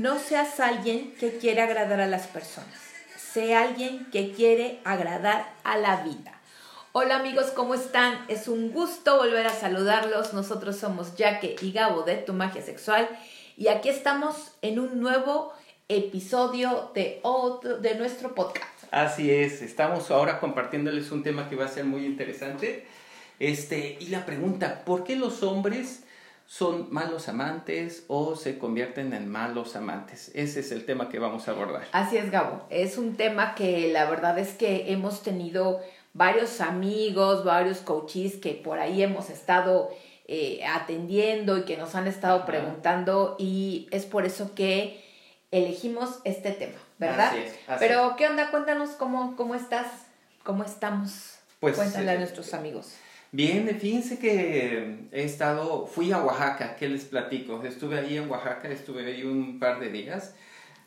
No 0.00 0.18
seas 0.18 0.60
alguien 0.60 1.12
que 1.20 1.36
quiere 1.36 1.60
agradar 1.60 2.00
a 2.00 2.06
las 2.06 2.26
personas. 2.26 2.72
Sé 3.18 3.54
alguien 3.54 4.06
que 4.10 4.32
quiere 4.32 4.80
agradar 4.82 5.52
a 5.62 5.76
la 5.76 6.02
vida. 6.02 6.40
Hola 6.92 7.16
amigos, 7.16 7.50
¿cómo 7.54 7.74
están? 7.74 8.24
Es 8.28 8.48
un 8.48 8.72
gusto 8.72 9.18
volver 9.18 9.46
a 9.46 9.50
saludarlos. 9.50 10.32
Nosotros 10.32 10.76
somos 10.76 11.12
Jaque 11.18 11.56
y 11.60 11.72
Gabo 11.72 12.00
de 12.04 12.16
Tu 12.16 12.32
Magia 12.32 12.62
Sexual 12.62 13.10
y 13.58 13.68
aquí 13.68 13.90
estamos 13.90 14.52
en 14.62 14.78
un 14.78 15.02
nuevo 15.02 15.52
episodio 15.90 16.92
de, 16.94 17.20
otro, 17.22 17.76
de 17.76 17.94
nuestro 17.96 18.34
podcast. 18.34 18.84
Así 18.90 19.30
es, 19.30 19.60
estamos 19.60 20.10
ahora 20.10 20.40
compartiéndoles 20.40 21.10
un 21.10 21.22
tema 21.22 21.50
que 21.50 21.56
va 21.56 21.66
a 21.66 21.68
ser 21.68 21.84
muy 21.84 22.06
interesante. 22.06 22.86
Este, 23.38 23.98
y 24.00 24.06
la 24.06 24.24
pregunta, 24.24 24.82
¿por 24.86 25.04
qué 25.04 25.16
los 25.16 25.42
hombres 25.42 26.04
son 26.50 26.92
malos 26.92 27.28
amantes 27.28 28.02
o 28.08 28.34
se 28.34 28.58
convierten 28.58 29.12
en 29.12 29.30
malos 29.30 29.76
amantes. 29.76 30.32
Ese 30.34 30.58
es 30.58 30.72
el 30.72 30.84
tema 30.84 31.08
que 31.08 31.20
vamos 31.20 31.46
a 31.46 31.52
abordar. 31.52 31.86
Así 31.92 32.16
es, 32.16 32.32
Gabo. 32.32 32.66
Es 32.70 32.98
un 32.98 33.16
tema 33.16 33.54
que 33.54 33.92
la 33.92 34.10
verdad 34.10 34.36
es 34.36 34.54
que 34.54 34.90
hemos 34.90 35.22
tenido 35.22 35.80
varios 36.12 36.60
amigos, 36.60 37.44
varios 37.44 37.78
coaches 37.78 38.34
que 38.34 38.54
por 38.54 38.80
ahí 38.80 39.00
hemos 39.00 39.30
estado 39.30 39.90
eh, 40.26 40.64
atendiendo 40.66 41.56
y 41.56 41.62
que 41.62 41.76
nos 41.76 41.94
han 41.94 42.08
estado 42.08 42.44
preguntando 42.46 43.36
y 43.38 43.86
es 43.92 44.04
por 44.04 44.26
eso 44.26 44.52
que 44.56 45.04
elegimos 45.52 46.18
este 46.24 46.50
tema, 46.50 46.78
¿verdad? 46.98 47.28
Así 47.28 47.38
es, 47.42 47.58
así 47.68 47.76
Pero, 47.78 48.16
¿qué 48.16 48.26
onda? 48.26 48.50
Cuéntanos 48.50 48.90
cómo, 48.90 49.36
cómo 49.36 49.54
estás, 49.54 49.86
cómo 50.42 50.64
estamos. 50.64 51.36
Pues, 51.60 51.76
Cuéntale 51.76 52.10
a 52.10 52.14
eh, 52.14 52.18
nuestros 52.18 52.54
amigos. 52.54 52.96
Bien, 53.32 53.68
fíjense 53.78 54.18
que 54.18 55.06
he 55.12 55.22
estado, 55.22 55.86
fui 55.86 56.10
a 56.10 56.20
Oaxaca, 56.20 56.74
¿qué 56.74 56.88
les 56.88 57.04
platico? 57.04 57.62
Estuve 57.62 58.00
ahí 58.00 58.16
en 58.16 58.28
Oaxaca, 58.28 58.68
estuve 58.68 59.06
ahí 59.06 59.22
un 59.22 59.60
par 59.60 59.78
de 59.78 59.88
días, 59.88 60.34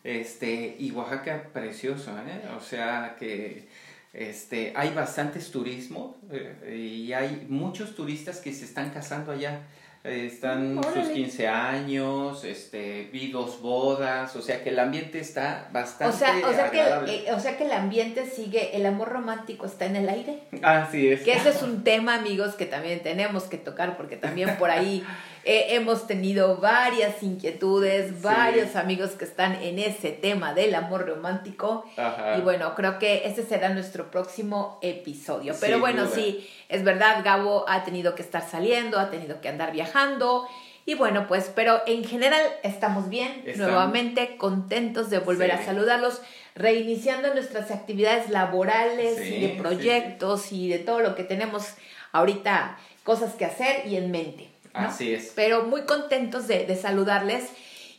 este, 0.03 0.75
y 0.77 0.91
Oaxaca 0.91 1.52
precioso, 1.53 2.11
¿eh? 2.17 2.41
O 2.58 2.59
sea 2.59 3.16
que 3.17 3.69
este, 4.11 4.73
hay 4.75 4.89
bastantes 4.94 5.52
turismo 5.52 6.17
eh, 6.31 7.05
y 7.05 7.13
hay 7.13 7.45
muchos 7.47 7.95
turistas 7.95 8.41
que 8.41 8.52
se 8.52 8.66
están 8.66 8.89
casando 8.89 9.31
allá. 9.31 9.61
Están 10.04 10.76
sus 10.84 10.86
Órale. 10.86 11.14
15 11.14 11.48
años, 11.48 12.44
este, 12.44 13.09
vi 13.14 13.32
dos 13.32 13.62
bodas, 13.62 14.36
o 14.36 14.42
sea 14.42 14.62
que 14.62 14.70
el 14.70 14.80
ambiente 14.80 15.20
está 15.20 15.70
bastante 15.72 16.14
O 16.14 16.18
sea, 16.18 16.36
o 16.46 16.54
sea, 16.54 16.72
que, 16.72 16.82
agradable. 16.82 17.16
eh, 17.30 17.34
o 17.34 17.40
sea 17.40 17.58
que 17.58 17.64
el 17.64 17.72
ambiente 17.72 18.26
sigue, 18.26 18.76
el 18.76 18.86
amor 18.86 19.08
romántico 19.08 19.66
está 19.66 19.86
en 19.86 19.96
el 19.96 20.09
aire. 20.09 20.40
Así 20.62 21.08
es. 21.08 21.22
Que 21.22 21.31
ese 21.31 21.50
es 21.52 21.62
un 21.62 21.86
tema, 21.86 22.16
amigos, 22.16 22.56
que 22.56 22.66
también 22.66 23.02
tenemos 23.02 23.44
que 23.46 23.58
tocar 23.58 23.96
porque 23.96 24.18
también 24.18 24.58
por 24.58 24.72
ahí 24.72 25.06
eh, 25.45 25.67
hemos 25.75 26.08
tenido 26.08 26.58
varias 26.58 27.22
inquietudes, 27.22 28.08
Sí. 28.11 28.16
varios 28.22 28.75
amigos 28.75 29.11
que 29.11 29.25
están 29.25 29.55
en 29.61 29.77
ese 29.80 30.11
tema 30.11 30.53
del 30.53 30.73
amor 30.75 31.08
romántico. 31.08 31.85
Ajá. 31.97 32.38
Y 32.38 32.41
bueno, 32.41 32.75
creo 32.75 32.97
que 33.00 33.27
ese 33.27 33.44
será 33.44 33.69
nuestro 33.69 34.09
próximo 34.11 34.80
episodio. 34.81 35.53
Pero 35.59 35.80
bueno, 35.80 36.03
duda. 36.05 36.16
sí, 36.16 36.50
es 36.69 36.83
verdad, 36.83 37.23
Gabo 37.23 37.66
ha 37.67 37.83
tenido 37.83 38.16
que 38.16 38.22
estar 38.22 38.47
saliendo, 38.50 39.00
ha 39.00 39.09
tenido 39.09 39.41
que 39.41 39.50
andar 39.50 39.72
viajando. 39.73 40.47
Y 40.85 40.95
bueno, 40.95 41.27
pues, 41.30 41.50
pero 41.55 41.81
en 41.88 42.03
general 42.03 42.41
estamos 42.61 43.07
bien, 43.07 43.44
Estamos- 43.45 43.72
nuevamente 43.72 44.35
contentos 44.38 45.09
de 45.09 45.19
volver 45.19 45.50
Sí. 45.51 45.57
a 45.57 45.66
saludarlos, 45.66 46.22
reiniciando 46.56 47.34
nuestras 47.34 47.72
actividades 47.72 48.29
laborales 48.29 49.18
Sí, 49.18 49.35
y 49.35 49.41
de 49.41 49.53
sí, 49.53 49.59
proyectos 49.59 50.51
y 50.51 50.68
de 50.69 50.79
todo 50.79 51.00
lo 51.00 51.16
que 51.16 51.23
tenemos 51.23 51.63
ahorita, 52.12 52.78
cosas 53.03 53.34
que 53.35 53.45
hacer 53.45 53.88
y 53.88 53.95
en 53.97 54.12
mente. 54.12 54.50
¿No? 54.73 54.88
Así 54.88 55.13
es. 55.13 55.31
Pero 55.35 55.63
muy 55.63 55.84
contentos 55.84 56.47
de, 56.47 56.66
de 56.66 56.75
saludarles. 56.75 57.50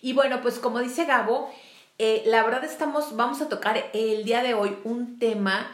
Y 0.02 0.12
bueno, 0.12 0.42
pues 0.42 0.58
como 0.58 0.80
dice 0.80 1.04
Gabo, 1.04 1.50
eh, 1.98 2.22
la 2.26 2.42
verdad 2.42 2.64
estamos, 2.64 3.16
vamos 3.16 3.40
a 3.40 3.48
tocar 3.48 3.90
el 3.92 4.24
día 4.24 4.42
de 4.42 4.54
hoy 4.54 4.76
un 4.84 5.18
tema 5.18 5.70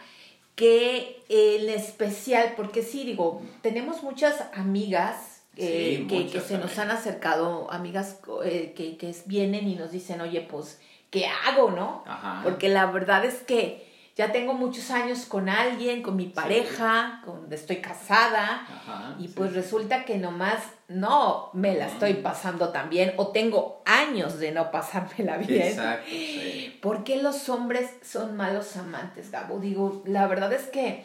que 0.55 1.22
eh, 1.28 1.59
en 1.60 1.71
especial, 1.71 2.53
porque 2.56 2.83
sí, 2.83 3.05
digo, 3.05 3.43
tenemos 3.62 4.03
muchas 4.03 4.44
amigas 4.55 5.43
eh, 5.56 5.97
Sí, 5.99 6.06
que, 6.06 6.27
que 6.27 6.41
se 6.41 6.59
nos 6.59 6.78
han 6.78 6.91
acercado, 6.91 7.71
amigas 7.72 8.21
eh, 8.44 8.72
que, 8.77 8.97
que 8.97 9.15
vienen 9.27 9.69
y 9.69 9.75
nos 9.75 9.91
dicen, 9.91 10.21
oye, 10.21 10.41
pues, 10.43 10.81
¿qué 11.10 11.27
hago, 11.27 11.71
no? 11.71 12.05
Ajá. 12.06 12.41
Porque 12.44 12.69
la 12.69 12.87
verdad 12.87 13.25
es 13.25 13.43
que 13.43 13.91
ya 14.16 14.33
tengo 14.33 14.55
muchos 14.55 14.91
años 14.91 15.27
con 15.27 15.49
alguien, 15.49 16.03
con 16.03 16.16
mi 16.16 16.27
pareja, 16.27 17.22
con, 17.25 17.53
estoy 17.53 17.77
casada, 17.77 18.66
Ajá, 18.69 19.16
y 19.19 19.28
sí. 19.28 19.34
pues 19.37 19.55
resulta 19.55 20.05
que 20.05 20.19
nomás 20.19 20.62
no 20.91 21.51
me 21.53 21.77
la 21.77 21.87
estoy 21.87 22.15
pasando 22.15 22.71
tan 22.71 22.91
bien 22.91 23.15
o 23.17 23.28
tengo 23.28 23.81
años 23.87 24.41
de 24.41 24.51
no 24.51 24.73
pasármela 24.73 25.37
bien. 25.39 25.62
Exacto, 25.62 26.06
sí. 26.11 26.78
¿Por 26.83 27.05
qué 27.05 27.23
los 27.23 27.49
hombres 27.49 27.89
son 28.03 28.37
malos 28.37 28.77
amantes, 28.77 29.31
Gabo? 29.31 29.61
Digo, 29.61 30.03
la 30.05 30.27
verdad 30.27 30.53
es 30.53 30.65
que, 30.65 31.05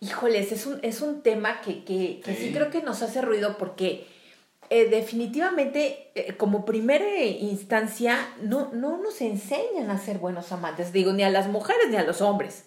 híjoles, 0.00 0.52
es 0.52 0.64
un, 0.66 0.78
es 0.82 1.00
un 1.00 1.22
tema 1.22 1.60
que, 1.60 1.84
que, 1.84 2.20
que 2.24 2.34
sí. 2.36 2.46
Sí. 2.46 2.52
creo 2.52 2.70
que 2.70 2.82
nos 2.82 3.02
hace 3.02 3.20
ruido 3.20 3.58
porque 3.58 4.06
eh, 4.70 4.88
definitivamente, 4.88 6.10
eh, 6.14 6.34
como 6.36 6.64
primera 6.64 7.24
instancia, 7.24 8.18
no, 8.42 8.70
no 8.72 8.96
nos 8.98 9.20
enseñan 9.20 9.90
a 9.90 9.98
ser 9.98 10.18
buenos 10.18 10.52
amantes. 10.52 10.92
Digo, 10.92 11.12
ni 11.12 11.24
a 11.24 11.30
las 11.30 11.48
mujeres 11.48 11.88
ni 11.90 11.96
a 11.96 12.04
los 12.04 12.20
hombres. 12.20 12.64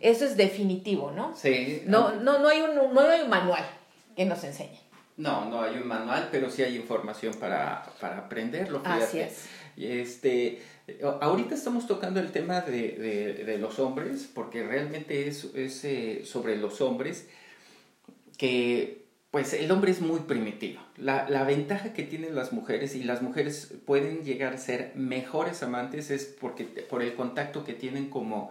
Eso 0.00 0.24
es 0.24 0.36
definitivo, 0.36 1.12
¿no? 1.12 1.36
Sí. 1.36 1.82
No, 1.86 2.12
no, 2.12 2.40
no, 2.40 2.48
hay 2.48 2.60
un, 2.60 2.92
no 2.92 3.00
hay 3.00 3.20
un 3.20 3.30
manual 3.30 3.64
que 4.16 4.24
nos 4.24 4.42
enseñe. 4.42 4.81
No, 5.16 5.44
no 5.48 5.60
hay 5.60 5.76
un 5.76 5.86
manual, 5.86 6.28
pero 6.32 6.50
sí 6.50 6.62
hay 6.62 6.76
información 6.76 7.34
para, 7.34 7.84
para 8.00 8.18
aprenderlo. 8.18 8.80
Fíjate. 8.80 9.04
Así 9.04 9.20
es. 9.20 9.46
Este, 9.76 10.62
ahorita 11.20 11.54
estamos 11.54 11.86
tocando 11.86 12.20
el 12.20 12.32
tema 12.32 12.60
de, 12.60 12.92
de, 12.92 13.44
de 13.44 13.58
los 13.58 13.78
hombres, 13.78 14.28
porque 14.32 14.62
realmente 14.62 15.28
es, 15.28 15.44
es 15.54 15.84
eh, 15.84 16.22
sobre 16.24 16.56
los 16.56 16.80
hombres 16.80 17.28
que, 18.36 19.04
pues, 19.30 19.52
el 19.52 19.70
hombre 19.70 19.92
es 19.92 20.00
muy 20.00 20.20
primitivo. 20.20 20.80
La, 20.96 21.28
la 21.28 21.44
ventaja 21.44 21.92
que 21.92 22.02
tienen 22.02 22.34
las 22.34 22.52
mujeres, 22.52 22.94
y 22.94 23.04
las 23.04 23.22
mujeres 23.22 23.72
pueden 23.86 24.24
llegar 24.24 24.54
a 24.54 24.58
ser 24.58 24.92
mejores 24.94 25.62
amantes, 25.62 26.10
es 26.10 26.24
porque, 26.24 26.64
por 26.64 27.02
el 27.02 27.14
contacto 27.14 27.64
que 27.64 27.74
tienen 27.74 28.08
como 28.10 28.50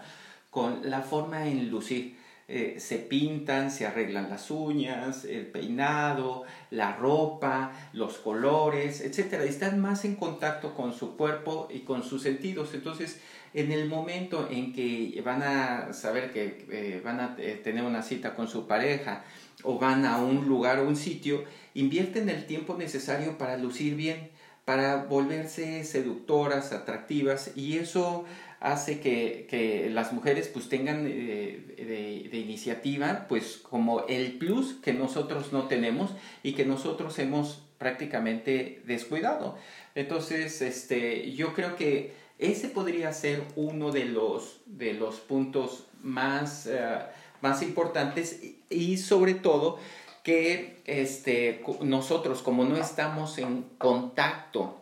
con 0.50 0.90
la 0.90 1.02
forma 1.02 1.48
en 1.48 1.70
lucir. 1.70 2.21
Eh, 2.54 2.82
se 2.82 2.98
pintan, 2.98 3.72
se 3.72 3.86
arreglan 3.86 4.30
las 4.30 4.52
uñas, 4.52 5.24
el 5.24 5.46
peinado, 5.46 6.44
la 6.70 6.98
ropa, 6.98 7.72
los 7.94 8.18
colores, 8.18 9.00
etcétera. 9.00 9.46
Están 9.46 9.80
más 9.80 10.04
en 10.04 10.16
contacto 10.16 10.76
con 10.76 10.92
su 10.92 11.16
cuerpo 11.16 11.70
y 11.72 11.80
con 11.80 12.04
sus 12.04 12.24
sentidos. 12.24 12.74
Entonces, 12.74 13.22
en 13.54 13.72
el 13.72 13.88
momento 13.88 14.50
en 14.52 14.74
que 14.74 15.22
van 15.24 15.44
a 15.44 15.94
saber 15.94 16.34
que 16.34 16.66
eh, 16.70 17.02
van 17.02 17.22
a 17.22 17.36
eh, 17.38 17.62
tener 17.64 17.86
una 17.86 18.04
cita 18.04 18.36
con 18.36 18.50
su 18.50 18.68
pareja 18.68 19.24
o 19.64 19.80
van 19.80 20.04
a 20.06 20.18
un 20.18 20.46
lugar 20.50 20.80
o 20.80 20.88
un 20.90 20.98
sitio, 20.98 21.46
invierten 21.74 22.28
el 22.28 22.48
tiempo 22.48 22.76
necesario 22.76 23.38
para 23.38 23.56
lucir 23.56 23.96
bien, 23.96 24.30
para 24.66 25.06
volverse 25.06 25.86
seductoras, 25.86 26.74
atractivas 26.74 27.52
y 27.56 27.78
eso 27.78 28.26
hace 28.62 29.00
que, 29.00 29.48
que 29.50 29.90
las 29.90 30.14
mujeres 30.14 30.48
pues 30.48 30.70
tengan 30.70 31.08
eh, 31.08 31.76
de, 31.78 32.30
de 32.30 32.38
iniciativa 32.38 33.26
pues 33.28 33.58
como 33.58 34.06
el 34.08 34.38
plus 34.38 34.76
que 34.76 34.94
nosotros 34.94 35.52
no 35.52 35.68
tenemos 35.68 36.12
y 36.44 36.54
que 36.54 36.64
nosotros 36.64 37.18
hemos 37.20 37.64
prácticamente 37.80 38.84
descuidado. 38.86 39.58
Entonces, 39.96 40.62
este, 40.62 41.32
yo 41.32 41.56
creo 41.56 41.76
que 41.76 42.14
ese 42.38 42.70
podría 42.70 43.12
ser 43.12 43.44
uno 43.56 43.92
de 43.92 44.06
los, 44.06 44.62
de 44.68 44.94
los 44.94 45.16
puntos 45.16 45.88
más, 46.04 46.68
eh, 46.68 47.00
más 47.42 47.64
importantes 47.64 48.40
y, 48.44 48.62
y 48.70 48.98
sobre 48.98 49.34
todo 49.34 49.80
que 50.24 50.82
este, 50.86 51.64
nosotros 51.82 52.44
como 52.44 52.66
no 52.66 52.78
estamos 52.78 53.40
en 53.40 53.64
contacto 53.80 54.80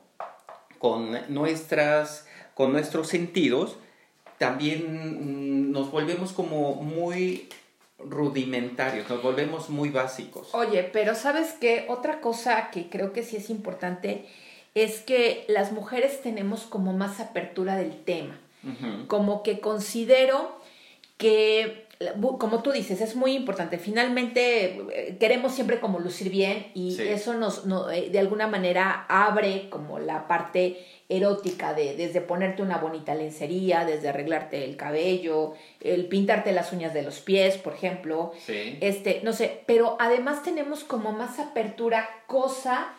con 0.78 1.18
nuestras 1.30 2.28
con 2.60 2.74
nuestros 2.74 3.08
sentidos 3.08 3.78
también 4.38 4.82
mm, 5.70 5.72
nos 5.72 5.92
volvemos 5.92 6.34
como 6.34 6.76
muy 6.76 7.48
rudimentarios, 8.00 9.10
nos 9.10 9.24
volvemos 9.24 9.70
muy 9.70 9.88
básicos. 9.92 10.50
Oye, 10.54 10.84
pero 10.84 11.16
¿sabes 11.16 11.54
qué? 11.62 11.86
Otra 11.88 12.20
cosa 12.20 12.70
que 12.72 12.90
creo 12.90 13.14
que 13.14 13.24
sí 13.24 13.38
es 13.38 13.50
importante 13.50 14.26
es 14.76 15.00
que 15.00 15.46
las 15.48 15.72
mujeres 15.72 16.22
tenemos 16.22 16.64
como 16.64 16.92
más 16.92 17.22
apertura 17.22 17.78
del 17.78 17.96
tema. 18.04 18.38
Como 19.08 19.42
que 19.42 19.62
considero 19.62 20.60
que, 21.18 21.86
como 22.40 22.62
tú 22.62 22.74
dices, 22.74 23.00
es 23.00 23.16
muy 23.16 23.32
importante. 23.36 23.78
Finalmente 23.78 24.82
eh, 24.92 25.18
queremos 25.18 25.54
siempre 25.56 25.80
como 25.80 26.00
lucir 26.00 26.30
bien 26.30 26.68
y 26.74 26.92
Sí. 26.98 27.04
eso 27.08 27.36
nos, 27.36 27.66
no- 27.66 27.90
eh, 27.90 28.10
de 28.10 28.20
alguna 28.20 28.48
manera 28.48 29.06
abre 29.08 29.70
como 29.70 29.98
la 30.00 30.28
parte 30.28 30.86
erótica 31.10 31.74
de 31.74 31.96
desde 31.96 32.22
ponerte 32.22 32.62
una 32.62 32.78
bonita 32.78 33.16
lencería, 33.16 33.84
desde 33.84 34.10
arreglarte 34.10 34.64
el 34.64 34.78
cabello, 34.78 35.54
el 35.82 36.08
pintarte 36.08 36.52
las 36.52 36.72
uñas 36.72 36.94
de 36.94 37.02
los 37.02 37.20
pies, 37.20 37.58
por 37.58 37.74
ejemplo. 37.74 38.32
Sí. 38.46 38.78
Este, 38.80 39.22
no 39.24 39.34
sé, 39.34 39.64
pero 39.66 39.98
además 40.00 40.44
tenemos 40.44 40.84
como 40.84 41.12
más 41.12 41.40
apertura, 41.40 42.08
cosa 42.28 42.94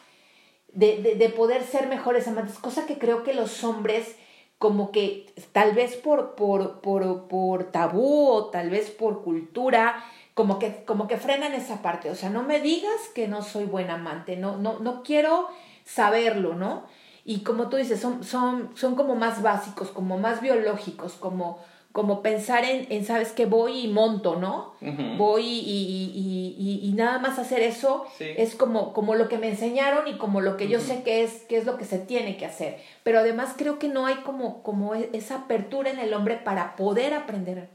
de, 0.73 1.17
de, 1.17 1.29
poder 1.31 1.63
ser 1.63 1.87
mejores 1.87 2.27
amantes, 2.29 2.59
cosa 2.59 2.87
que 2.87 2.99
creo 2.99 3.23
que 3.23 3.35
los 3.35 3.65
hombres 3.65 4.17
como 4.59 4.93
que 4.93 5.27
tal 5.53 5.73
vez 5.73 5.97
por, 5.97 6.35
por, 6.35 6.81
por, 6.81 7.29
por 7.29 7.73
tabú 7.73 8.29
o 8.29 8.51
tal 8.51 8.71
vez 8.71 8.91
por 8.91 9.23
cultura, 9.23 10.05
como 10.35 10.59
que, 10.59 10.85
como 10.85 11.09
que 11.09 11.17
frenan 11.17 11.55
esa 11.55 11.81
parte. 11.81 12.11
O 12.11 12.15
sea, 12.15 12.29
no 12.29 12.43
me 12.43 12.61
digas 12.61 13.09
que 13.15 13.27
no 13.27 13.43
soy 13.43 13.65
buen 13.65 13.89
amante, 13.89 14.37
no, 14.37 14.59
no, 14.59 14.79
no 14.79 15.03
quiero 15.03 15.49
saberlo, 15.85 16.55
¿no? 16.55 16.85
Y 17.25 17.41
como 17.41 17.69
tú 17.69 17.77
dices, 17.77 18.01
son, 18.01 18.25
son, 18.25 18.71
son 18.75 18.95
como 18.95 19.15
más 19.15 19.43
básicos, 19.43 19.91
como 19.91 20.19
más 20.19 20.41
biológicos, 20.41 21.13
como, 21.15 21.59
como 21.93 22.23
pensar 22.23 22.65
en, 22.65 22.87
en, 22.91 23.05
sabes 23.05 23.33
que 23.33 23.47
voy 23.47 23.81
y 23.81 23.89
monto, 23.89 24.37
¿no? 24.37 24.75
Voy 25.19 25.45
y, 25.45 25.61
y, 25.61 26.57
y, 26.59 26.89
y, 26.89 26.93
nada 26.93 27.19
más 27.19 27.39
hacer 27.39 27.61
eso 27.63 28.07
es 28.21 28.55
como, 28.55 28.93
como 28.93 29.15
lo 29.15 29.29
que 29.29 29.39
me 29.39 29.49
enseñaron 29.49 30.07
y 30.09 30.17
como 30.17 30.41
lo 30.41 30.57
que 30.57 30.69
yo 30.69 30.81
sé 30.81 31.03
que 31.03 31.23
es, 31.23 31.43
que 31.49 31.59
es 31.59 31.67
lo 31.67 31.77
que 31.77 31.85
se 31.85 31.99
tiene 31.99 32.37
que 32.37 32.47
hacer. 32.47 32.79
Pero 33.03 33.19
además 33.19 33.55
creo 33.57 33.79
que 33.79 33.89
no 33.89 34.07
hay 34.07 34.17
como, 34.17 34.63
como 34.63 34.95
e, 34.95 35.11
esa 35.13 35.37
apertura 35.37 35.91
en 35.91 35.99
el 35.99 36.15
hombre 36.15 36.37
para 36.37 36.77
poder 36.77 37.13
aprenderlo. 37.13 37.69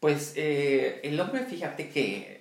Pues 0.00 0.32
eh, 0.36 1.00
el 1.02 1.20
hombre, 1.20 1.42
fíjate 1.42 1.90
que 1.90 2.39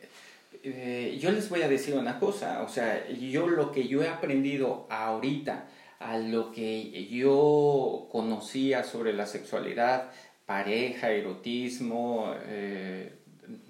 eh, 0.64 1.18
yo 1.22 1.32
les 1.32 1.50
voy 1.50 1.62
a 1.62 1.70
decir 1.70 1.96
una 1.96 2.20
cosa, 2.20 2.64
o 2.64 2.70
sea, 2.70 3.08
yo 3.10 3.48
lo 3.48 3.72
que 3.72 3.88
yo 3.88 4.04
he 4.04 4.10
aprendido 4.10 4.88
ahorita, 4.90 5.68
a 6.00 6.18
lo 6.18 6.52
que 6.52 7.08
yo 7.08 8.08
conocía 8.12 8.84
sobre 8.84 9.14
la 9.14 9.26
sexualidad, 9.26 10.12
pareja, 10.46 11.12
erotismo, 11.12 12.34
eh, 12.48 13.20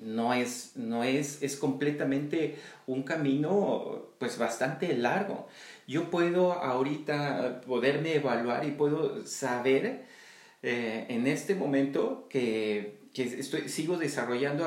no 0.02 0.34
es, 0.34 0.74
no 0.76 1.04
es, 1.04 1.42
es 1.42 1.56
completamente 1.58 2.56
un 2.88 3.04
camino 3.04 4.14
pues 4.18 4.38
bastante 4.38 4.96
largo. 4.96 5.48
Yo 5.88 6.10
puedo 6.10 6.54
ahorita 6.54 7.62
poderme 7.66 8.16
evaluar 8.16 8.66
y 8.66 8.72
puedo 8.72 9.26
saber 9.26 10.06
eh, 10.62 11.06
en 11.10 11.28
este 11.28 11.56
momento 11.56 12.28
que, 12.30 13.10
que 13.14 13.24
estoy, 13.24 13.70
sigo 13.70 13.98
desarrollando 13.98 14.66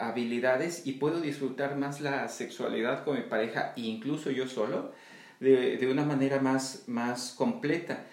habilidades 0.00 0.86
y 0.86 0.92
puedo 0.92 1.20
disfrutar 1.20 1.76
más 1.76 2.00
la 2.00 2.28
sexualidad 2.28 3.04
con 3.04 3.16
mi 3.16 3.22
pareja 3.22 3.72
e 3.76 3.82
incluso 3.82 4.30
yo 4.30 4.46
solo 4.48 4.92
de, 5.40 5.76
de 5.76 5.90
una 5.90 6.04
manera 6.04 6.40
más, 6.40 6.84
más 6.86 7.34
completa. 7.36 8.06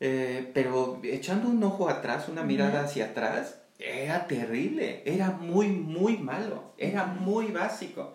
Eh, 0.00 0.50
pero 0.54 1.00
echando 1.02 1.48
un 1.48 1.62
ojo 1.62 1.88
atrás, 1.88 2.28
una 2.28 2.42
mirada 2.42 2.84
hacia 2.84 3.06
atrás, 3.06 3.60
era 3.80 4.26
terrible, 4.26 5.02
era 5.06 5.30
muy, 5.30 5.68
muy 5.68 6.16
malo, 6.16 6.74
era 6.78 7.06
muy 7.06 7.46
básico. 7.48 8.14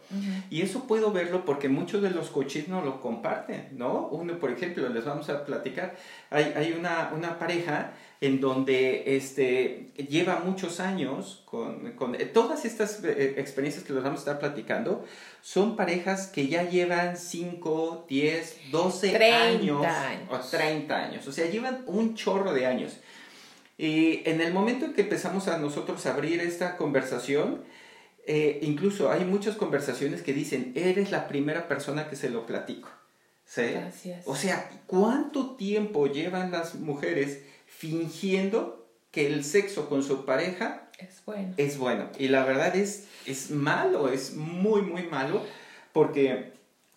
Y 0.49 0.61
eso 0.61 0.88
puedo 0.88 1.11
verlo 1.13 1.45
porque 1.45 1.69
muchos 1.69 2.01
de 2.01 2.09
los 2.09 2.29
coches 2.29 2.67
no 2.67 2.83
lo 2.83 2.99
comparten, 2.99 3.69
¿no? 3.71 4.07
Uno, 4.07 4.39
por 4.39 4.51
ejemplo, 4.51 4.88
les 4.89 5.06
vamos 5.06 5.29
a 5.29 5.45
platicar, 5.45 5.95
hay, 6.29 6.53
hay 6.56 6.73
una, 6.73 7.11
una 7.15 7.39
pareja 7.39 7.94
en 8.23 8.39
donde 8.39 9.17
este, 9.17 9.91
lleva 9.97 10.39
muchos 10.39 10.79
años 10.79 11.43
con, 11.43 11.91
con 11.97 12.15
eh, 12.15 12.23
todas 12.23 12.63
estas 12.63 13.03
eh, 13.03 13.35
experiencias 13.35 13.83
que 13.83 13.91
les 13.91 14.01
vamos 14.01 14.19
a 14.19 14.21
estar 14.21 14.39
platicando, 14.39 15.03
son 15.41 15.75
parejas 15.75 16.27
que 16.27 16.47
ya 16.47 16.63
llevan 16.63 17.17
5, 17.17 18.05
10, 18.07 18.71
12 18.71 19.17
años, 19.25 19.85
años, 19.85 20.29
o 20.29 20.39
30 20.39 20.95
años, 20.95 21.27
o 21.27 21.33
sea, 21.33 21.49
llevan 21.49 21.83
un 21.85 22.15
chorro 22.15 22.53
de 22.53 22.65
años. 22.65 22.97
Y 23.77 24.21
en 24.23 24.39
el 24.39 24.53
momento 24.53 24.85
en 24.85 24.93
que 24.93 25.01
empezamos 25.01 25.49
a 25.49 25.57
nosotros 25.57 26.05
a 26.05 26.13
abrir 26.13 26.39
esta 26.39 26.77
conversación, 26.77 27.65
eh, 28.25 28.59
incluso 28.61 29.11
hay 29.11 29.25
muchas 29.25 29.57
conversaciones 29.57 30.21
que 30.21 30.31
dicen, 30.31 30.71
eres 30.75 31.11
la 31.11 31.27
primera 31.27 31.67
persona 31.67 32.09
que 32.09 32.15
se 32.15 32.29
lo 32.29 32.45
platico. 32.45 32.87
¿Sí? 33.43 33.63
Gracias. 33.63 34.23
O 34.25 34.37
sea, 34.37 34.69
¿cuánto 34.87 35.57
tiempo 35.57 36.07
llevan 36.07 36.51
las 36.51 36.75
mujeres 36.75 37.41
fingiendo 37.83 38.88
que 39.12 39.27
el 39.27 39.44
sexo 39.44 39.89
con 39.89 40.03
su 40.03 40.24
pareja 40.24 40.88
es 40.97 41.21
bueno. 41.25 41.53
Es 41.57 41.77
bueno. 41.77 42.07
Y 42.18 42.30
la 42.30 42.45
verdad 42.45 42.74
es, 42.77 43.07
es 43.25 43.51
malo, 43.51 44.07
es 44.07 44.35
muy, 44.35 44.83
muy 44.83 45.03
malo, 45.03 45.41
porque 45.91 46.53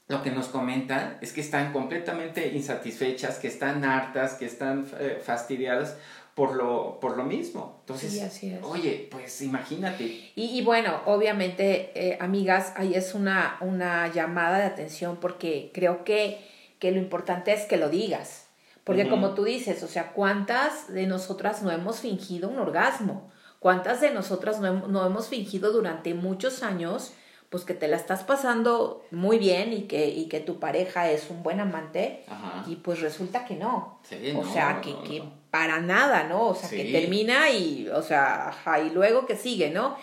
lo 0.07 0.23
que 0.23 0.31
nos 0.31 0.47
comentan 0.47 1.19
es 1.21 1.33
que 1.33 1.41
están 1.41 1.73
completamente 1.73 2.47
insatisfechas, 2.55 3.41
que 3.41 3.49
están 3.49 3.85
hartas, 3.85 4.35
que 4.35 4.47
están 4.47 4.87
eh, 5.01 5.21
fastidiadas 5.21 5.97
por 6.37 6.55
lo, 6.55 7.01
por 7.01 7.17
lo 7.17 7.25
mismo. 7.25 7.79
Entonces, 7.81 8.13
sí, 8.13 8.21
así 8.21 8.53
es. 8.53 8.63
oye, 8.63 9.09
pues 9.11 9.43
imagínate. 9.43 10.05
Y, 10.05 10.33
y 10.37 10.63
bueno, 10.63 11.01
obviamente, 11.07 11.91
eh, 11.97 12.17
amigas, 12.21 12.75
ahí 12.77 12.95
es 12.95 13.13
una, 13.13 13.57
una 13.61 14.07
llamada 14.13 14.59
de 14.59 14.67
atención 14.67 15.17
porque 15.17 15.73
creo 15.75 16.05
que, 16.05 16.39
que 16.79 16.93
lo 16.93 16.99
importante 16.99 17.53
es 17.53 17.65
que 17.65 17.77
lo 17.77 17.89
digas. 17.89 18.46
Porque 18.87 19.09
como 19.09 19.35
tú 19.35 19.43
dices, 19.43 19.83
o 19.83 19.89
sea, 19.89 20.13
¿cuántas 20.13 20.87
de 20.93 21.09
nosotras 21.09 21.61
no 21.63 21.73
hemos 21.73 21.99
fingido 21.99 22.49
un 22.49 22.61
orgasmo? 22.61 23.33
¿Cuántas 23.59 24.01
de 24.01 24.13
nosotras 24.13 24.61
no, 24.61 24.87
no 24.87 25.05
hemos 25.05 25.27
fingido 25.27 25.73
durante 25.73 26.15
muchos 26.15 26.63
años? 26.63 27.13
pues 27.51 27.65
que 27.65 27.75
te 27.75 27.89
la 27.89 27.97
estás 27.97 28.25
pasando 28.25 29.05
muy 29.11 29.39
bien 29.39 29.73
y 29.73 29.83
que, 29.83 30.09
y 30.09 30.27
que 30.29 30.41
tu 30.41 30.59
pareja 30.59 31.11
es 31.11 31.31
un 31.31 31.43
buen 31.43 31.61
amante 31.61 32.25
y 32.67 32.77
pues 32.77 33.01
resulta 33.01 33.45
que 33.45 33.55
no. 33.55 34.01
o 34.37 34.45
sea, 34.45 34.81
que, 34.81 34.95
que 35.09 35.23
para 35.51 35.81
nada, 35.81 36.25
¿no? 36.25 36.49
O 36.49 36.55
sea, 36.55 36.69
que 36.69 36.85
termina 36.87 37.51
y, 37.51 37.89
o 37.89 38.03
sea, 38.03 38.49
ajá, 38.49 38.81
y 38.81 38.91
luego 38.91 39.27
que 39.27 39.37
sigue, 39.37 39.71
¿no? 39.71 39.97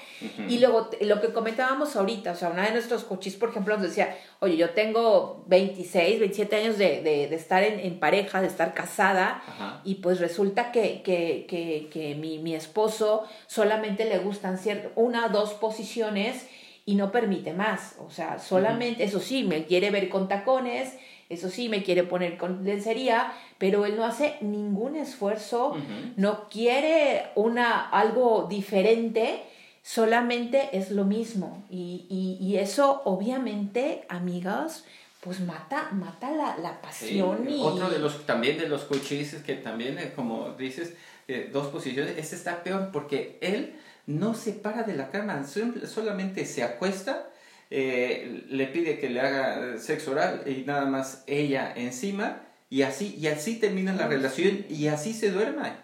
Y 0.48 0.60
luego 0.60 0.90
lo 1.01 1.22
que 1.22 1.34
comentábamos 1.34 1.95
ahorita, 1.95 2.31
o 2.31 2.36
sea, 2.36 2.50
una 2.50 2.63
de 2.66 2.72
nuestros 2.72 3.04
cochis, 3.04 3.36
por 3.36 3.50
ejemplo, 3.50 3.75
nos 3.75 3.88
decía, 3.88 4.18
oye, 4.40 4.57
yo 4.57 4.72
tengo 4.72 5.44
26, 5.48 6.19
27 6.19 6.56
años 6.56 6.78
de, 6.78 7.01
de, 7.01 7.28
de 7.28 7.36
estar 7.36 7.63
en, 7.63 7.80
en, 7.80 8.00
pareja, 8.00 8.42
de 8.42 8.48
estar 8.48 8.74
casada, 8.74 9.44
y 9.84 9.95
pues 9.95 10.19
resulta 10.19 10.72
que, 10.72 11.01
que, 11.04 11.45
que, 11.48 11.88
que 11.92 12.16
mi, 12.16 12.40
mi, 12.40 12.56
esposo 12.56 13.24
solamente 13.48 14.06
le 14.06 14.19
gustan 14.19 14.57
ciertas, 14.57 14.92
una 14.95 15.28
o 15.28 15.30
dos 15.30 15.54
posiciones 15.54 16.48
y 16.86 16.95
no 16.95 17.12
permite 17.12 17.54
más, 17.54 17.95
o 18.00 18.10
sea, 18.10 18.40
solamente, 18.40 19.04
eso 19.04 19.19
sí, 19.19 19.44
me 19.44 19.66
quiere 19.66 19.92
ver 19.92 20.09
con 20.09 20.28
tacones, 20.28 20.94
eso 21.30 21.49
sí, 21.49 21.69
me 21.69 21.83
quiere 21.83 22.03
poner 22.03 22.37
con 22.37 22.63
lencería, 22.63 23.33
pero 23.57 23.85
él 23.85 23.95
no 23.95 24.06
hace 24.06 24.35
ningún 24.42 24.95
esfuerzo, 24.95 25.75
no 26.15 26.49
quiere 26.49 27.27
una, 27.35 27.89
algo 27.89 28.47
diferente, 28.49 29.44
solamente 29.81 30.69
es 30.73 30.92
lo 30.92 31.06
mismo. 31.06 31.65
Y, 31.69 32.06
y, 32.09 32.45
y 32.45 32.57
eso, 32.57 33.01
obviamente, 33.06 34.06
amigas, 34.09 34.85
pues 35.21 35.39
mata, 35.39 35.89
mata 35.92 36.31
la, 36.31 36.57
la 36.57 36.81
pasión. 36.81 37.49
y... 37.49 37.61
Otro 37.61 37.89
de 37.89 37.99
los, 37.99 38.25
también 38.25 38.57
de 38.57 38.68
los 38.68 38.83
coches 38.83 39.35
que 39.45 39.56
también, 39.56 39.97
eh, 39.97 40.11
como 40.15 40.51
dices, 40.51 40.95
eh, 41.27 41.49
dos 41.51 41.68
posiciones, 41.68 42.18
este 42.18 42.35
está 42.35 42.63
peor 42.63 42.89
porque 42.92 43.37
él 43.42 43.75
no 44.06 44.33
se 44.33 44.51
para 44.51 44.83
de 44.83 44.95
la 44.95 45.09
cama, 45.09 45.45
solamente 45.45 46.45
se 46.45 46.63
acuesta 46.63 47.30
eh, 47.75 48.45
le 48.49 48.68
pide 48.68 48.99
que 48.99 49.09
le 49.09 49.19
haga 49.19 49.80
sexo 49.80 50.11
oral 50.11 50.44
y 50.45 50.63
nada 50.63 50.85
más 50.85 51.23
ella 51.25 51.73
encima 51.75 52.44
y 52.69 52.83
así, 52.83 53.18
y 53.19 53.25
así 53.25 53.56
termina 53.56 53.94
la 53.94 54.06
relación 54.06 54.63
y 54.69 54.89
así 54.89 55.11
se 55.11 55.31
duerma. 55.31 55.75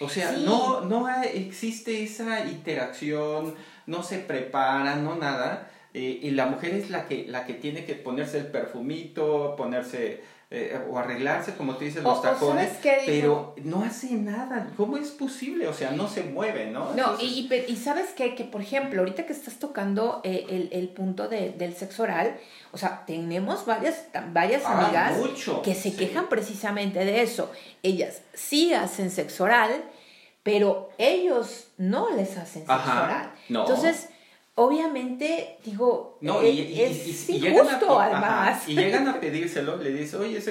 O 0.00 0.08
sea, 0.08 0.32
no, 0.32 0.80
no 0.80 1.08
existe 1.22 2.02
esa 2.02 2.44
interacción, 2.44 3.54
no 3.86 4.02
se 4.02 4.18
prepara, 4.18 4.96
no 4.96 5.14
nada. 5.14 5.70
Eh, 5.94 6.18
y 6.22 6.30
la 6.32 6.46
mujer 6.46 6.74
es 6.74 6.90
la 6.90 7.06
que, 7.06 7.26
la 7.28 7.46
que 7.46 7.54
tiene 7.54 7.84
que 7.84 7.94
ponerse 7.94 8.38
el 8.38 8.48
perfumito, 8.48 9.54
ponerse 9.56 10.20
eh, 10.50 10.80
o 10.90 10.98
arreglarse, 10.98 11.56
como 11.56 11.76
te 11.76 11.84
dices, 11.84 12.02
los 12.02 12.22
tacones, 12.22 12.70
pero 13.04 13.54
no 13.64 13.84
hace 13.84 14.12
nada. 14.12 14.70
¿Cómo 14.78 14.96
es 14.96 15.10
posible? 15.10 15.68
O 15.68 15.74
sea, 15.74 15.90
no 15.90 16.08
se 16.08 16.22
mueve, 16.22 16.70
¿no? 16.70 16.94
No, 16.94 17.20
y, 17.20 17.46
y, 17.68 17.76
sabes 17.76 18.12
qué? 18.16 18.34
que, 18.34 18.44
por 18.44 18.62
ejemplo, 18.62 19.02
ahorita 19.02 19.26
que 19.26 19.34
estás 19.34 19.58
tocando 19.58 20.22
eh, 20.24 20.46
el, 20.48 20.70
el, 20.72 20.88
punto 20.88 21.28
de, 21.28 21.50
del 21.50 21.74
sexo 21.74 22.04
oral, 22.04 22.38
o 22.72 22.78
sea, 22.78 23.04
tenemos 23.06 23.66
varias, 23.66 24.06
varias 24.32 24.62
ah, 24.64 24.86
amigas 24.86 25.18
que 25.62 25.74
se 25.74 25.94
quejan 25.94 26.30
precisamente 26.30 27.04
de 27.04 27.20
eso. 27.20 27.52
Ellas 27.82 28.22
sí 28.32 28.72
hacen 28.72 29.10
sexo 29.10 29.44
oral, 29.44 29.84
pero 30.42 30.88
ellos 30.96 31.66
no 31.76 32.08
les 32.16 32.38
hacen 32.38 32.62
sexo 32.66 32.90
oral. 32.90 33.32
Entonces, 33.50 34.08
obviamente, 34.58 35.56
digo, 35.64 36.18
no, 36.20 36.42
y, 36.42 36.48
y, 36.48 36.82
es 36.82 37.28
y, 37.28 37.46
injusto 37.46 38.00
además. 38.00 38.68
y 38.68 38.74
llegan 38.74 39.06
a 39.06 39.20
pedírselo, 39.20 39.76
le 39.76 39.92
dice, 39.92 40.16
oye, 40.16 40.42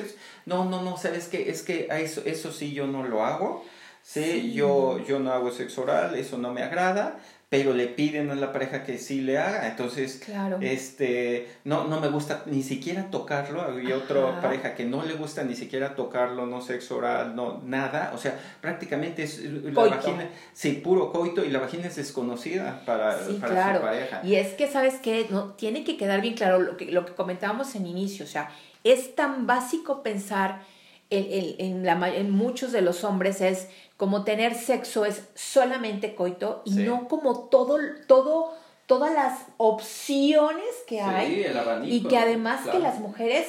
no, 0.45 0.63
no, 0.63 0.81
no, 0.81 0.97
¿sabes 0.97 1.27
qué? 1.27 1.49
Es 1.49 1.61
que 1.61 1.87
eso, 1.91 2.21
eso 2.25 2.53
sí 2.53 2.71
yo 2.71 2.87
no 2.87 3.03
lo 3.03 3.25
hago, 3.25 3.65
sí, 4.01 4.53
Yo, 4.53 5.05
yo 5.05 5.19
no 5.19 5.33
hago 5.33 5.51
sexo 5.51 5.81
oral, 5.81 6.15
eso 6.15 6.37
no 6.37 6.53
me 6.53 6.63
agrada, 6.63 7.19
pero 7.49 7.73
le 7.73 7.87
piden 7.87 8.29
a 8.29 8.35
la 8.35 8.51
pareja 8.51 8.83
que 8.83 8.97
sí 8.97 9.21
le 9.21 9.37
haga, 9.37 9.69
entonces 9.69 10.21
este 10.59 11.47
no 11.63 11.85
no 11.85 12.01
me 12.01 12.09
gusta 12.09 12.43
ni 12.45 12.61
siquiera 12.61 13.09
tocarlo, 13.09 13.61
había 13.61 13.95
otra 13.95 14.41
pareja 14.41 14.75
que 14.75 14.83
no 14.83 15.03
le 15.03 15.13
gusta 15.13 15.43
ni 15.43 15.55
siquiera 15.55 15.95
tocarlo, 15.95 16.45
no 16.45 16.59
sexo 16.61 16.97
oral, 16.97 17.37
no 17.37 17.61
nada, 17.63 18.11
o 18.13 18.17
sea, 18.17 18.37
prácticamente 18.59 19.23
es 19.23 19.41
la 19.43 19.71
vagina, 19.71 20.29
sí, 20.51 20.73
puro 20.73 21.13
coito 21.13 21.45
y 21.45 21.49
la 21.49 21.59
vagina 21.59 21.87
es 21.87 21.95
desconocida 21.95 22.83
para, 22.85 23.17
sí, 23.17 23.39
claro. 23.41 23.79
su 23.79 23.85
pareja. 23.85 24.21
Y 24.25 24.35
es 24.35 24.53
que 24.53 24.67
sabes 24.67 24.95
que 24.95 25.27
no 25.29 25.53
tiene 25.53 25.85
que 25.85 25.95
quedar 25.95 26.19
bien 26.19 26.33
claro 26.33 26.59
lo 26.59 26.75
que 26.75 26.91
lo 26.91 27.05
que 27.05 27.13
comentábamos 27.13 27.75
en 27.75 27.85
inicio, 27.85 28.25
o 28.25 28.27
sea, 28.27 28.49
es 28.83 29.15
tan 29.15 29.47
básico 29.47 30.03
pensar 30.03 30.63
en, 31.09 31.55
en, 31.59 31.85
la, 31.85 32.15
en 32.15 32.31
muchos 32.31 32.71
de 32.71 32.81
los 32.81 33.03
hombres 33.03 33.41
es 33.41 33.67
como 33.97 34.23
tener 34.23 34.55
sexo 34.55 35.05
es 35.05 35.23
solamente 35.33 36.15
coito 36.15 36.61
y 36.65 36.71
no 36.71 37.07
como 37.07 37.47
todo, 37.49 37.77
todo, 38.07 38.53
todas 38.85 39.13
las 39.13 39.39
opciones 39.57 40.65
que 40.87 41.01
hay 41.01 41.45
y 41.85 42.03
que 42.03 42.17
además 42.17 42.67
que 42.69 42.79
las 42.79 42.99
mujeres 42.99 43.47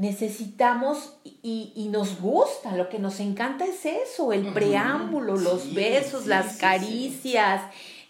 necesitamos 0.00 1.12
y, 1.42 1.88
nos 1.90 2.20
gusta, 2.22 2.74
lo 2.74 2.88
que 2.88 2.98
nos 2.98 3.20
encanta 3.20 3.66
es 3.66 3.84
eso, 3.84 4.32
el 4.32 4.50
preámbulo, 4.54 5.36
los 5.36 5.74
besos, 5.74 6.26
las 6.26 6.56
caricias, 6.56 7.60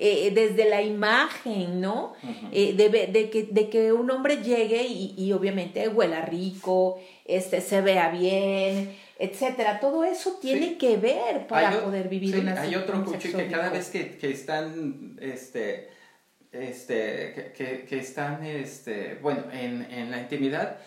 eh, 0.02 0.30
desde 0.34 0.66
la 0.66 0.80
imagen, 0.80 1.78
¿no? 1.78 2.14
Eh, 2.52 2.72
de, 2.72 3.28
que, 3.28 3.42
de 3.50 3.68
que 3.68 3.92
un 3.92 4.10
hombre 4.10 4.38
llegue 4.42 4.86
y, 4.86 5.30
obviamente 5.34 5.86
huela 5.88 6.22
rico, 6.22 6.98
este, 7.26 7.60
se 7.60 7.82
vea 7.82 8.08
bien, 8.08 8.96
etcétera. 9.18 9.78
Todo 9.78 10.04
eso 10.04 10.38
tiene 10.40 10.78
que 10.78 10.96
ver 10.96 11.46
para 11.46 11.82
poder 11.82 12.08
vivir 12.08 12.38
una 12.38 12.58
Hay 12.58 12.74
otro 12.76 13.04
coche 13.04 13.30
que 13.30 13.48
cada 13.48 13.68
vez 13.68 13.90
que, 13.90 14.30
están, 14.30 15.18
este, 15.20 15.90
este, 16.50 17.52
que, 17.54 17.98
están, 17.98 18.42
este, 18.42 19.18
bueno, 19.20 19.44
en, 19.52 19.82
en 19.82 20.10
la 20.10 20.18
intimidad, 20.18 20.78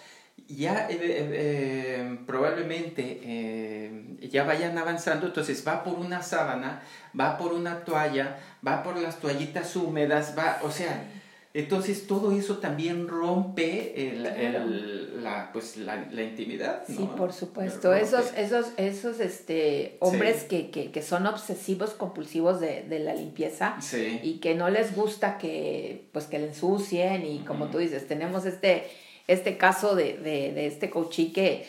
ya 0.48 0.88
eh, 0.90 0.98
eh, 1.02 2.20
probablemente 2.26 3.20
eh, 3.24 4.30
ya 4.30 4.44
vayan 4.44 4.78
avanzando, 4.78 5.28
entonces 5.28 5.64
va 5.66 5.84
por 5.84 6.00
una 6.00 6.22
sábana, 6.22 6.82
va 7.18 7.38
por 7.38 7.54
una 7.54 7.84
toalla, 7.86 8.38
va 8.66 8.84
por 8.84 8.98
las 8.98 9.20
toallitas 9.20 9.76
húmedas, 9.76 10.36
va, 10.38 10.60
o 10.64 10.72
sea, 10.72 11.10
entonces 11.54 12.08
todo 12.08 12.32
eso 12.32 12.58
también 12.58 13.08
rompe 13.08 14.10
el, 14.10 15.24
la, 15.24 15.52
pues, 15.54 15.78
la, 15.78 16.24
intimidad. 16.24 16.84
Sí, 16.88 17.08
por 17.16 17.32
supuesto. 17.32 17.94
Esos, 17.94 18.34
esos, 18.36 18.68
esos 18.78 19.20
este, 19.20 19.98
hombres 20.00 20.46
que, 20.46 20.72
que, 20.72 20.92
que, 20.92 21.02
son 21.04 21.28
obsesivos, 21.28 21.92
compulsivos 21.92 22.60
de, 22.60 22.82
de 22.84 23.00
la 23.00 23.14
limpieza 23.14 23.78
y 24.24 24.40
que 24.40 24.56
no 24.56 24.70
les 24.72 24.96
gusta 24.96 25.38
que, 25.38 26.08
pues, 26.12 26.26
que 26.26 26.40
le 26.40 26.48
ensucien 26.48 27.26
y 27.26 27.40
como 27.40 27.68
tú 27.68 27.78
dices, 27.78 28.08
tenemos 28.08 28.46
este 28.46 28.88
este 29.28 29.58
caso 29.58 29.96
de, 29.96 30.18
de, 30.18 30.52
de 30.54 30.68
este 30.68 30.90
coachí 30.90 31.32
que, 31.32 31.66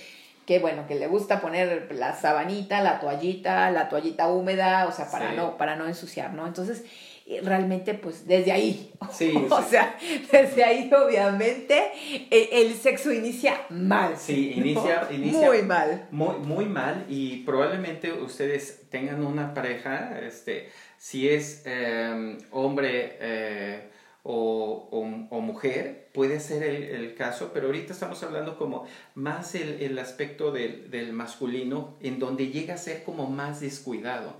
que, 0.46 0.58
bueno, 0.58 0.86
que 0.86 0.94
le 0.94 1.06
gusta 1.06 1.40
poner 1.40 1.88
la 1.94 2.14
sabanita, 2.14 2.82
la 2.82 3.00
toallita, 3.00 3.70
la 3.70 3.88
toallita 3.88 4.28
húmeda, 4.28 4.86
o 4.86 4.92
sea, 4.92 5.10
para, 5.10 5.32
no, 5.32 5.56
para 5.56 5.76
no 5.76 5.86
ensuciar, 5.86 6.34
¿no? 6.34 6.46
Entonces, 6.46 6.84
eh, 7.26 7.40
realmente, 7.42 7.94
pues, 7.94 8.26
desde 8.26 8.52
ahí, 8.52 8.92
sí, 9.10 9.32
o 9.48 9.62
sea, 9.62 9.96
desde 10.30 10.64
ahí, 10.64 10.90
obviamente, 10.92 11.82
e, 12.30 12.48
el, 12.52 12.74
sexo 12.74 13.12
inicia 13.12 13.62
mal. 13.70 14.16
Sí, 14.16 14.52
inicia, 14.56 15.08
inicia 15.10 15.46
muy 15.46 15.62
mal. 15.62 16.08
Muy, 16.10 16.36
muy 16.36 16.64
mal 16.66 17.06
y 17.08 17.38
probablemente 17.44 18.12
ustedes 18.12 18.82
tengan 18.90 19.24
una 19.24 19.54
pareja, 19.54 20.18
este, 20.20 20.68
si 20.98 21.28
es 21.28 21.62
em, 21.64 22.38
hombre... 22.50 23.16
Eh, 23.20 23.90
o, 24.26 24.88
o, 25.30 25.40
mujer, 25.40 26.08
puede 26.14 26.40
ser 26.40 26.62
el, 26.62 27.14
caso, 27.14 27.50
pero 27.52 27.66
ahorita 27.66 27.92
estamos 27.92 28.22
hablando 28.22 28.56
como 28.56 28.86
más 29.14 29.54
el, 29.54 29.82
el 29.82 29.98
aspecto 29.98 30.50
del, 30.50 30.90
del, 30.90 31.12
masculino, 31.12 31.96
en 32.00 32.18
donde 32.18 32.48
llega 32.48 32.74
a 32.74 32.78
ser 32.78 33.04
como 33.04 33.28
más 33.28 33.60
descuidado, 33.60 34.36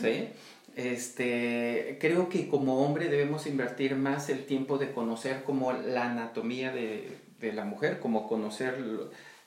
¿sí? 0.00 0.30
Este, 0.76 1.98
creo 2.00 2.28
que 2.28 2.48
como 2.48 2.86
hombre 2.86 3.08
debemos 3.08 3.46
invertir 3.46 3.96
más 3.96 4.30
el 4.30 4.46
tiempo 4.46 4.78
de 4.78 4.92
conocer 4.92 5.42
como 5.44 5.72
la 5.72 6.10
anatomía 6.10 6.72
de, 6.72 7.18
de 7.38 7.52
la 7.52 7.64
mujer, 7.64 7.98
como 7.98 8.28
conocer 8.28 8.78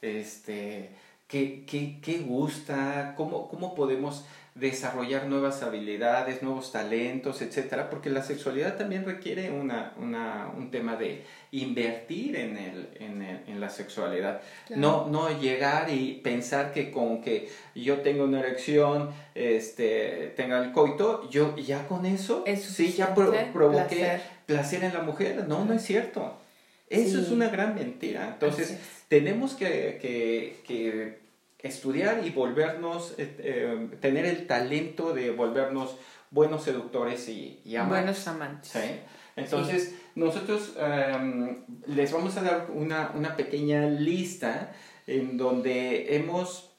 este, 0.02 0.92
qué, 1.28 1.66
qué, 1.66 2.00
qué 2.02 2.20
gusta, 2.20 3.14
cómo, 3.18 3.48
cómo 3.48 3.74
podemos 3.74 4.26
desarrollar 4.54 5.28
nuevas 5.28 5.64
habilidades, 5.64 6.44
nuevos 6.44 6.74
talentos, 6.74 7.42
etcétera, 7.42 7.90
porque 7.90 8.10
la 8.10 8.22
sexualidad 8.22 8.76
también 8.78 9.06
requiere 9.06 9.50
una, 9.50 9.94
una, 9.98 10.52
un 10.56 10.70
tema 10.72 10.98
de 10.98 11.24
invertir 11.52 12.36
en, 12.36 12.58
el, 12.58 12.90
en, 13.00 13.22
el, 13.22 13.40
en 13.48 13.62
la 13.62 13.70
sexualidad. 13.70 14.42
No, 14.70 15.08
no 15.08 15.40
llegar 15.40 15.90
y 15.90 16.20
pensar 16.22 16.74
que 16.74 16.92
con 16.92 17.22
que 17.22 17.50
yo 17.76 18.02
tengo 18.02 18.26
una 18.26 18.40
erección, 18.42 19.12
este, 19.36 20.34
tenga 20.36 20.62
el 20.62 20.74
coito, 20.74 21.30
yo 21.30 21.56
ya 21.56 21.88
con 21.88 22.06
eso, 22.06 22.44
sí, 22.58 22.92
ya 22.92 23.14
provoqué 23.16 24.22
placer. 24.46 24.84
en 24.84 24.94
la 24.94 25.02
mujer. 25.02 25.46
No, 25.48 25.64
no 25.64 25.74
es 25.74 25.82
cierto. 25.82 26.38
Eso 26.90 27.22
es 27.22 27.30
una 27.30 27.48
gran 27.48 27.74
mentira. 27.74 28.32
Entonces, 28.34 28.78
tenemos 29.08 29.54
que, 29.54 29.98
que, 30.02 30.58
que 30.68 31.22
estudiar 31.64 32.26
y 32.26 32.32
volvernos, 32.32 33.16
eh, 33.18 33.36
eh, 33.40 33.90
tener 34.00 34.26
el 34.26 34.48
talento 34.48 35.14
de 35.14 35.32
volvernos 35.32 35.98
buenos 36.30 36.64
seductores 36.64 37.28
y, 37.30 37.62
y 37.66 37.76
amantes. 37.76 37.98
Buenos 38.00 38.28
amantes. 38.28 38.74
Entonces, 39.36 39.96
nosotros 40.16 40.74
em, 40.78 41.64
les 41.88 42.12
vamos 42.12 42.36
a 42.38 42.42
dar 42.42 42.68
una, 42.74 43.12
una, 43.16 43.36
pequeña 43.36 43.88
lista 43.88 44.74
en 45.08 45.38
donde 45.38 46.16
hemos, 46.16 46.72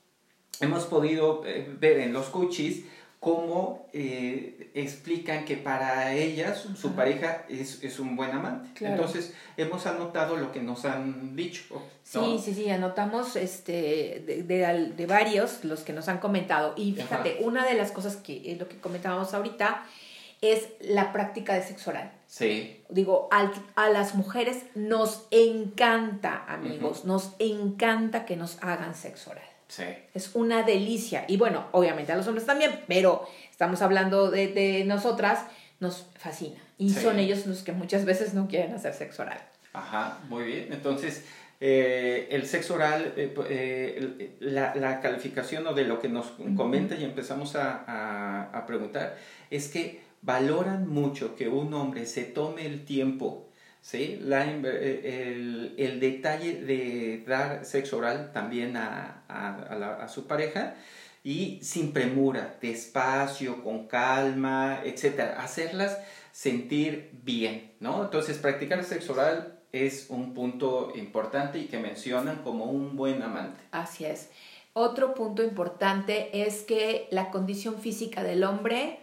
hemos 0.60 0.84
podido 0.84 1.44
eh, 1.46 1.66
ver 1.78 2.00
en 2.00 2.12
los 2.12 2.26
coaches 2.26 2.84
cómo 3.22 3.86
eh, 3.92 4.72
explican 4.74 5.44
que 5.44 5.56
para 5.56 6.12
ellas 6.12 6.66
su 6.74 6.90
pareja 6.94 7.44
es, 7.48 7.80
es, 7.84 8.00
un 8.00 8.16
buen 8.16 8.32
amante. 8.32 8.84
Entonces, 8.84 9.32
hemos 9.56 9.86
anotado 9.86 10.36
lo 10.36 10.50
que 10.50 10.60
nos 10.60 10.84
han 10.84 11.36
dicho. 11.36 11.80
Sí, 12.02 12.40
sí, 12.44 12.52
sí, 12.52 12.68
anotamos 12.68 13.36
este, 13.36 14.24
de, 14.26 14.42
de, 14.42 14.92
de, 14.96 15.06
varios 15.06 15.62
los 15.62 15.82
que 15.82 15.92
nos 15.92 16.08
han 16.08 16.18
comentado. 16.18 16.74
Y 16.76 16.94
fíjate, 16.94 17.38
una 17.42 17.64
de 17.64 17.74
las 17.74 17.92
cosas 17.92 18.16
que 18.16 18.42
es 18.50 18.58
lo 18.58 18.66
que 18.66 18.78
comentábamos 18.78 19.32
ahorita 19.34 19.84
es 20.40 20.70
la 20.80 21.12
práctica 21.12 21.54
de 21.54 21.62
sexo 21.62 21.90
oral. 21.90 22.10
Sí. 22.26 22.82
Digo, 22.88 23.28
a 23.30 23.88
las 23.88 24.16
mujeres 24.16 24.64
nos 24.74 25.28
encanta, 25.30 26.44
amigos, 26.48 27.04
nos 27.04 27.34
encanta 27.38 28.24
que 28.24 28.34
nos 28.34 28.60
hagan 28.64 28.96
sexo 28.96 29.30
oral. 29.30 29.51
Es 30.14 30.34
una 30.34 30.62
delicia. 30.62 31.24
Y 31.28 31.36
bueno, 31.36 31.66
obviamente 31.72 32.12
a 32.12 32.16
los 32.16 32.26
hombres 32.26 32.46
también, 32.46 32.80
pero 32.88 33.26
estamos 33.50 33.82
hablando 33.82 34.30
de, 34.30 34.84
nosotras, 34.86 35.46
nos 35.80 36.06
fascina. 36.16 36.60
Y 36.78 36.90
son 36.90 37.18
ellos 37.18 37.46
los 37.46 37.62
que 37.62 37.72
muchas 37.72 38.04
veces 38.04 38.34
no 38.34 38.48
quieren 38.48 38.74
hacer 38.74 38.94
sexo 38.94 39.22
oral. 39.22 39.40
Ajá, 39.72 40.18
muy 40.28 40.44
bien. 40.44 40.68
Entonces, 40.72 41.24
eh, 41.60 42.28
el 42.30 42.46
sexo 42.46 42.74
oral, 42.74 43.14
eh, 43.16 43.34
eh, 43.48 44.36
la, 44.40 45.00
calificación 45.00 45.66
o 45.66 45.74
de 45.74 45.84
lo 45.84 46.00
que 46.00 46.08
nos 46.08 46.32
comenta 46.56 46.94
y 46.94 47.04
empezamos 47.04 47.56
a, 47.56 48.50
a 48.52 48.66
preguntar, 48.66 49.16
es 49.50 49.68
que 49.68 50.02
valoran 50.22 50.88
mucho 50.88 51.34
que 51.34 51.48
un 51.48 51.72
hombre 51.74 52.06
se 52.06 52.24
tome 52.24 52.66
el 52.66 52.84
tiempo 52.84 53.48
¿sí? 53.82 54.18
La, 54.22 54.46
eh, 54.46 55.74
el, 55.76 56.00
detalle 56.00 56.62
de 56.62 57.24
dar 57.26 57.66
sexo 57.66 57.98
oral 57.98 58.32
también 58.32 58.76
a, 58.76 59.24
a, 59.28 60.08
su 60.08 60.26
pareja 60.26 60.76
y 61.22 61.58
sin 61.62 61.92
premura, 61.92 62.56
despacio, 62.62 63.62
con 63.62 63.86
calma, 63.86 64.80
etc. 64.84 65.34
Hacerlas 65.36 65.98
sentir 66.32 67.10
bien, 67.22 67.72
¿no? 67.80 68.04
Entonces, 68.04 68.38
practicar 68.38 68.82
sexo 68.84 69.12
oral 69.12 69.58
es 69.72 70.06
un 70.08 70.34
punto 70.34 70.92
importante 70.94 71.58
y 71.58 71.66
que 71.66 71.78
mencionan 71.78 72.42
como 72.42 72.66
un 72.66 72.96
buen 72.96 73.22
amante. 73.22 73.60
Así 73.72 74.04
es. 74.04 74.28
Otro 74.74 75.14
punto 75.14 75.42
importante 75.42 76.42
es 76.46 76.62
que 76.62 77.08
la 77.10 77.30
condición 77.30 77.78
física 77.80 78.22
del 78.22 78.44
hombre 78.44 78.98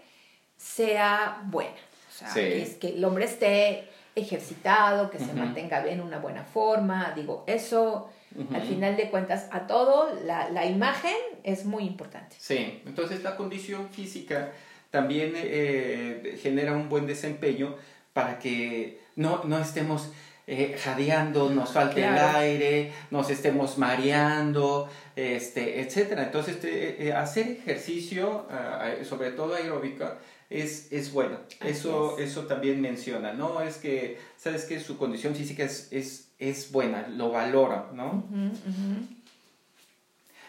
sea 0.57 1.43
buena. 1.45 1.71
O 1.71 2.11
sea, 2.11 2.35
es 2.43 2.75
que 2.75 2.89
el 2.89 3.05
hombre 3.05 3.25
esté 3.25 3.87
ejercitado, 4.19 5.09
que 5.09 5.19
se 5.19 5.33
mantenga 5.33 5.85
en 5.87 6.01
una 6.01 6.19
buena 6.19 6.43
forma. 6.43 7.13
Digo, 7.15 7.43
eso 7.47 8.09
al 8.53 8.61
final 8.61 8.95
de 8.95 9.09
cuentas 9.09 9.47
a 9.51 9.65
todo, 9.65 10.13
la, 10.23 10.49
la, 10.49 10.65
imagen 10.65 11.15
es 11.43 11.65
muy 11.65 11.83
importante. 11.83 12.35
Sí, 12.39 12.81
entonces 12.85 13.23
la 13.23 13.35
condición 13.35 13.89
física 13.89 14.51
también 14.91 15.33
eh, 15.35 16.37
genera 16.41 16.73
un 16.73 16.89
buen 16.89 17.07
desempeño 17.07 17.75
para 18.13 18.39
que 18.39 18.99
no, 19.15 19.43
no 19.45 19.59
estemos 19.59 20.11
eh, 20.47 20.77
jadeando, 20.79 21.49
nos 21.49 21.71
falte 21.71 22.03
el 22.03 22.17
aire, 22.17 22.91
nos 23.11 23.29
estemos 23.29 23.77
mareando, 23.77 24.89
este, 25.15 25.81
etc. 25.81 26.13
Entonces, 26.17 26.57
eh, 26.63 27.13
hacer 27.15 27.51
ejercicio, 27.51 28.47
ah, 28.49 28.91
sobre 29.03 29.31
todo 29.31 29.55
aeróbica, 29.55 30.17
es, 30.49 30.91
es 30.91 31.11
bueno. 31.11 31.37
Eso, 31.63 32.17
eso 32.17 32.45
también 32.45 32.81
menciona, 32.81 33.33
¿no? 33.33 33.61
Es 33.61 33.77
que, 33.77 34.17
¿sabes 34.37 34.65
que 34.65 34.79
Su 34.79 34.97
condición 34.97 35.35
física 35.35 35.63
es, 35.63 35.87
es, 35.91 36.29
es 36.39 36.71
buena, 36.71 37.07
lo 37.07 37.31
valora, 37.31 37.89
¿no? 37.93 38.25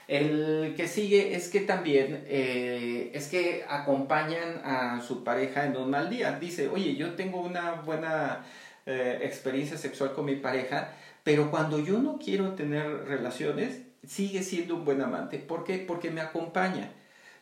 El 0.08 0.74
que 0.76 0.88
sigue 0.88 1.36
es 1.36 1.48
que 1.48 1.60
también 1.60 2.24
eh, 2.26 3.12
es 3.14 3.28
que 3.28 3.64
acompañan 3.68 4.60
a 4.64 5.00
su 5.06 5.22
pareja 5.22 5.66
en 5.66 5.76
un 5.76 5.90
mal 5.90 6.10
día. 6.10 6.36
Dice, 6.40 6.66
oye, 6.66 6.96
yo 6.96 7.14
tengo 7.14 7.40
una 7.40 7.74
buena 7.74 8.44
eh, 8.86 9.20
experiencia 9.22 9.78
sexual 9.78 10.12
con 10.12 10.24
mi 10.24 10.34
pareja, 10.34 10.94
pero 11.22 11.52
cuando 11.52 11.78
yo 11.78 11.98
no 11.98 12.18
quiero 12.18 12.54
tener 12.54 13.04
relaciones, 13.04 13.82
sigue 14.04 14.42
siendo 14.42 14.74
un 14.74 14.84
buen 14.84 15.00
amante. 15.00 15.38
¿Por 15.38 15.62
qué? 15.62 15.78
Porque 15.78 16.10
me 16.10 16.20
acompaña. 16.20 16.90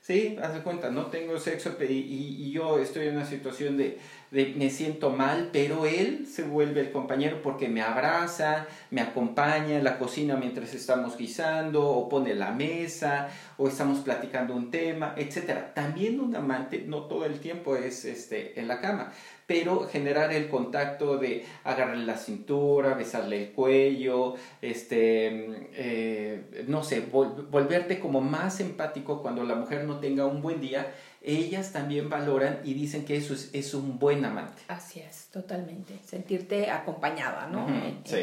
¿Sí? 0.09 0.39
Haz 0.43 0.55
de 0.55 0.61
cuenta, 0.61 0.89
no 0.89 1.09
tengo 1.09 1.39
sexo 1.39 1.77
y, 1.87 1.93
y, 1.93 2.51
yo 2.51 2.79
estoy 2.79 3.09
en 3.09 3.17
una 3.17 3.27
situación 3.27 3.77
de, 3.77 3.99
de, 4.31 4.55
me 4.57 4.71
siento 4.71 5.11
mal, 5.11 5.51
pero 5.53 5.85
él 5.85 6.27
se 6.27 6.45
vuelve 6.45 6.81
el 6.81 6.93
compañero 6.93 7.43
porque 7.43 7.69
me 7.69 7.83
abraza, 7.83 8.67
me 8.91 9.03
acompaña 9.03 9.77
en 9.77 9.85
la 9.85 9.99
cocina 9.99 10.37
mientras 10.37 10.73
estamos 10.73 11.19
guisando, 11.19 11.87
o 11.87 12.09
pone 12.09 12.35
la 12.35 12.53
mesa, 12.53 13.29
o 13.59 13.69
estamos 13.69 13.99
platicando 13.99 14.57
un 14.57 14.71
tema, 14.71 15.13
etc. 15.19 15.75
También 15.75 16.21
un 16.21 16.35
amante 16.35 16.85
no 16.87 17.03
todo 17.03 17.27
el 17.27 17.39
tiempo 17.39 17.77
es 17.77 18.07
este, 18.07 18.59
en 18.59 18.67
la 18.67 18.81
cama 18.81 19.13
pero 19.49 19.89
generar 19.89 20.31
el 20.31 20.51
contacto 20.51 21.17
de 21.17 21.47
agarrarle 21.65 22.05
la 22.05 22.19
cintura, 22.19 22.93
besarle 22.93 23.45
el 23.45 23.53
cuello, 23.53 24.35
este, 24.61 25.71
eh, 25.73 26.65
no 26.69 26.85
sé, 26.85 27.01
volverte 27.01 27.99
como 27.99 28.21
más 28.21 28.61
empático 28.61 29.23
cuando 29.23 29.45
la 29.45 29.55
mujer 29.55 29.85
no 29.85 30.01
tenga 30.01 30.27
un 30.27 30.43
buen 30.43 30.61
día, 30.61 30.93
ellas 31.23 31.73
también 31.73 32.11
valoran 32.11 32.61
y 32.63 32.75
dicen 32.75 33.07
que 33.07 33.17
eso 33.17 33.33
es, 33.33 33.73
un 33.73 33.99
buen 33.99 34.23
amante. 34.27 34.61
Así 34.69 35.01
es, 35.01 35.29
totalmente, 35.33 35.95
sentirte 36.05 36.71
acompañada, 36.71 37.47
¿no? 37.47 37.67
sí. 38.05 38.21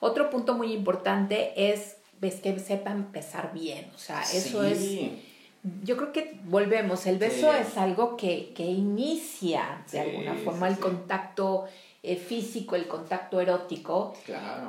Otro 0.00 0.30
punto 0.30 0.54
muy 0.54 0.72
importante 0.72 1.70
es 1.70 1.96
ves 2.20 2.40
que 2.40 2.58
sepan 2.58 3.12
besar 3.12 3.52
bien, 3.54 3.88
o 3.94 3.98
sea, 3.98 4.20
eso 4.22 4.64
es 4.64 4.80
yo 5.82 5.96
creo 5.96 6.12
que 6.12 6.38
volvemos, 6.44 7.06
el 7.06 7.18
beso 7.18 7.52
es 7.52 7.76
algo 7.76 8.16
que, 8.16 8.52
que 8.54 8.64
inicia 8.64 9.84
de 9.90 10.00
alguna 10.00 10.34
forma 10.34 10.68
el 10.68 10.78
contacto 10.78 11.66
eh, 12.02 12.16
físico, 12.16 12.76
el 12.76 12.86
contacto 12.86 13.40
erótico. 13.40 14.14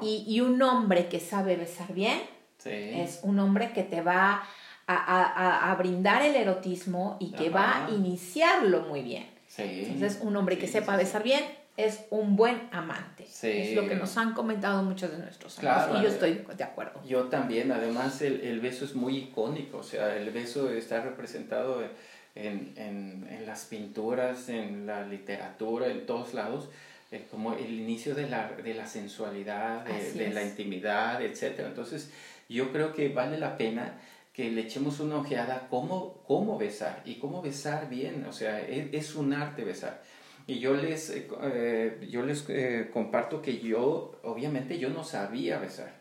Y, 0.02 0.24
y, 0.28 0.42
un 0.42 0.62
hombre 0.62 1.08
que 1.08 1.20
sabe 1.20 1.56
besar 1.56 1.94
bien 1.94 2.20
es 2.66 3.20
un 3.24 3.40
hombre 3.40 3.72
que 3.72 3.84
te 3.84 4.02
va 4.02 4.44
a, 4.88 4.96
a, 4.96 5.72
a 5.72 5.76
brindar 5.76 6.22
el 6.22 6.36
erotismo 6.36 7.18
y 7.20 7.32
que 7.32 7.50
va 7.50 7.86
a 7.86 7.90
iniciarlo 7.92 8.82
muy 8.82 9.02
bien. 9.02 9.26
Entonces, 9.58 10.20
un 10.22 10.36
hombre 10.36 10.58
que 10.58 10.68
sepa 10.68 10.96
besar 10.98 11.24
bien 11.24 11.44
es 11.78 12.06
un 12.10 12.36
buen 12.36 12.68
amante. 12.72 13.24
Es 13.24 13.76
lo 13.76 13.88
que 13.88 13.96
nos 13.96 14.18
han 14.18 14.34
comentado 14.34 14.82
muchos 14.82 15.12
de 15.12 15.20
nuestros 15.20 15.60
amigos 15.60 16.00
y 16.00 16.04
yo 16.04 16.10
estoy 16.10 16.44
de 16.58 16.64
acuerdo. 16.64 17.02
Yo 17.08 17.26
también, 17.26 17.72
además 17.72 18.22
el, 18.24 18.42
el, 18.42 18.60
beso 18.60 18.84
es 18.84 18.96
muy 18.96 19.16
icónico, 19.18 19.78
o 19.78 19.84
sea, 19.84 20.18
el 20.18 20.32
beso 20.32 20.72
está 20.72 21.02
representado 21.02 21.84
en, 22.34 22.74
en, 22.76 23.28
en 23.30 23.46
las 23.46 23.66
pinturas, 23.66 24.50
en 24.50 24.88
la 24.88 25.06
literatura, 25.06 25.88
en 25.88 26.08
todos 26.08 26.34
lados, 26.34 26.68
eh, 27.12 27.28
como 27.30 27.54
el 27.54 27.72
inicio 27.80 28.16
de 28.16 28.28
la, 28.28 28.52
de 28.52 28.74
la 28.74 28.88
sensualidad, 28.88 29.86
de, 29.86 30.14
de 30.14 30.34
la 30.34 30.44
intimidad, 30.44 31.22
etc. 31.22 31.60
Entonces, 31.60 32.10
yo 32.50 32.72
creo 32.72 32.92
que 32.94 33.10
vale 33.10 33.38
la 33.38 33.56
pena 33.56 33.94
que 34.34 34.50
le 34.50 34.62
echemos 34.62 35.00
una 35.00 35.18
ojeada 35.18 35.68
cómo, 35.70 36.22
cómo 36.28 36.58
besar 36.58 37.02
y 37.06 37.16
cómo 37.16 37.42
besar 37.42 37.88
bien, 37.88 38.26
o 38.28 38.34
sea, 38.34 38.62
es, 38.62 38.88
es 38.94 39.16
un 39.16 39.34
arte 39.34 39.64
besar. 39.64 40.02
Y 40.48 40.60
yo 40.60 40.74
les, 40.74 41.10
eh, 41.10 41.28
eh, 41.44 42.08
yo 42.10 42.24
les 42.24 42.46
eh, 42.48 42.90
comparto 42.94 43.42
que 43.42 43.60
yo, 43.60 44.18
obviamente 44.24 44.80
yo 44.80 44.90
no 44.90 45.04
sabía 45.04 45.60
besar, 45.60 45.94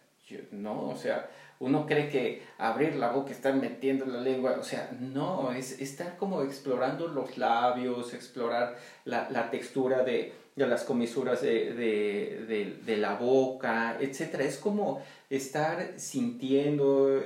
¿no? 0.53 0.89
O 0.89 0.97
sea, 0.97 1.29
uno 1.59 1.85
cree 1.85 2.09
que 2.09 2.43
abrir 2.57 2.95
la 2.95 3.11
boca, 3.11 3.33
estar 3.33 3.55
metiendo 3.55 4.07
la 4.07 4.21
lengua, 4.21 4.57
o 4.61 4.63
sea, 4.63 4.89
no, 5.01 5.51
es 5.51 5.81
estar 5.81 6.17
como 6.17 6.43
explorando 6.43 7.09
los 7.09 7.37
labios, 7.39 8.15
explorar 8.15 8.77
la, 9.05 9.29
la 9.31 9.51
textura 9.51 10.05
de, 10.05 10.33
de, 10.55 10.67
las 10.69 10.85
comisuras 10.85 11.43
de, 11.43 11.73
de, 11.73 12.79
de, 12.85 12.97
la 12.99 13.15
boca, 13.17 13.97
etc. 14.01 14.43
Es 14.43 14.59
como 14.59 15.03
estar 15.29 15.95
sintiendo 15.97 17.21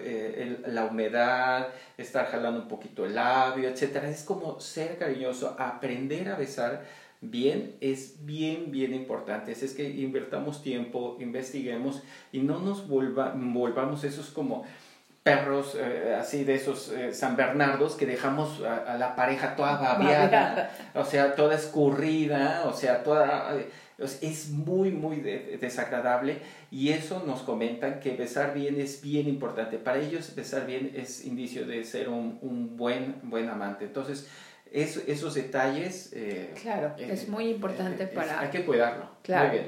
la 0.66 0.86
humedad, 0.86 1.68
estar 1.98 2.28
jalando 2.28 2.62
un 2.62 2.68
poquito 2.68 3.04
el 3.04 3.14
labio, 3.16 3.68
etc. 3.68 4.04
Es 4.04 4.22
como 4.22 4.58
ser 4.58 4.96
cariñoso, 4.96 5.54
aprender 5.58 6.30
a 6.30 6.36
besar 6.36 6.82
bien 7.20 7.76
es 7.80 8.24
bien, 8.24 8.70
bien 8.70 8.94
importante. 8.94 9.52
Es, 9.52 9.74
que 9.74 9.88
invertamos 9.88 10.62
tiempo, 10.62 11.16
investiguemos 11.20 12.02
y 12.32 12.40
no 12.40 12.60
nos 12.60 12.88
volvamos 12.88 14.04
esos 14.04 14.30
como 14.30 14.64
perros 15.22 15.76
eh, 15.78 16.16
así 16.18 16.44
de 16.44 16.54
esos 16.54 16.90
eh, 16.92 17.12
San 17.12 17.36
Bernardos 17.36 17.94
que 17.94 18.06
dejamos 18.06 18.62
a, 18.62 18.96
la 18.96 19.14
pareja 19.14 19.54
toda 19.54 19.76
babeada, 19.76 20.70
o 20.94 21.04
sea, 21.04 21.34
toda 21.34 21.54
escurrida, 21.54 22.62
o 22.66 22.72
sea, 22.72 23.02
toda... 23.02 23.54
es 23.98 24.48
muy, 24.48 24.90
muy 24.90 25.16
desagradable 25.16 26.38
y 26.70 26.88
eso 26.88 27.22
nos 27.26 27.42
comentan 27.42 28.00
que 28.00 28.16
besar 28.16 28.54
bien 28.54 28.80
es 28.80 29.02
bien 29.02 29.28
importante. 29.28 29.76
Para 29.76 29.98
ellos 29.98 30.34
besar 30.34 30.66
bien 30.66 30.92
es 30.94 31.26
indicio 31.26 31.66
de 31.66 31.84
ser 31.84 32.08
un, 32.08 32.38
un 32.40 32.78
buen, 32.78 33.16
buen 33.24 33.50
amante. 33.50 33.84
Entonces, 33.84 34.26
esos 34.72 35.34
detalles... 35.34 36.12
Eh, 36.12 36.54
claro, 36.60 36.94
eh, 36.98 37.08
es 37.10 37.28
muy 37.28 37.48
importante 37.48 38.04
eh, 38.04 38.06
para... 38.06 38.40
hay 38.40 38.50
que 38.50 38.64
cuidarlo. 38.64 39.04
Claro. 39.22 39.58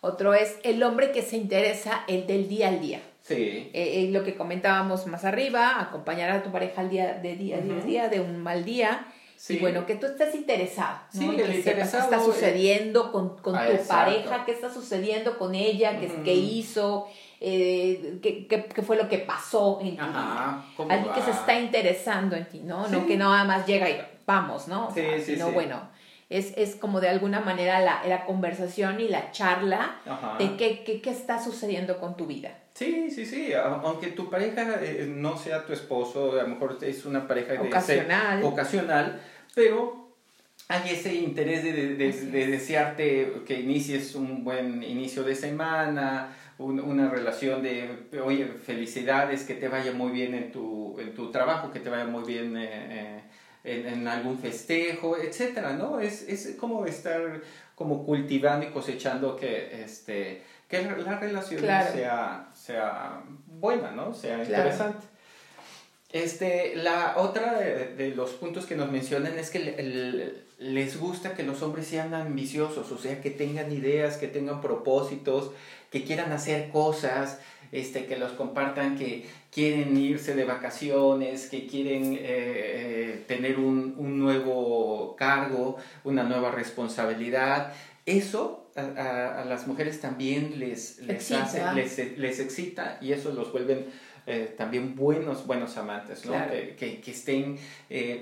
Otro 0.00 0.34
es 0.34 0.56
el 0.62 0.82
hombre 0.82 1.12
que 1.12 1.22
se 1.22 1.36
interesa 1.36 2.04
el 2.06 2.26
del 2.26 2.48
día 2.48 2.68
al 2.68 2.80
día. 2.80 3.00
Sí. 3.22 3.70
lo 4.10 4.24
que 4.24 4.34
comentábamos 4.34 5.06
más 5.06 5.24
arriba, 5.24 5.80
acompañar 5.80 6.30
a 6.30 6.42
tu 6.42 6.50
pareja 6.50 6.80
al 6.80 6.90
día 6.90 7.14
de 7.14 7.36
día, 7.36 7.58
uh 7.58 7.86
día, 7.86 8.08
de 8.08 8.20
un 8.20 8.42
mal 8.42 8.64
día. 8.64 9.06
Sí. 9.36 9.56
Y 9.56 9.58
bueno, 9.58 9.86
que 9.86 9.96
tú 9.96 10.06
estés 10.06 10.34
interesado, 10.34 10.98
¿no? 11.14 11.32
Sí, 11.32 11.36
que 11.36 11.62
sepas 11.62 11.90
qué 11.90 11.98
está 11.98 12.20
sucediendo 12.20 13.10
con, 13.10 13.38
con 13.38 13.56
ah, 13.56 13.66
tu 13.66 13.88
pareja, 13.88 14.44
qué 14.44 14.52
está 14.52 14.72
sucediendo 14.72 15.36
con 15.36 15.54
ella, 15.54 15.98
qué, 15.98 16.08
qué 16.24 16.34
hizo, 16.34 17.08
eh, 17.40 18.20
qué, 18.22 18.46
qué, 18.46 18.82
fue 18.82 18.96
lo 18.96 19.08
que 19.08 19.18
pasó 19.18 19.80
en 19.80 19.96
ti. 19.96 19.98
Alguien 19.98 21.12
que 21.12 21.22
se 21.22 21.32
está 21.32 21.58
interesando 21.58 22.36
en 22.36 22.48
ti, 22.48 22.60
¿no? 22.60 22.86
No 22.86 23.04
que 23.04 23.16
nada 23.16 23.42
más 23.42 23.66
llega 23.66 23.90
y 23.90 24.00
vamos, 24.26 24.68
¿no? 24.68 24.90
sí, 24.94 25.02
sí, 25.24 25.36
no, 25.36 25.50
bueno, 25.52 25.88
es, 26.30 26.52
es, 26.56 26.76
como 26.76 27.00
de 27.00 27.08
alguna 27.08 27.40
manera 27.40 27.80
la, 27.80 28.04
la 28.06 28.24
conversación 28.24 29.00
y 29.00 29.08
la 29.08 29.30
charla 29.32 29.96
de 30.38 30.56
qué, 30.56 30.82
qué, 30.84 31.00
qué, 31.00 31.10
está 31.10 31.42
sucediendo 31.42 31.98
con 31.98 32.16
tu 32.16 32.26
vida. 32.26 32.58
Sí, 32.74 33.10
sí, 33.10 33.26
sí, 33.26 33.52
aunque 33.52 34.08
tu 34.08 34.30
pareja 34.30 34.80
eh, 34.80 35.06
no 35.06 35.36
sea 35.36 35.66
tu 35.66 35.72
esposo, 35.72 36.40
a 36.40 36.42
lo 36.42 36.48
mejor 36.48 36.78
es 36.80 37.04
una 37.04 37.28
pareja 37.28 37.60
ocasional, 37.60 38.42
ocasional 38.42 39.20
pero 39.54 40.02
hay 40.68 40.90
ese 40.90 41.14
interés 41.14 41.62
de, 41.64 41.72
de, 41.96 42.12
de, 42.12 42.46
desearte 42.46 43.42
que 43.46 43.60
inicies 43.60 44.14
un 44.14 44.42
buen 44.42 44.82
inicio 44.82 45.22
de 45.22 45.34
semana, 45.34 46.34
una 46.58 47.10
relación 47.10 47.62
de, 47.62 48.08
oye, 48.24 48.46
felicidades, 48.46 49.42
que 49.44 49.54
te 49.54 49.68
vaya 49.68 49.92
muy 49.92 50.12
bien 50.12 50.34
en 50.34 50.52
tu, 50.52 50.98
en 50.98 51.14
tu 51.14 51.30
trabajo, 51.30 51.70
que 51.70 51.80
te 51.80 51.90
vaya 51.90 52.06
muy 52.06 52.24
bien 52.24 52.56
eh, 52.56 53.22
eh, 53.64 53.84
en, 53.92 54.08
algún 54.08 54.38
festejo, 54.38 55.16
etcétera, 55.16 55.72
¿no? 55.72 56.00
Es, 56.00 56.22
es 56.28 56.56
como 56.58 56.86
estar 56.86 57.40
como 57.74 58.04
cultivando 58.04 58.66
y 58.66 58.70
cosechando 58.70 59.36
que, 59.36 59.82
este, 59.82 60.42
que 60.68 60.82
la 60.82 61.18
relación 61.18 61.60
sea, 61.60 62.48
sea 62.54 63.22
buena, 63.46 63.90
¿no? 63.90 64.14
Sea 64.14 64.42
interesante. 64.42 65.06
Este, 66.12 66.76
la 66.76 67.14
otra 67.16 67.58
de, 67.58 68.12
los 68.14 68.32
puntos 68.32 68.66
que 68.66 68.76
nos 68.76 68.90
mencionan 68.90 69.38
es 69.38 69.48
que 69.48 70.34
les 70.58 71.00
gusta 71.00 71.34
que 71.34 71.42
los 71.42 71.62
hombres 71.62 71.86
sean 71.86 72.12
ambiciosos, 72.12 72.92
o 72.92 72.98
sea, 72.98 73.20
que 73.22 73.30
tengan 73.30 73.72
ideas, 73.72 74.18
que 74.18 74.28
tengan 74.28 74.60
propósitos, 74.60 75.52
que 75.90 76.04
quieran 76.04 76.30
hacer 76.32 76.68
cosas, 76.68 77.40
este, 77.72 78.04
que 78.04 78.18
los 78.18 78.32
compartan, 78.32 78.96
que 78.96 79.26
quieren 79.50 79.96
irse 79.96 80.34
de 80.34 80.44
vacaciones, 80.44 81.48
que 81.48 81.66
quieren 81.66 82.12
eh, 82.12 82.20
eh, 82.22 83.24
tener 83.26 83.58
un, 83.58 83.94
un, 83.96 84.18
nuevo 84.18 85.16
cargo, 85.16 85.78
una 86.04 86.22
nueva 86.22 86.50
responsabilidad. 86.50 87.72
Eso 88.04 88.70
a, 88.76 89.40
a, 89.40 89.44
las 89.46 89.66
mujeres 89.66 90.00
también 90.00 90.58
les, 90.58 90.98
les, 90.98 91.30
excita. 91.30 91.72
les, 91.72 92.18
les, 92.18 92.40
excita 92.40 92.98
y 93.00 93.12
eso 93.12 93.32
los 93.32 93.50
vuelven 93.52 93.86
eh, 94.26 94.54
también 94.56 94.94
buenos, 94.94 95.46
buenos 95.46 95.76
amantes, 95.78 96.26
¿no? 96.26 96.34
que, 96.78 97.00
que, 97.00 97.10
estén, 97.10 97.58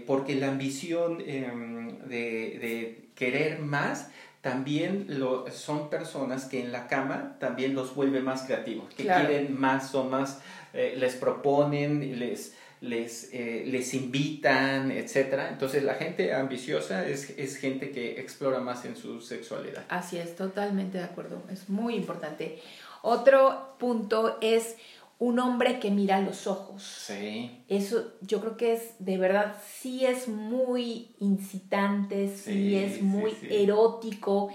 porque 0.07 0.37
la 0.37 0.49
ambición 0.49 1.21
em, 1.27 1.99
de, 2.09 2.59
de 2.59 3.09
querer 3.15 3.59
más 3.59 4.11
también 4.41 5.07
lo, 5.09 5.51
son 5.51 5.91
personas 5.91 6.47
que 6.47 6.61
en 6.61 6.73
la 6.73 6.89
cama 6.89 7.37
también 7.39 7.75
los 7.75 7.95
vuelve 7.95 8.21
más 8.21 8.43
creativos, 8.43 8.89
que 8.95 9.05
quieren 9.05 9.59
más, 9.59 9.95
o 9.95 10.05
más, 10.05 10.41
eh, 10.73 10.95
les 10.97 11.15
proponen, 11.15 12.19
les, 12.19 12.55
les, 12.81 13.29
eh, 13.35 13.65
les 13.67 13.93
invitan, 13.93 14.91
etc. 14.91 15.49
Entonces 15.51 15.83
la 15.83 15.95
gente 15.95 16.33
ambiciosa 16.33 17.07
es, 17.07 17.31
es 17.39 17.57
gente 17.57 17.91
que 17.91 18.19
explora 18.19 18.61
más 18.61 18.87
en 18.87 18.97
su 18.97 19.21
sexualidad. 19.21 19.85
Así 19.91 20.17
es, 20.17 20.37
totalmente 20.37 20.99
de 20.99 21.05
acuerdo, 21.05 21.43
es 21.51 21.69
muy 21.69 21.95
importante. 21.95 22.61
Otro 23.03 23.75
punto 23.79 24.39
es 24.41 24.77
un 25.21 25.39
hombre 25.39 25.79
que 25.79 25.91
mira 25.91 26.17
a 26.17 26.21
los 26.21 26.47
ojos. 26.47 26.83
Sí. 26.83 27.63
Eso 27.69 28.15
yo 28.23 28.41
creo 28.41 28.57
que 28.57 28.73
es, 28.73 28.95
de 28.99 29.19
verdad, 29.19 29.55
sí 29.71 30.07
es 30.07 30.29
muy 30.29 31.15
incitante, 31.21 32.35
sí, 32.35 32.75
es 32.75 33.03
muy 33.03 33.37
erótico, 33.51 34.51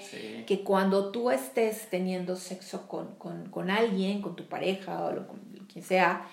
que 0.47 0.63
cuando 0.63 1.11
tú 1.11 1.29
estés 1.29 1.87
teniendo 1.91 2.35
sexo 2.35 2.87
con, 2.87 3.69
alguien, 3.69 4.23
con 4.23 4.35
tu 4.35 4.47
pareja 4.47 5.05
o 5.05 5.27
con 5.27 5.39
quien 5.71 5.85
sea, 5.85 6.27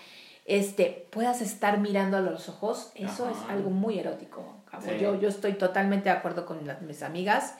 este, 0.46 1.06
puedas 1.10 1.42
estar 1.42 1.78
mirando 1.78 2.16
a 2.16 2.20
los 2.20 2.48
ojos, 2.48 2.90
eso 2.94 3.28
es 3.28 3.36
algo 3.50 3.68
muy 3.68 3.98
erótico. 3.98 4.56
Yo, 4.98 5.20
yo 5.20 5.28
estoy 5.28 5.52
totalmente 5.52 6.04
de 6.04 6.16
acuerdo 6.16 6.46
con 6.46 6.58
mis 6.86 7.02
amigas 7.02 7.54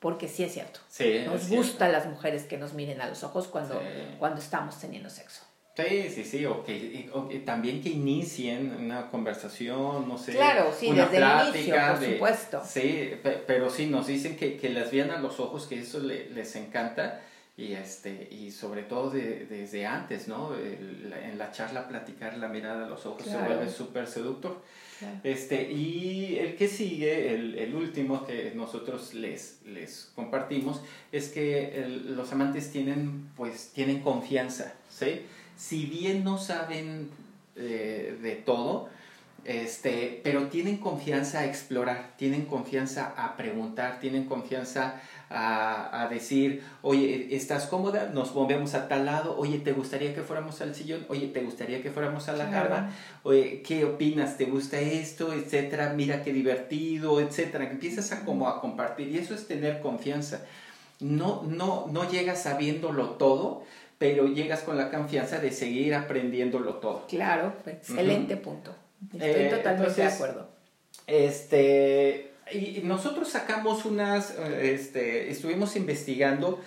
porque 0.00 0.28
sí 0.28 0.44
es 0.44 0.52
cierto. 0.52 0.80
nos 1.26 1.48
gusta 1.48 1.88
las 1.88 2.06
mujeres 2.06 2.44
que 2.44 2.58
nos 2.58 2.74
miren 2.74 3.00
a 3.00 3.06
los 3.06 3.24
ojos 3.24 3.48
cuando, 3.48 3.80
cuando 4.18 4.40
estamos 4.40 4.78
teniendo 4.78 5.08
sexo. 5.08 5.44
Sí, 5.88 6.08
sí, 6.10 6.24
sí, 6.24 6.46
o 6.46 6.64
que, 6.64 7.08
también 7.44 7.82
que 7.82 7.90
inicien 7.90 8.72
una 8.78 9.10
conversación, 9.10 10.08
no 10.08 10.18
sé. 10.18 10.32
Claro, 10.32 10.72
sí, 10.78 10.92
desde 10.92 11.16
el 11.18 11.54
inicio, 11.54 11.74
por 11.88 12.04
supuesto. 12.04 12.62
Sí, 12.66 13.12
pero 13.46 13.70
sí, 13.70 13.86
nos 13.86 14.06
dicen 14.06 14.36
que, 14.36 14.56
que 14.56 14.68
las 14.70 14.90
vean 14.90 15.10
a 15.10 15.18
los 15.18 15.40
ojos, 15.40 15.66
que 15.66 15.80
eso 15.80 16.00
les 16.00 16.56
encanta 16.56 17.20
y, 17.60 17.74
este, 17.74 18.26
y 18.30 18.50
sobre 18.50 18.84
todo 18.84 19.10
desde 19.10 19.84
antes, 19.84 20.28
¿no? 20.28 20.54
en 20.56 21.36
la 21.36 21.52
charla 21.52 21.88
platicar 21.88 22.38
la 22.38 22.48
mirada 22.48 22.86
a 22.86 22.88
los 22.88 23.04
ojos 23.04 23.24
se 23.24 23.36
vuelve 23.36 23.68
súper 23.68 24.06
seductor. 24.06 24.62
Este, 25.24 25.70
y 25.70 26.38
el 26.38 26.56
que 26.56 26.68
sigue, 26.68 27.34
el, 27.34 27.58
el, 27.58 27.74
último 27.74 28.26
que 28.26 28.52
nosotros 28.54 29.14
les, 29.14 29.60
les 29.64 30.10
compartimos, 30.14 30.82
es 31.10 31.28
que 31.28 31.86
los 32.04 32.32
amantes 32.32 32.70
tienen, 32.70 33.30
pues, 33.36 33.70
tienen 33.74 34.00
confianza, 34.00 34.74
¿sí? 34.90 35.22
Si 35.60 35.84
bien 35.84 36.24
no 36.24 36.38
saben 36.38 37.10
eh, 37.54 38.18
de 38.22 38.34
todo, 38.34 38.88
este, 39.44 40.20
pero 40.24 40.48
tienen 40.48 40.78
confianza 40.78 41.40
a 41.40 41.44
explorar, 41.44 42.12
tienen 42.16 42.46
confianza 42.46 43.12
a 43.14 43.36
preguntar, 43.36 44.00
tienen 44.00 44.24
confianza 44.24 45.00
a, 45.28 46.08
decir, 46.10 46.62
oye, 46.82 47.36
¿estás 47.36 47.66
cómoda? 47.66 48.10
Nos 48.12 48.34
movemos 48.34 48.74
a 48.74 48.88
tal 48.88 49.06
lado, 49.06 49.36
oye, 49.38 49.58
¿te 49.58 49.72
gustaría 49.72 50.14
que 50.14 50.22
fuéramos 50.22 50.60
al 50.60 50.74
sillón? 50.74 51.04
Oye, 51.08 51.28
¿te 51.28 51.42
gustaría 51.42 51.82
que 51.82 51.90
fuéramos 51.90 52.28
a 52.28 52.32
la 52.32 52.50
cama? 52.50 52.90
Oye, 53.22 53.62
¿qué 53.62 53.84
opinas? 53.84 54.36
¿Te 54.38 54.46
gusta 54.46 54.80
esto? 54.80 55.32
Etcétera, 55.32 55.92
mira 55.94 56.24
qué 56.24 56.32
divertido, 56.32 57.20
etcétera. 57.20 57.70
Empiezas 57.70 58.10
a 58.12 58.24
como 58.24 58.48
a 58.48 58.60
compartir 58.60 59.08
y 59.08 59.18
eso 59.18 59.34
es 59.34 59.46
tener 59.46 59.80
confianza. 59.80 60.44
No, 61.00 61.44
no, 61.44 61.86
no 61.90 62.10
llegas 62.10 62.42
sabiéndolo 62.42 63.10
todo, 63.10 63.62
pero 64.00 64.28
llegas 64.28 64.62
con 64.62 64.78
la 64.78 64.90
confianza 64.90 65.40
de 65.40 65.52
seguir 65.52 65.94
aprendiéndolo 65.94 66.76
todo. 66.76 67.06
Claro, 67.06 67.52
excelente 67.66 68.38
punto. 68.38 68.74
Estoy 69.12 69.42
eh, 69.42 69.48
totalmente 69.50 70.00
de 70.00 70.06
acuerdo. 70.06 70.48
Este, 71.06 72.30
y 72.50 72.80
nosotros 72.82 73.28
sacamos 73.28 73.84
unas, 73.84 74.38
este, 74.62 75.30
estuvimos 75.30 75.76
investigando 75.76 76.60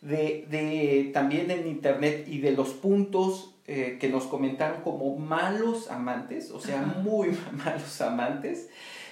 de, 0.00 0.46
de, 0.48 1.10
también 1.12 1.50
en 1.50 1.66
internet 1.66 2.24
y 2.28 2.38
de 2.38 2.52
los 2.52 2.68
puntos 2.68 3.56
eh, 3.66 3.98
que 4.00 4.08
nos 4.08 4.26
comentaron 4.26 4.82
como 4.82 5.16
malos 5.16 5.90
amantes, 5.90 6.52
o 6.52 6.60
sea, 6.60 6.82
muy 6.82 7.36
malos 7.52 8.00
amantes, 8.00 8.68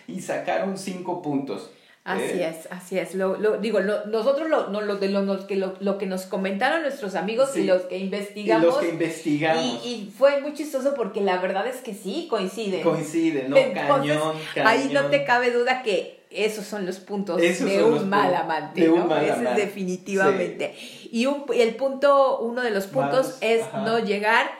y 0.07 0.21
sacaron 0.21 0.79
cinco 0.79 1.23
puntos. 1.23 1.73
Así 2.05 2.23
¿Eh? 2.23 2.49
es, 2.49 2.69
así 2.71 2.99
es. 2.99 3.15
Lo, 3.15 3.39
lo 3.39 3.57
digo, 3.57 3.81
nosotros 3.81 4.51
lo, 4.51 4.69
no, 4.69 4.83
lo, 4.83 4.97
de 4.97 5.09
lo, 5.09 5.47
que, 5.47 5.57
lo, 5.57 5.99
que 5.99 6.05
nos 6.05 6.27
comentaron 6.27 6.83
nuestros 6.83 7.15
amigos 7.15 7.57
y 7.57 7.65
los 7.65 7.83
que 7.83 7.97
investigamos. 7.97 8.63
Y 8.63 8.67
los 8.67 8.79
que 8.79 8.89
investigamos. 8.91 9.87
Y, 9.87 10.13
fue 10.17 10.43
muy 10.43 10.53
chistoso 10.53 10.95
porque 10.95 11.23
la 11.23 11.39
verdad 11.39 11.67
es 11.67 11.77
que 11.77 11.95
sí, 11.95 12.27
coinciden. 12.29 12.83
Coinciden, 12.83 13.49
¿no? 13.49 13.57
cañón, 13.57 14.35
cañón. 14.55 14.67
Ahí 14.67 14.91
no 14.93 15.07
te 15.07 15.25
cabe 15.25 15.51
duda 15.51 15.83
que 15.83 16.21
esos 16.31 16.67
son 16.67 16.85
los 16.85 16.99
puntos 16.99 17.41
de 17.41 17.83
un 17.83 18.11
mal 18.11 18.35
amante. 18.35 18.83
De 18.83 18.91
un 18.91 19.09
mal 19.09 19.31
amante. 19.31 19.63
es 19.63 19.67
definitivamente. 19.69 20.75
Y 21.11 21.25
un, 21.25 21.47
el 21.55 21.75
punto, 21.77 22.39
uno 22.41 22.61
de 22.61 22.71
los 22.71 22.87
puntos 22.87 23.39
es 23.41 23.65
no 23.73 23.99
llegar 23.99 24.51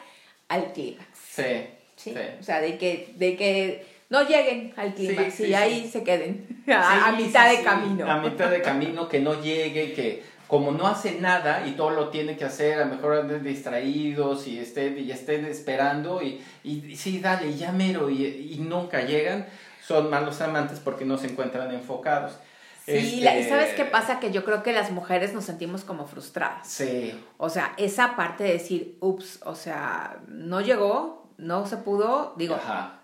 al 0.49 0.73
clímax. 0.73 1.07
Sí, 1.31 1.67
sí. 1.97 2.15
O 2.41 2.43
sea, 2.43 2.63
de 2.63 2.79
que, 2.79 3.13
de 3.17 3.37
que 3.37 3.94
no 4.15 4.23
lleguen 4.23 4.73
al 4.77 4.95
clímax 4.95 5.41
y 5.41 5.55
ahí 5.55 5.91
se 5.91 6.05
queden 6.05 6.47
a, 6.73 7.13
mitad 7.13 7.51
de 7.51 7.65
camino. 7.65 8.09
A 8.09 8.19
mitad 8.19 8.49
de 8.49 8.63
camino, 8.63 9.09
que 9.09 9.19
no 9.19 9.43
llegue, 9.43 9.93
que 9.93 10.23
como 10.47 10.71
no 10.71 10.87
hace 10.87 11.21
nada 11.21 11.67
y 11.67 11.73
todo 11.73 11.91
lo 11.91 12.11
tiene 12.11 12.37
que 12.37 12.45
hacer, 12.45 12.79
a 12.79 12.85
lo 12.85 12.95
mejor 12.95 13.17
anden 13.17 13.43
distraídos 13.43 14.47
y 14.47 14.61
estén, 14.61 14.97
y 14.99 15.11
estén 15.11 15.45
esperando 15.47 16.23
y, 16.23 16.41
y 16.63 16.95
sí, 16.95 17.19
dale, 17.19 17.55
ya 17.57 17.73
mero 17.73 18.09
y, 18.09 18.25
y 18.25 18.59
nunca 18.61 19.03
llegan, 19.03 19.47
son 19.85 20.09
malos 20.11 20.41
amantes 20.41 20.79
porque 20.79 21.05
no 21.05 21.19
se 21.19 21.27
encuentran 21.27 21.73
enfocados. 21.73 22.39
Sí, 22.87 23.27
este... 23.27 23.49
¿sabes 23.49 23.75
qué 23.75 23.85
pasa? 23.85 24.21
Que 24.21 24.31
yo 24.31 24.45
creo 24.45 24.63
que 24.63 24.73
las 24.73 24.91
mujeres 24.93 25.33
nos 25.33 25.45
sentimos 25.45 25.85
como 25.85 26.07
frustradas. 26.07 26.69
Sí. 26.69 27.19
O 27.39 27.49
sea, 27.49 27.75
esa 27.79 28.15
parte 28.15 28.45
de 28.45 28.53
decir, 28.53 28.97
ups, 29.01 29.41
o 29.45 29.55
sea, 29.55 30.19
no 30.29 30.61
llegó, 30.61 31.24
no 31.39 31.67
se 31.67 31.77
pudo, 31.79 32.35
digo, 32.37 32.57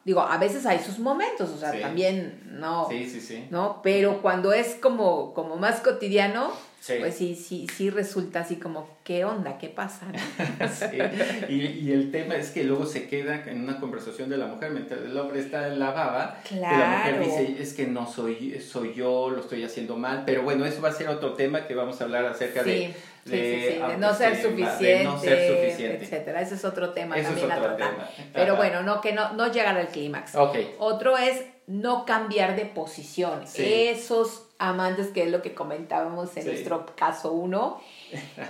digo, 0.04 0.20
a 0.20 0.38
veces 0.38 0.66
hay 0.66 0.78
sus 0.78 0.98
momentos, 0.98 1.50
o 1.50 1.58
sea, 1.58 1.78
también 1.80 2.42
no, 2.58 2.88
sí, 2.88 3.08
sí, 3.08 3.20
sí. 3.20 3.48
¿no? 3.50 3.80
Pero 3.82 4.22
cuando 4.22 4.52
es 4.52 4.74
como, 4.76 5.34
como 5.34 5.56
más 5.56 5.80
cotidiano, 5.80 6.50
pues 6.86 7.14
sí, 7.14 7.34
sí, 7.34 7.66
sí 7.76 7.90
resulta 7.90 8.40
así 8.40 8.56
como, 8.56 8.96
¿qué 9.04 9.24
onda? 9.24 9.58
¿Qué 9.58 9.68
pasa? 9.68 10.06
y, 11.48 11.54
y, 11.54 11.92
el 11.92 12.10
tema 12.10 12.36
es 12.36 12.50
que 12.50 12.64
luego 12.64 12.86
se 12.86 13.06
queda 13.06 13.44
en 13.46 13.62
una 13.62 13.78
conversación 13.78 14.30
de 14.30 14.38
la 14.38 14.46
mujer, 14.46 14.70
mientras 14.70 15.00
el 15.00 15.16
hombre 15.18 15.40
está 15.40 15.68
en 15.68 15.78
la 15.78 15.90
baba, 15.90 16.40
claro. 16.48 16.78
la 16.78 16.98
mujer 16.98 17.20
dice, 17.20 17.62
es 17.62 17.74
que 17.74 17.86
no 17.86 18.10
soy, 18.10 18.60
soy 18.60 18.94
yo, 18.94 19.28
lo 19.30 19.40
estoy 19.40 19.62
haciendo 19.62 19.96
mal, 19.96 20.22
pero 20.24 20.42
bueno, 20.42 20.64
eso 20.64 20.80
va 20.80 20.88
a 20.88 20.92
ser 20.92 21.08
otro 21.08 21.34
tema 21.34 21.66
que 21.66 21.74
vamos 21.74 22.00
a 22.00 22.04
hablar 22.04 22.24
acerca 22.24 22.62
de 22.62 22.94
de, 23.24 23.96
no 23.98 24.14
ser 24.14 24.40
suficiente, 24.40 25.98
etcétera. 26.00 26.40
Ese 26.40 26.54
es 26.54 26.64
otro 26.64 26.90
tema 26.90 27.16
también 27.20 27.52
a 27.52 27.60
tratar. 27.60 28.10
Pero 28.32 28.56
bueno, 28.56 28.82
no 28.82 29.00
que 29.00 29.12
no, 29.12 29.32
no 29.34 29.52
llegar 29.52 29.76
al 29.76 29.88
clímax. 29.88 30.32
Otro 30.78 31.16
es 31.16 31.44
no 31.66 32.04
cambiar 32.04 32.56
de 32.56 32.64
posición. 32.66 33.44
Esos 33.54 34.46
amantes, 34.61 35.09
que 35.09 35.25
es 35.25 35.31
lo 35.31 35.42
que 35.42 35.55
comentábamos 35.55 36.37
en 36.37 36.46
nuestro 36.46 36.87
caso 36.94 37.33
uno, 37.33 37.81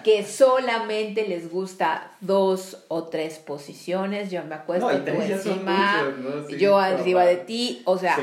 que 0.05 0.25
solamente 0.25 1.27
les 1.27 1.51
gusta 1.51 2.11
dos 2.21 2.85
o 2.89 3.05
tres 3.05 3.39
posiciones. 3.39 4.31
Yo 4.31 4.45
me 4.45 4.57
acuesto 4.57 4.89
tú 4.89 5.13
encima, 5.23 6.13
yo 6.59 6.79
arriba 6.79 7.25
de 7.25 7.37
ti. 7.37 7.83
O 7.85 7.97
sea, 7.97 8.19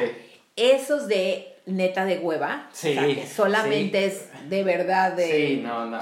esos 0.56 1.08
de 1.08 1.56
neta 1.66 2.06
de 2.06 2.20
hueva. 2.20 2.70
Que 2.80 3.26
solamente 3.26 4.06
es 4.06 4.28
de 4.50 4.64
verdad 4.64 5.14
de. 5.14 5.26
Sí, 5.26 5.62
no, 5.64 5.86
no. 5.86 6.00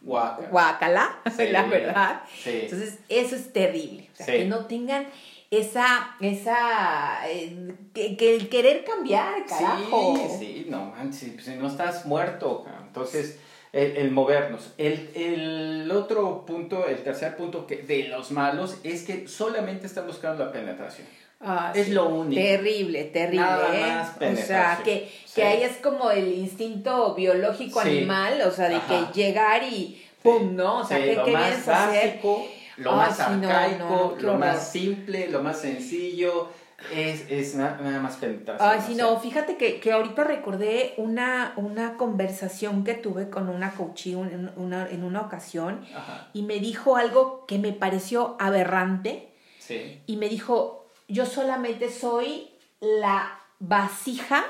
Guacala. 0.00 1.18
la 1.50 1.64
verdad. 1.64 2.22
Entonces, 2.44 2.98
eso 3.08 3.34
es 3.34 3.52
terrible. 3.52 4.08
O 4.14 4.16
sea, 4.16 4.26
que 4.26 4.44
no 4.44 4.66
tengan 4.66 5.06
esa, 5.50 6.16
esa, 6.20 7.28
eh, 7.28 7.74
que, 7.94 8.36
el 8.36 8.48
querer 8.48 8.84
cambiar, 8.84 9.46
carajo. 9.46 10.16
Sí, 10.16 10.38
sí, 10.38 10.66
no 10.68 10.86
manches, 10.86 11.32
pues, 11.32 11.46
si 11.46 11.54
no 11.56 11.68
estás 11.68 12.04
muerto, 12.06 12.66
entonces, 12.86 13.38
el, 13.72 13.96
el, 13.96 14.10
movernos. 14.10 14.72
El, 14.76 15.10
el 15.14 15.90
otro 15.90 16.44
punto, 16.44 16.86
el 16.86 17.02
tercer 17.02 17.36
punto 17.36 17.66
que, 17.66 17.76
de 17.78 18.08
los 18.08 18.30
malos 18.30 18.78
es 18.82 19.04
que 19.04 19.26
solamente 19.26 19.86
están 19.86 20.06
buscando 20.06 20.44
la 20.44 20.52
penetración. 20.52 21.06
Ah, 21.40 21.72
es 21.74 21.88
lo 21.90 22.08
único. 22.08 22.40
Terrible, 22.40 23.04
terrible. 23.04 23.46
¿eh? 23.72 24.32
o 24.32 24.36
sea, 24.36 24.80
que, 24.84 25.08
que 25.34 25.44
ahí 25.44 25.62
es 25.62 25.76
como 25.76 26.10
el 26.10 26.34
instinto 26.34 27.14
biológico 27.14 27.80
animal, 27.80 28.42
o 28.42 28.50
sea, 28.50 28.68
de 28.68 28.80
que 28.80 29.12
llegar 29.14 29.62
y 29.62 30.02
¡pum! 30.22 30.56
¿no? 30.56 30.80
O 30.80 30.84
sea, 30.84 30.98
¿qué, 30.98 31.14
lo 31.14 31.24
¿qué 31.24 31.30
más 31.30 31.64
básico, 31.64 32.46
Lo 32.78 32.92
más 32.92 33.18
arcaico, 33.20 34.16
lo 34.20 34.34
más 34.34 34.70
simple, 34.70 35.28
lo 35.28 35.42
más 35.42 35.60
sencillo. 35.60 36.48
Es, 36.94 37.28
es 37.28 37.56
nada, 37.56 37.98
más 37.98 38.16
penetración. 38.16 38.68
Ay, 38.70 38.80
sí, 38.86 38.94
no, 38.94 39.18
fíjate 39.18 39.56
que, 39.56 39.80
que 39.80 39.90
ahorita 39.90 40.22
recordé 40.22 40.94
una, 40.96 41.52
una 41.56 41.96
conversación 41.96 42.84
que 42.84 42.94
tuve 42.94 43.30
con 43.30 43.48
una 43.48 43.72
coachí 43.72 44.12
en 44.12 44.52
una, 44.54 44.88
en 44.88 45.02
una 45.02 45.22
ocasión 45.22 45.84
y 46.32 46.42
me 46.42 46.60
dijo 46.60 46.96
algo 46.96 47.46
que 47.46 47.58
me 47.58 47.72
pareció 47.72 48.36
aberrante. 48.38 49.28
Sí. 49.58 50.00
Y 50.06 50.16
me 50.18 50.28
dijo, 50.28 50.86
yo 51.08 51.26
solamente 51.26 51.90
soy 51.90 52.48
la 52.80 53.40
vasija 53.58 54.44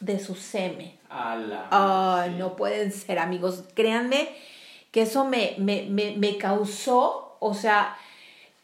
de 0.00 0.18
su 0.18 0.34
semen. 0.34 0.96
Ay, 1.08 2.34
no 2.38 2.56
pueden 2.56 2.92
ser 2.92 3.18
amigos. 3.18 3.64
Créanme 3.74 4.28
que 4.90 5.02
eso 5.02 5.24
me, 5.24 5.56
me, 5.58 6.38
causó, 6.38 7.25
o 7.40 7.54
sea, 7.54 7.96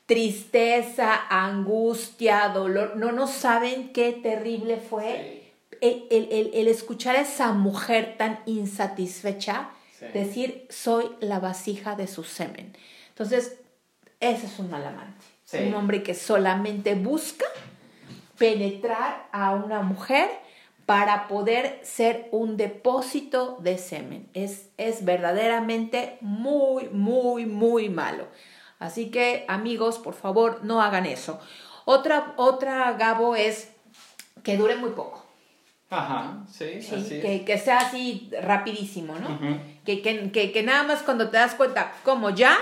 tristeza, 0.06 1.26
angustia, 1.28 2.48
dolor. 2.48 2.96
No, 2.96 3.12
no 3.12 3.26
saben 3.26 3.92
qué 3.92 4.12
terrible 4.12 4.76
fue 4.76 5.42
el, 5.80 6.68
escuchar 6.68 7.16
a 7.16 7.20
esa 7.20 7.52
mujer 7.52 8.14
tan 8.16 8.40
insatisfecha 8.46 9.70
decir, 10.12 10.66
soy 10.68 11.10
la 11.20 11.38
vasija 11.38 11.94
de 11.94 12.08
su 12.08 12.24
semen. 12.24 12.76
Entonces, 13.10 13.58
ese 14.18 14.46
es 14.46 14.58
un 14.58 14.70
mal 14.70 14.84
amante. 14.84 15.24
Un 15.64 15.74
hombre 15.74 16.02
que 16.02 16.14
solamente 16.14 16.94
busca 16.94 17.44
penetrar 18.38 19.28
a 19.32 19.52
una 19.52 19.82
mujer 19.82 20.28
para 20.86 21.28
poder 21.28 21.78
ser 21.84 22.28
un 22.32 22.56
depósito 22.56 23.58
de 23.60 23.78
semen. 23.78 24.28
Es, 24.34 24.70
es 24.76 25.04
verdaderamente 25.04 26.16
muy, 26.20 26.88
muy, 26.88 27.46
muy 27.46 27.88
malo. 27.88 28.26
Así 28.82 29.10
que 29.10 29.44
amigos, 29.46 29.98
por 29.98 30.14
favor, 30.14 30.64
no 30.64 30.82
hagan 30.82 31.06
eso. 31.06 31.40
Otra, 31.84 32.34
otra 32.36 32.92
Gabo, 32.94 33.36
es 33.36 33.70
que 34.42 34.56
dure 34.56 34.74
muy 34.74 34.90
poco. 34.90 35.24
Ajá, 35.88 36.38
sí, 36.50 36.80
que, 37.20 37.44
que, 37.46 37.58
sea 37.58 37.78
así 37.78 38.30
rapidísimo, 38.42 39.14
¿no? 39.14 39.38
que, 39.84 40.00
que, 40.00 40.52
que, 40.52 40.62
nada 40.62 40.84
más 40.84 41.02
cuando 41.02 41.28
te 41.28 41.36
das 41.36 41.54
cuenta, 41.54 41.92
como 42.02 42.30
ya, 42.30 42.58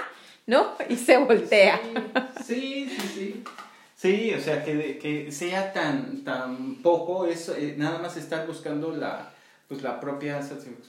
¿no? 0.47 0.73
Y 0.91 0.97
se 0.97 1.17
voltea. 1.17 1.81
Sí, 2.45 2.91
sí, 2.91 3.09
sí. 3.15 3.45
Sí, 3.95 4.35
o 4.35 4.41
sea, 4.41 4.65
que, 4.65 4.99
que 4.99 5.31
sea 5.31 5.73
tan, 5.73 6.25
tan 6.25 6.83
poco, 6.83 7.27
es 7.27 7.49
eh, 7.51 7.75
nada 7.79 7.99
más 7.99 8.17
estar 8.17 8.47
buscando 8.47 8.95
la, 8.95 9.31
pues, 9.69 9.83
la 9.83 10.01
propia 10.01 10.41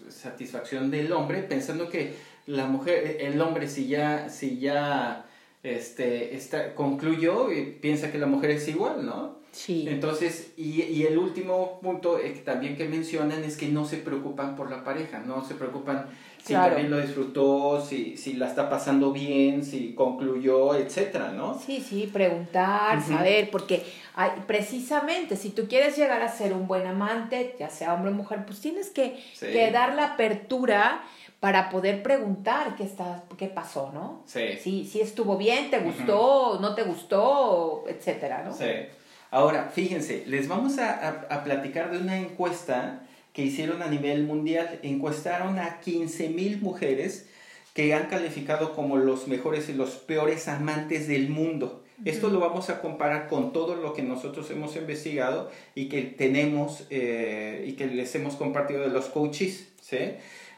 satisfacción 0.09 0.89
del 0.89 1.13
hombre, 1.13 1.43
pensando 1.43 1.87
que 1.87 2.15
la 2.45 2.65
mujer, 2.67 3.17
el 3.19 3.39
hombre 3.41 3.67
si 3.67 3.87
ya, 3.87 4.29
si 4.29 4.59
ya 4.59 5.25
este, 5.63 6.35
está, 6.35 6.75
concluyó, 6.75 7.47
piensa 7.81 8.11
que 8.11 8.17
la 8.17 8.27
mujer 8.27 8.51
es 8.51 8.67
igual, 8.67 9.05
¿no? 9.05 9.39
Sí. 9.51 9.85
Entonces, 9.87 10.53
y, 10.55 10.81
y 10.83 11.05
el 11.05 11.17
último 11.17 11.79
punto 11.81 12.17
eh, 12.17 12.41
también 12.45 12.77
que 12.77 12.87
mencionan 12.87 13.43
es 13.43 13.57
que 13.57 13.67
no 13.67 13.85
se 13.85 13.97
preocupan 13.97 14.55
por 14.55 14.71
la 14.71 14.83
pareja, 14.83 15.19
no 15.19 15.43
se 15.43 15.55
preocupan 15.55 16.07
si 16.43 16.53
también 16.53 16.89
lo 16.89 16.99
disfrutó, 16.99 17.85
si, 17.85 18.17
si 18.17 18.33
la 18.33 18.47
está 18.47 18.69
pasando 18.69 19.11
bien, 19.11 19.63
si 19.63 19.93
concluyó, 19.93 20.73
etcétera, 20.75 21.31
¿no? 21.31 21.59
Sí, 21.59 21.83
sí, 21.87 22.09
preguntar, 22.11 23.01
saber, 23.03 23.51
porque 23.51 23.83
hay, 24.15 24.31
precisamente 24.47 25.35
si 25.35 25.49
tú 25.51 25.67
quieres 25.67 25.95
llegar 25.97 26.21
a 26.21 26.29
ser 26.29 26.53
un 26.53 26.67
buen 26.67 26.87
amante, 26.87 27.55
ya 27.59 27.69
sea 27.69 27.93
hombre 27.93 28.11
o 28.11 28.15
mujer, 28.15 28.43
pues 28.45 28.59
tienes 28.59 28.89
que, 28.89 29.21
que 29.39 29.69
dar 29.71 29.93
la 29.93 30.13
apertura 30.13 31.03
para 31.41 31.71
poder 31.71 32.03
preguntar 32.03 32.75
qué 32.75 32.83
está, 32.83 33.23
qué 33.35 33.47
pasó, 33.47 33.91
¿no? 33.91 34.23
Sí. 34.27 34.59
Si, 34.61 34.85
si 34.85 35.01
estuvo 35.01 35.37
bien, 35.37 35.71
te 35.71 35.79
gustó, 35.79 36.59
no 36.61 36.75
te 36.75 36.83
gustó, 36.83 37.83
etcétera, 37.87 38.43
¿no? 38.45 38.53
Sí. 38.53 38.69
Ahora, 39.31 39.71
fíjense, 39.73 40.23
les 40.27 40.47
vamos 40.47 40.77
a, 40.77 41.25
a, 41.27 41.43
platicar 41.43 41.89
de 41.89 41.97
una 41.97 42.19
encuesta 42.19 43.01
que 43.33 43.41
hicieron 43.41 43.81
a 43.81 43.87
nivel 43.87 44.23
mundial. 44.23 44.79
Encuestaron 44.83 45.57
a 45.57 45.81
15.000 45.81 46.61
mujeres 46.61 47.27
que 47.73 47.95
han 47.95 48.05
calificado 48.05 48.75
como 48.75 48.97
los 48.97 49.27
mejores 49.27 49.67
y 49.67 49.73
los 49.73 49.95
peores 49.95 50.47
amantes 50.47 51.07
del 51.07 51.29
mundo. 51.29 51.83
Esto 52.05 52.29
lo 52.29 52.39
vamos 52.39 52.69
a 52.69 52.81
comparar 52.81 53.27
con 53.27 53.51
todo 53.51 53.75
lo 53.75 53.93
que 53.93 54.03
nosotros 54.03 54.51
hemos 54.51 54.75
investigado 54.75 55.49
y 55.73 55.89
que 55.89 56.03
tenemos 56.03 56.85
eh, 56.91 57.65
y 57.67 57.73
que 57.73 57.87
les 57.87 58.13
hemos 58.13 58.35
compartido 58.35 58.81
de 58.81 58.89
los 58.89 59.05
coaches. 59.05 59.69
¿sí? 59.81 59.97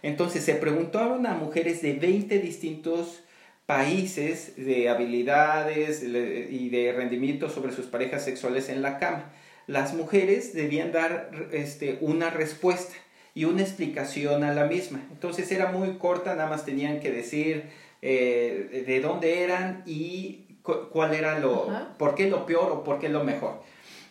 Entonces 0.04 0.44
se 0.44 0.56
preguntaron 0.56 1.26
a 1.26 1.34
mujeres 1.34 1.82
de 1.82 1.94
20 1.94 2.40
distintos 2.40 3.24
países 3.66 4.56
de 4.58 4.90
habilidades 4.90 6.04
y 6.04 6.70
de 6.70 6.94
rendimiento 6.94 7.50
sobre 7.50 7.72
sus 7.72 7.86
parejas 7.88 8.24
sexuales 8.26 8.70
en 8.70 8.82
la 8.82 9.00
cama. 9.00 9.32
Las 9.66 9.94
mujeres 9.94 10.54
debían 10.54 10.92
dar 10.92 11.32
este, 11.54 11.98
una 12.02 12.30
respuesta 12.30 12.94
y 13.34 13.46
una 13.46 13.62
explicación 13.62 14.44
a 14.44 14.54
la 14.54 14.66
misma. 14.66 15.02
Entonces 15.12 15.50
era 15.52 15.72
muy 15.72 15.98
corta, 15.98 16.36
nada 16.36 16.50
más 16.50 16.66
tenían 16.66 17.00
que 17.00 17.10
decir 17.10 17.64
eh, 18.02 18.84
de 18.86 19.00
dónde 19.00 19.44
eran 19.44 19.84
y 19.86 20.58
cuál 20.62 21.14
era 21.14 21.40
lo, 21.40 21.70
por 21.98 22.16
qué 22.16 22.30
lo 22.30 22.46
peor 22.46 22.72
o 22.72 22.84
por 22.84 23.00
qué 23.00 23.08
lo 23.08 23.24
mejor. 23.24 23.62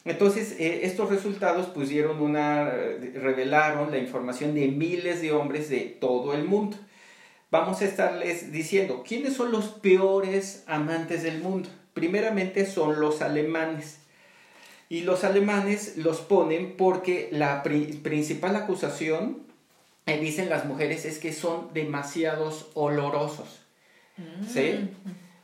Entonces, 0.05 0.57
eh, 0.59 0.81
estos 0.85 1.11
resultados 1.11 1.67
pusieron 1.67 2.21
una, 2.21 2.71
revelaron 2.71 3.91
la 3.91 3.99
información 3.99 4.55
de 4.55 4.69
miles 4.69 5.23
de 5.23 5.33
hombres 5.33 5.69
de 5.69 5.81
todo 5.81 6.35
el 6.35 6.45
mundo 6.45 6.77
vamos 7.53 7.83
a 7.83 7.85
estarles 7.85 8.51
diciendo 8.51 9.05
quiénes 9.07 9.35
son 9.35 9.53
los 9.53 9.67
peores 9.67 10.65
amantes 10.67 11.23
del 11.23 11.41
mundo. 11.41 11.69
Primeramente 11.95 12.67
son 12.67 12.99
los 12.99 13.23
alemanes. 13.23 13.99
Y 14.89 15.03
los 15.03 15.23
alemanes 15.23 15.97
los 15.99 16.21
ponen 16.21 16.77
porque 16.77 17.29
la 17.31 17.63
principal 17.63 18.57
acusación, 18.57 19.43
eh, 20.07 20.19
dicen 20.19 20.49
las 20.49 20.65
mujeres, 20.65 21.05
es 21.05 21.19
que 21.19 21.33
son 21.33 21.73
demasiados 21.73 22.71
olorosos. 22.75 23.61
¿Sí? 24.47 24.91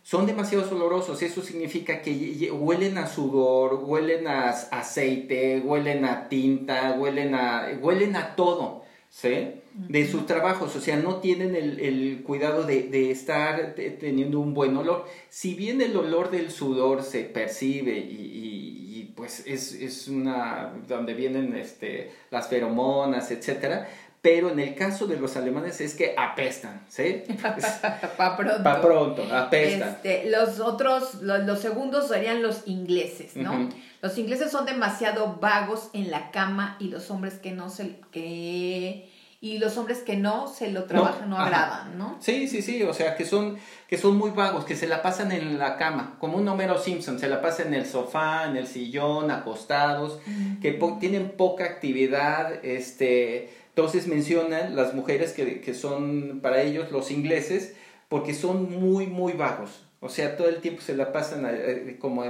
Son 0.09 0.25
demasiados 0.25 0.73
olorosos. 0.73 1.21
Eso 1.21 1.43
significa 1.43 2.01
que 2.01 2.51
huelen 2.51 2.97
a 2.97 3.07
sudor, 3.07 3.85
huelen 3.85 4.27
a 4.27 4.49
aceite, 4.49 5.61
huelen 5.61 6.07
a 6.07 6.31
tinta, 6.31 6.97
huelen 6.99 7.35
a, 7.35 7.79
huelen 7.79 8.17
a 8.17 8.35
todo. 8.35 8.85
¿Sí? 9.11 9.53
de 9.75 10.09
sus 10.09 10.27
trabajos, 10.27 10.75
o 10.75 10.81
sea, 10.81 10.97
no 10.97 11.17
tienen 11.17 11.55
el, 11.55 11.79
el 11.79 12.23
cuidado 12.25 12.65
de, 12.65 12.83
de, 12.85 13.13
estar 13.13 13.75
teniendo 13.75 14.41
un 14.41 14.53
buen 14.53 14.77
olor. 14.77 15.07
Si 15.29 15.55
bien 15.55 15.81
el 15.81 15.97
olor 15.97 16.31
del 16.31 16.51
sudor 16.51 17.03
se 17.03 17.23
percibe 17.23 17.97
y, 17.97 18.97
y, 18.97 19.13
pues 19.17 19.45
es, 19.47 19.73
es, 19.75 20.09
una, 20.09 20.75
donde 20.89 21.15
vienen 21.15 21.55
este, 21.55 22.11
las 22.31 22.49
feromonas, 22.49 23.31
etcétera, 23.31 23.89
pero 24.21 24.51
en 24.51 24.59
el 24.59 24.75
caso 24.75 25.07
de 25.07 25.19
los 25.19 25.37
alemanes 25.37 25.81
es 25.81 25.95
que 25.95 26.15
apestan, 26.17 26.85
¿sí? 26.89 27.23
Para 28.17 28.37
pronto. 28.37 28.63
Para 28.63 28.81
pronto, 28.81 29.23
apestan. 29.33 29.91
Este, 29.91 30.31
los 30.31 30.61
otros, 30.61 31.23
los, 31.23 31.45
los, 31.45 31.61
segundos 31.61 32.09
serían 32.09 32.43
los 32.43 32.67
ingleses, 32.67 33.37
¿no? 33.37 33.69
Los 34.03 34.19
ingleses 34.19 34.51
son 34.51 34.67
demasiado 34.67 35.39
vagos 35.41 35.91
en 35.93 36.11
la 36.11 36.31
cama 36.31 36.77
y 36.81 36.89
los 36.89 37.11
hombres 37.11 37.35
que 37.35 37.53
no 37.53 37.71
se... 37.71 38.01
que 38.11 39.09
y 39.41 39.59
los 39.59 39.77
hombres 39.77 39.99
que 39.99 40.17
no 40.17 40.49
se 40.49 40.73
lo 40.73 40.85
trabajan, 40.85 41.31
no, 41.31 41.39
agradan, 41.39 41.97
¿no? 41.97 42.17
Sí, 42.21 42.49
sí, 42.49 42.61
sí, 42.61 42.83
o 42.83 42.93
sea, 42.93 43.15
que 43.15 43.25
son, 43.25 43.57
que 43.87 43.97
son 43.97 44.17
muy 44.17 44.33
vagos, 44.33 44.65
que 44.65 44.75
se 44.75 44.89
la 44.89 45.01
pasan 45.01 45.31
en 45.31 45.59
la 45.59 45.77
cama, 45.77 46.17
como 46.19 46.39
un 46.39 46.49
Homero 46.49 46.77
Simpson, 46.77 47.21
se 47.21 47.29
la 47.29 47.41
pasa 47.41 47.63
en 47.63 47.73
el 47.73 47.87
sofá, 47.87 48.47
en 48.49 48.57
el 48.57 48.67
sillón, 48.67 49.31
acostados, 49.31 50.19
que 50.61 50.73
tienen 50.99 51.31
poca 51.37 51.67
actividad, 51.67 52.65
este, 52.65 53.68
entonces 53.79 54.09
mencionan 54.09 54.75
las 54.75 54.93
mujeres 54.93 55.33
que, 55.33 55.61
que 55.61 55.73
son 55.73 56.41
para 56.43 56.63
ellos 56.63 56.91
los 56.91 57.13
ingleses, 57.13 57.77
porque 58.09 58.35
son 58.35 58.73
muy, 58.73 59.07
muy 59.07 59.35
vagos. 59.35 59.85
O 60.01 60.09
sea, 60.09 60.37
todo 60.37 60.49
el 60.49 60.57
tiempo 60.57 60.83
se 60.83 60.97
la 60.97 61.13
pasan 61.13 61.47
eh, 61.47 61.51
eh, 61.53 61.97
como 62.01 62.25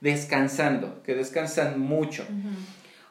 descansando, 0.00 1.02
que 1.02 1.14
descansan 1.14 1.78
mucho. 1.78 2.26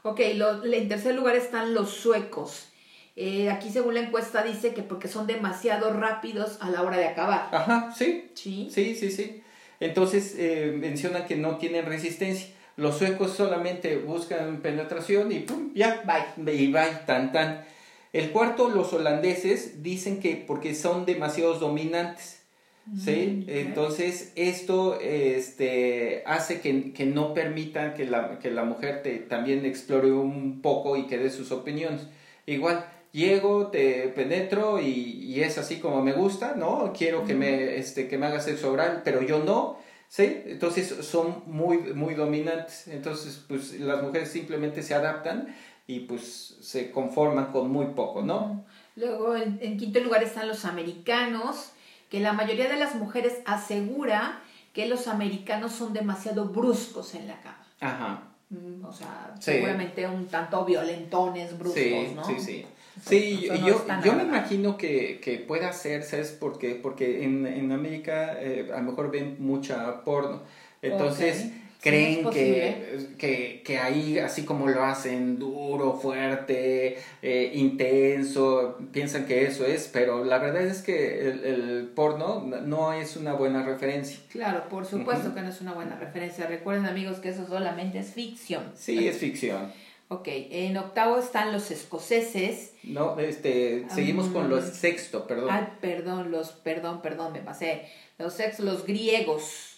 Ok, 0.02 0.22
lo, 0.34 0.66
en 0.66 0.90
tercer 0.90 1.14
lugar 1.14 1.36
están 1.36 1.76
los 1.76 1.92
suecos. 1.92 2.70
Eh, 3.16 3.52
aquí 3.52 3.70
según 3.70 3.94
la 3.94 4.00
encuesta 4.00 4.42
dice 4.42 4.74
que 4.74 4.82
porque 4.82 5.08
son 5.08 5.28
demasiado 5.28 5.94
rápidos 5.94 6.58
a 6.62 6.72
la 6.72 6.82
hora 6.82 6.98
de 6.98 7.06
acabar. 7.06 7.50
Ajá, 7.52 7.94
sí. 7.96 8.32
Sí, 8.34 8.70
sí, 8.72 8.96
sí. 8.96 9.12
sí. 9.12 9.44
Entonces 9.80 10.34
eh, 10.40 10.76
menciona 10.76 11.28
que 11.28 11.36
no 11.36 11.58
tienen 11.58 11.86
resistencia. 11.86 12.48
Los 12.76 12.98
suecos 12.98 13.34
solamente 13.34 13.98
buscan 13.98 14.62
penetración 14.62 15.32
y 15.32 15.42
pum, 15.42 15.72
ya, 15.76 16.02
bye. 16.08 16.56
Y 16.56 16.72
bye, 16.72 17.02
tan, 17.06 17.32
tan. 17.32 17.72
El 18.14 18.32
cuarto, 18.32 18.70
los 18.70 18.94
holandeses 18.94 19.82
dicen 19.82 20.20
que 20.20 20.36
porque 20.36 20.76
son 20.76 21.06
demasiados 21.06 21.60
dominantes. 21.60 22.40
¿Sí? 22.98 23.46
Mm, 23.48 23.50
Entonces, 23.50 24.34
esto 24.36 25.00
este, 25.00 26.22
hace 26.26 26.60
que, 26.60 26.92
que 26.92 27.06
no 27.06 27.34
permitan 27.34 27.94
que 27.94 28.06
la, 28.06 28.40
que 28.40 28.52
la 28.52 28.66
mujer 28.66 29.02
te, 29.02 29.18
también 29.20 29.66
explore 29.66 30.12
un 30.12 30.62
poco 30.62 30.98
y 30.98 31.08
que 31.08 31.18
dé 31.18 31.30
sus 31.30 31.52
opiniones. 31.52 32.02
Igual, 32.46 32.86
llego, 33.14 33.68
te 33.68 34.10
penetro 34.10 34.82
y, 34.82 34.90
y, 34.90 35.42
es 35.42 35.58
así 35.58 35.78
como 35.78 36.04
me 36.04 36.12
gusta, 36.12 36.56
¿no? 36.58 36.92
Quiero 36.96 37.24
que 37.24 37.36
me, 37.36 37.78
este, 37.78 38.10
que 38.10 38.18
me 38.18 38.26
hagas 38.26 38.46
sexo 38.46 38.74
oral, 38.74 39.02
pero 39.06 39.22
yo 39.22 39.40
no, 39.40 39.78
¿sí? 40.10 40.42
Entonces 40.46 40.88
son 41.06 41.44
muy, 41.46 41.78
muy 41.78 42.16
dominantes. 42.16 42.90
Entonces, 42.90 43.46
pues 43.48 43.80
las 43.80 44.04
mujeres 44.04 44.30
simplemente 44.30 44.84
se 44.84 44.94
adaptan 44.94 45.56
y 45.88 46.02
pues 46.02 46.58
se 46.62 46.92
conforman 46.92 47.52
con 47.52 47.72
muy 47.72 47.88
poco, 47.88 48.22
¿no? 48.22 48.66
Luego, 48.96 49.36
en, 49.36 49.60
en 49.62 49.78
quinto 49.78 50.00
lugar 50.00 50.24
están 50.24 50.48
los 50.48 50.66
americanos, 50.66 51.72
que 52.10 52.20
la 52.20 52.34
mayoría 52.34 52.70
de 52.70 52.78
las 52.78 52.96
mujeres 52.96 53.40
asegura 53.46 54.42
que 54.74 54.88
los 54.88 55.08
americanos 55.08 55.72
son 55.72 55.94
demasiado 55.94 56.46
bruscos 56.46 57.16
en 57.16 57.28
la 57.28 57.40
cama. 57.42 57.66
Ajá. 57.80 58.24
Mm, 58.50 58.86
o 58.86 58.94
sea, 58.94 59.34
seguramente 59.40 60.08
un 60.08 60.28
tanto 60.28 60.64
violentones, 60.66 61.58
bruscos, 61.58 62.14
¿no? 62.16 62.26
Sí, 62.26 62.40
sí. 62.40 62.66
Sí, 63.04 63.48
yo, 63.66 63.84
yo, 64.04 64.14
me 64.14 64.24
imagino 64.24 64.78
que, 64.78 65.20
que 65.20 65.40
pueda 65.40 65.74
ser, 65.74 66.04
¿sabes 66.04 66.32
por 66.32 66.60
qué? 66.60 66.76
Porque 66.76 67.24
en, 67.24 67.48
en 67.48 67.72
América 67.72 68.40
eh, 68.40 68.70
a 68.72 68.78
lo 68.78 68.84
mejor 68.84 69.10
ven 69.10 69.38
mucha 69.40 70.04
porno. 70.04 70.44
Entonces, 70.84 71.52
creen 71.84 72.30
que, 72.30 73.10
que, 73.18 73.62
que, 73.64 73.78
ahí, 73.78 74.18
así 74.18 74.46
como 74.46 74.70
lo 74.70 74.86
hacen, 74.86 75.38
duro, 75.38 76.00
fuerte, 76.00 76.98
eh, 77.22 77.52
intenso, 77.56 78.78
piensan 78.94 79.26
que 79.26 79.46
eso 79.46 79.66
es, 79.66 79.90
pero 79.92 80.24
la 80.24 80.38
verdad 80.38 80.62
es 80.62 80.82
que 80.82 81.28
el, 81.28 81.44
el, 81.44 81.92
porno 81.94 82.40
no 82.40 82.94
es 82.94 83.18
una 83.18 83.34
buena 83.34 83.64
referencia. 83.64 84.18
Claro, 84.32 84.70
por 84.70 84.86
supuesto 84.86 85.36
que 85.36 85.42
no 85.42 85.50
es 85.50 85.60
una 85.60 85.74
buena 85.74 85.98
referencia. 85.98 86.48
Recuerden 86.48 86.86
amigos 86.86 87.18
que 87.20 87.30
eso 87.30 87.46
solamente 87.46 88.00
es 88.00 88.14
ficción. 88.14 88.72
Sí, 88.76 89.06
es 89.06 89.18
ficción. 89.18 89.70
Ok, 90.08 90.28
en 90.30 90.78
octavo 90.78 91.18
están 91.18 91.52
los 91.52 91.70
escoceses. 91.70 92.76
No, 92.84 93.20
este, 93.20 93.86
seguimos 93.94 94.28
con 94.28 94.50
los 94.50 94.64
sexto, 94.64 95.28
perdón. 95.28 95.50
Ay, 95.52 95.68
perdón, 95.82 96.32
los, 96.32 96.52
perdón, 96.52 97.02
perdón, 97.02 97.34
me 97.34 97.40
pasé. 97.40 97.90
Los 98.18 98.34
sexto, 98.34 98.64
los 98.64 98.86
griegos. 98.86 99.73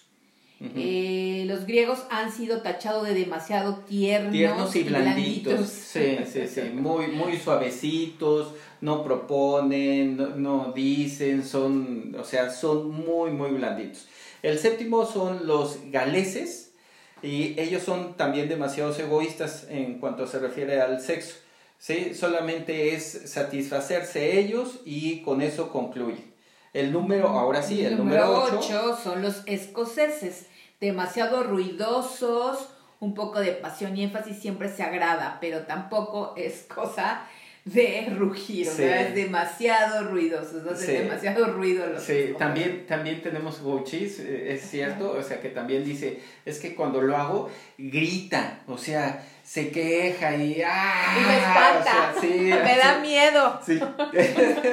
Eh, 0.61 1.43
los 1.47 1.65
griegos 1.65 2.05
han 2.09 2.31
sido 2.31 2.61
tachados 2.61 3.05
de 3.05 3.13
demasiado 3.13 3.79
tiernos, 3.79 4.31
tiernos 4.31 4.75
y 4.75 4.83
blanditos. 4.83 5.67
Sí, 5.69 6.17
sí, 6.31 6.47
sí, 6.47 6.61
muy, 6.73 7.07
muy 7.07 7.37
suavecitos, 7.37 8.53
no 8.79 9.03
proponen, 9.03 10.41
no, 10.41 10.71
dicen, 10.73 11.43
son, 11.43 12.15
o 12.17 12.23
sea, 12.23 12.49
son 12.51 12.89
muy, 12.89 13.31
muy 13.31 13.51
blanditos. 13.51 14.07
El 14.41 14.57
séptimo 14.57 15.05
son 15.05 15.45
los 15.45 15.79
galeses 15.91 16.73
y 17.21 17.59
ellos 17.59 17.83
son 17.83 18.15
también 18.15 18.47
demasiado 18.47 18.95
egoístas 18.95 19.67
en 19.69 19.99
cuanto 19.99 20.25
se 20.25 20.39
refiere 20.39 20.79
al 20.79 21.01
sexo. 21.01 21.35
¿sí? 21.79 22.13
Solamente 22.13 22.95
es 22.95 23.23
satisfacerse 23.25 24.39
ellos 24.39 24.79
y 24.85 25.21
con 25.21 25.41
eso 25.41 25.69
concluye. 25.69 26.34
El 26.75 26.91
número, 26.91 27.29
ahora 27.29 27.61
sí, 27.61 27.85
el, 27.85 27.97
número 27.97 28.43
8 28.51 28.99
son 29.01 29.21
los 29.21 29.43
escoceses, 29.45 30.47
demasiado 30.81 31.41
ruidosos, 31.43 32.67
un 32.99 33.13
poco 33.13 33.39
de 33.39 33.53
pasión 33.53 33.95
y 33.95 34.03
énfasis 34.03 34.39
siempre 34.39 34.67
se 34.67 34.83
agrada, 34.83 35.37
pero 35.39 35.61
tampoco 35.61 36.33
es 36.35 36.63
cosa 36.63 37.21
de 37.63 38.13
rugir, 38.15 38.67
es 38.67 39.15
demasiado 39.15 40.09
ruidoso, 40.09 40.57
¿no? 40.65 40.73
demasiado 40.73 41.45
ruido 41.53 41.87
los 41.87 42.03
Sí, 42.03 42.35
también, 42.37 42.85
también 42.85 43.21
tenemos 43.21 43.61
Gouchis, 43.61 44.19
eh, 44.19 44.53
es 44.53 44.69
cierto, 44.69 45.13
o 45.13 45.23
sea 45.23 45.39
que 45.39 45.49
también 45.49 45.83
dice, 45.83 46.19
es 46.45 46.59
que 46.59 46.75
cuando 46.75 47.01
lo 47.01 47.15
hago, 47.15 47.49
grita, 47.77 48.59
o 48.67 48.77
sea, 48.77 49.25
se 49.43 49.71
queja 49.71 50.35
y 50.35 50.61
¡ah! 50.61 51.15
Y 51.17 51.25
me 51.25 51.37
espanta, 51.37 52.13
me 52.65 52.77
da 52.77 52.99
miedo. 52.99 53.59
Sí, 53.65 53.79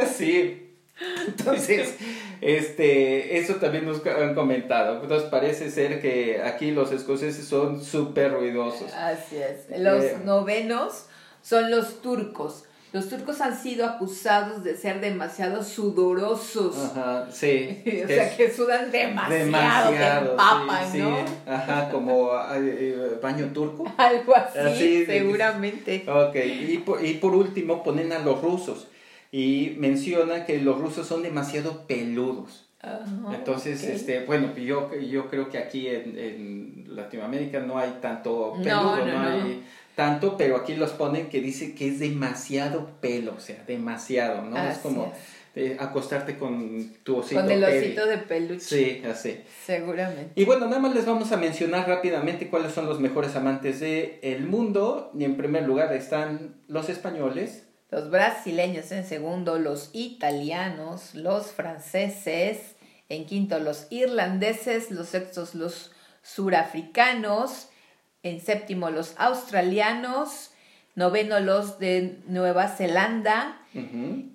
sí, 0.16 0.61
entonces, 1.26 1.96
este, 2.40 3.38
eso 3.38 3.56
también 3.56 3.86
nos 3.86 4.04
han 4.06 4.34
comentado. 4.34 5.02
Entonces 5.02 5.28
parece 5.30 5.70
ser 5.70 6.00
que 6.00 6.42
aquí 6.42 6.70
los 6.70 6.92
escoceses 6.92 7.46
son 7.46 7.82
súper 7.82 8.32
ruidosos. 8.32 8.92
Así 8.92 9.36
es. 9.36 9.78
Los 9.78 10.04
eh, 10.04 10.18
novenos 10.24 11.06
son 11.42 11.70
los 11.70 12.02
turcos. 12.02 12.64
Los 12.92 13.08
turcos 13.08 13.40
han 13.40 13.58
sido 13.58 13.86
acusados 13.86 14.64
de 14.64 14.76
ser 14.76 15.00
demasiado 15.00 15.62
sudorosos. 15.62 16.76
Ajá, 16.76 17.26
sí. 17.30 17.82
o 18.04 18.06
sea, 18.06 18.36
que 18.36 18.52
sudan 18.52 18.90
demasiado, 18.90 19.44
demasiado 19.44 20.30
empapan, 20.32 20.98
¿no? 20.98 21.18
Ajá, 21.46 21.88
como 21.90 22.32
eh, 22.54 23.18
baño 23.22 23.46
turco. 23.54 23.90
Algo 23.96 24.34
así, 24.36 25.06
seguramente. 25.06 26.04
Ok, 26.06 26.36
y 26.44 26.78
por, 26.78 27.02
y 27.02 27.14
por 27.14 27.34
último 27.34 27.82
ponen 27.82 28.12
a 28.12 28.18
los 28.18 28.42
rusos 28.42 28.88
y 29.32 29.74
menciona 29.78 30.44
que 30.44 30.58
los 30.58 30.78
rusos 30.78 31.06
son 31.08 31.22
demasiado 31.22 31.86
peludos. 31.88 32.68
Entonces, 33.32 33.82
este, 33.84 34.24
bueno, 34.24 34.54
yo, 34.56 34.92
yo 34.94 35.28
creo 35.28 35.48
que 35.48 35.58
aquí 35.58 35.88
en, 35.88 36.18
en, 36.18 36.84
Latinoamérica 36.96 37.60
no 37.60 37.78
hay 37.78 37.98
tanto 38.02 38.54
peludo, 38.62 39.06
no, 39.06 39.20
hay 39.20 39.64
tanto, 39.94 40.36
pero 40.36 40.56
aquí 40.56 40.74
los 40.74 40.90
ponen 40.90 41.28
que 41.28 41.40
dice 41.40 41.74
que 41.74 41.88
es 41.88 42.00
demasiado 42.00 42.90
pelo, 43.00 43.34
o 43.36 43.40
sea, 43.40 43.62
demasiado, 43.66 44.42
¿no? 44.42 44.58
es 44.62 44.78
como 44.78 45.12
acostarte 45.78 46.38
con 46.38 46.92
tu 47.02 47.18
osito. 47.18 47.40
Con 47.40 47.50
el 47.50 47.62
osito 47.62 48.06
de 48.06 48.18
peluche. 48.18 48.60
Sí, 48.60 49.02
así. 49.06 49.40
Seguramente. 49.64 50.32
Y 50.34 50.44
bueno, 50.44 50.66
nada 50.66 50.78
más 50.78 50.94
les 50.94 51.06
vamos 51.06 51.30
a 51.32 51.36
mencionar 51.36 51.86
rápidamente 51.86 52.48
cuáles 52.48 52.72
son 52.72 52.86
los 52.86 53.00
mejores 53.00 53.36
amantes 53.36 53.80
del 53.80 54.18
el 54.22 54.44
mundo. 54.44 55.12
Y 55.18 55.24
en 55.24 55.36
primer 55.36 55.64
lugar 55.64 55.92
están 55.92 56.56
los 56.68 56.88
españoles, 56.88 57.66
los 57.92 58.10
brasileños 58.10 58.90
en 58.90 59.04
segundo, 59.04 59.58
los 59.58 59.90
italianos, 59.92 61.14
los 61.14 61.52
franceses, 61.52 62.58
en 63.10 63.26
quinto 63.26 63.58
los 63.58 63.86
irlandeses, 63.90 64.90
los 64.90 65.08
sextos 65.08 65.54
los 65.54 65.92
surafricanos, 66.22 67.68
en 68.22 68.40
séptimo 68.40 68.88
los 68.88 69.12
australianos, 69.18 70.52
noveno 70.94 71.38
los 71.40 71.78
de 71.78 72.16
Nueva 72.28 72.68
Zelanda, 72.68 73.60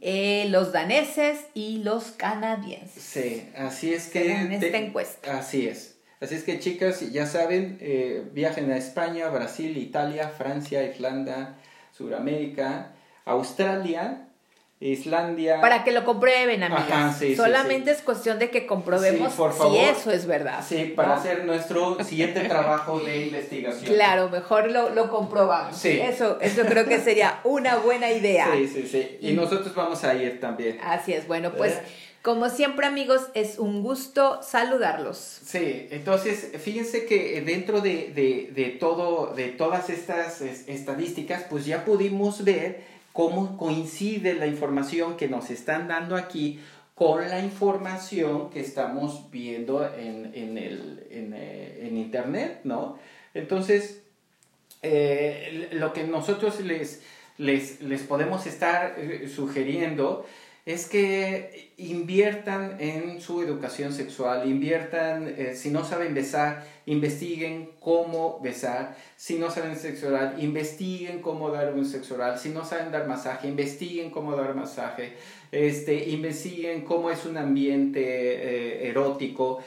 eh, 0.02 0.46
los 0.50 0.72
daneses 0.72 1.40
y 1.56 1.80
los 1.80 2.12
canadienses. 2.12 3.02
Sí, 3.02 3.50
así 3.58 3.92
es 3.92 4.10
que... 4.10 4.34
En 4.34 4.52
esta 4.52 4.78
encuesta. 4.78 5.40
Así 5.40 5.68
es. 5.68 5.98
Así 6.20 6.36
es 6.36 6.44
que 6.44 6.60
chicas, 6.60 7.12
ya 7.12 7.26
saben, 7.26 7.80
eh, 7.82 8.24
viajen 8.34 8.72
a 8.72 8.78
España, 8.78 9.30
Brasil, 9.30 9.76
Italia, 9.78 10.30
Francia, 10.30 10.84
Irlanda, 10.84 11.58
Suramérica 11.92 12.94
Australia, 13.28 14.28
Islandia. 14.80 15.60
Para 15.60 15.84
que 15.84 15.92
lo 15.92 16.06
comprueben, 16.06 16.62
amigas. 16.62 17.20
Solamente 17.36 17.92
es 17.92 18.02
cuestión 18.02 18.38
de 18.38 18.52
que 18.52 18.68
comprobemos 18.68 19.34
si 19.34 19.78
eso 19.78 20.12
es 20.12 20.28
verdad. 20.28 20.64
Sí, 20.68 20.94
para 20.96 21.16
hacer 21.16 21.46
nuestro 21.46 21.98
siguiente 22.04 22.42
trabajo 22.42 23.00
de 23.00 23.26
investigación. 23.26 23.92
Claro, 23.92 24.30
mejor 24.30 24.70
lo, 24.70 24.92
lo 24.92 25.10
comprobamos. 25.10 25.84
Eso, 25.84 26.38
eso 26.42 26.62
creo 26.64 26.86
que 26.86 27.00
sería 27.00 27.40
una 27.44 27.78
buena 27.78 28.12
idea. 28.12 28.50
Sí, 28.54 28.68
sí, 28.68 28.88
sí. 28.88 29.18
Y, 29.22 29.34
nosotros 29.34 29.74
vamos 29.74 30.04
a 30.04 30.14
ir 30.14 30.40
también. 30.40 30.80
Así 30.84 31.14
es. 31.14 31.28
Bueno, 31.28 31.54
pues. 31.54 31.74
¿Eh? 31.74 31.82
Como 32.24 32.50
siempre 32.50 32.86
amigos, 32.86 33.28
es 33.36 33.58
un 33.58 33.84
gusto 33.84 34.42
saludarlos. 34.44 35.18
Sí, 35.46 35.88
entonces 35.92 36.52
fíjense 36.60 37.06
que 37.06 37.40
dentro 37.42 37.80
de, 37.80 38.12
de, 38.14 38.50
de 38.54 38.70
todo, 38.72 39.34
de 39.34 39.48
todas 39.48 39.90
estas 39.90 40.42
estadísticas, 40.42 41.46
pues 41.50 41.66
ya 41.66 41.86
pudimos 41.86 42.44
ver 42.44 42.82
cómo 43.18 43.58
coincide 43.58 44.36
la 44.36 44.46
información 44.46 45.18
que 45.18 45.28
nos 45.28 45.50
están 45.50 45.88
dando 45.88 46.16
aquí 46.16 46.60
con 46.94 47.28
la 47.28 47.40
información 47.40 48.52
que 48.52 48.60
estamos 48.60 49.32
viendo 49.32 49.84
en, 49.92 50.36
el, 50.36 51.04
eh, 51.10 51.80
en, 51.82 51.98
Internet, 51.98 52.60
¿no? 52.64 53.00
Entonces, 53.34 54.04
eh, 54.84 55.68
lo 55.72 55.94
que 55.94 56.04
nosotros 56.04 56.60
les, 56.60 57.02
les, 57.40 57.82
les 57.82 58.04
podemos 58.04 58.46
estar 58.46 58.94
eh, 59.00 59.28
sugiriendo 59.28 60.24
es 60.68 60.90
que 60.90 61.72
inviertan 61.78 62.76
en 62.82 63.22
su 63.22 63.42
educación 63.42 63.94
sexual, 63.94 64.50
inviertan, 64.50 65.26
eh, 65.26 65.56
si 65.56 65.72
no 65.72 65.86
saben 65.86 66.14
besar, 66.14 66.66
investiguen 66.86 67.70
cómo 67.80 68.42
besar, 68.42 68.98
si 69.16 69.40
no 69.40 69.50
saben 69.50 69.78
sexo 69.78 70.10
oral, 70.10 70.36
investiguen 70.44 71.22
cómo 71.22 71.52
dar 71.52 71.74
un 71.74 71.86
sexo 71.86 72.16
oral, 72.16 72.38
si 72.38 72.50
no 72.50 72.66
saben 72.66 72.92
dar 72.92 73.08
masaje, 73.08 73.48
investiguen 73.48 74.12
cómo 74.12 74.36
dar 74.36 74.56
masaje, 74.56 75.14
este, 75.54 76.10
investiguen 76.10 76.82
cómo 76.82 77.12
es 77.12 77.26
un 77.26 77.38
ambiente 77.38 78.02
eh, 78.02 78.90
erótico, 78.90 79.60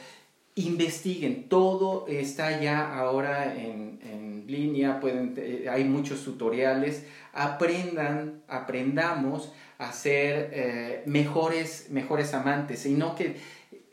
investiguen, 0.53 1.49
todo 1.49 2.05
está 2.07 2.61
ya 2.61 2.95
ahora 2.95 3.55
en, 3.55 3.99
en 4.03 4.45
línea, 4.45 4.99
pueden, 4.99 5.33
eh, 5.35 5.65
hay 5.67 5.83
muchos 5.83 6.23
tutoriales, 6.23 7.07
aprendan, 7.33 8.43
aprendamos 8.47 9.51
a 9.81 9.91
ser 9.93 10.51
eh, 10.53 11.03
mejores, 11.07 11.87
mejores 11.89 12.35
amantes, 12.35 12.79
sino 12.79 13.15
que 13.15 13.37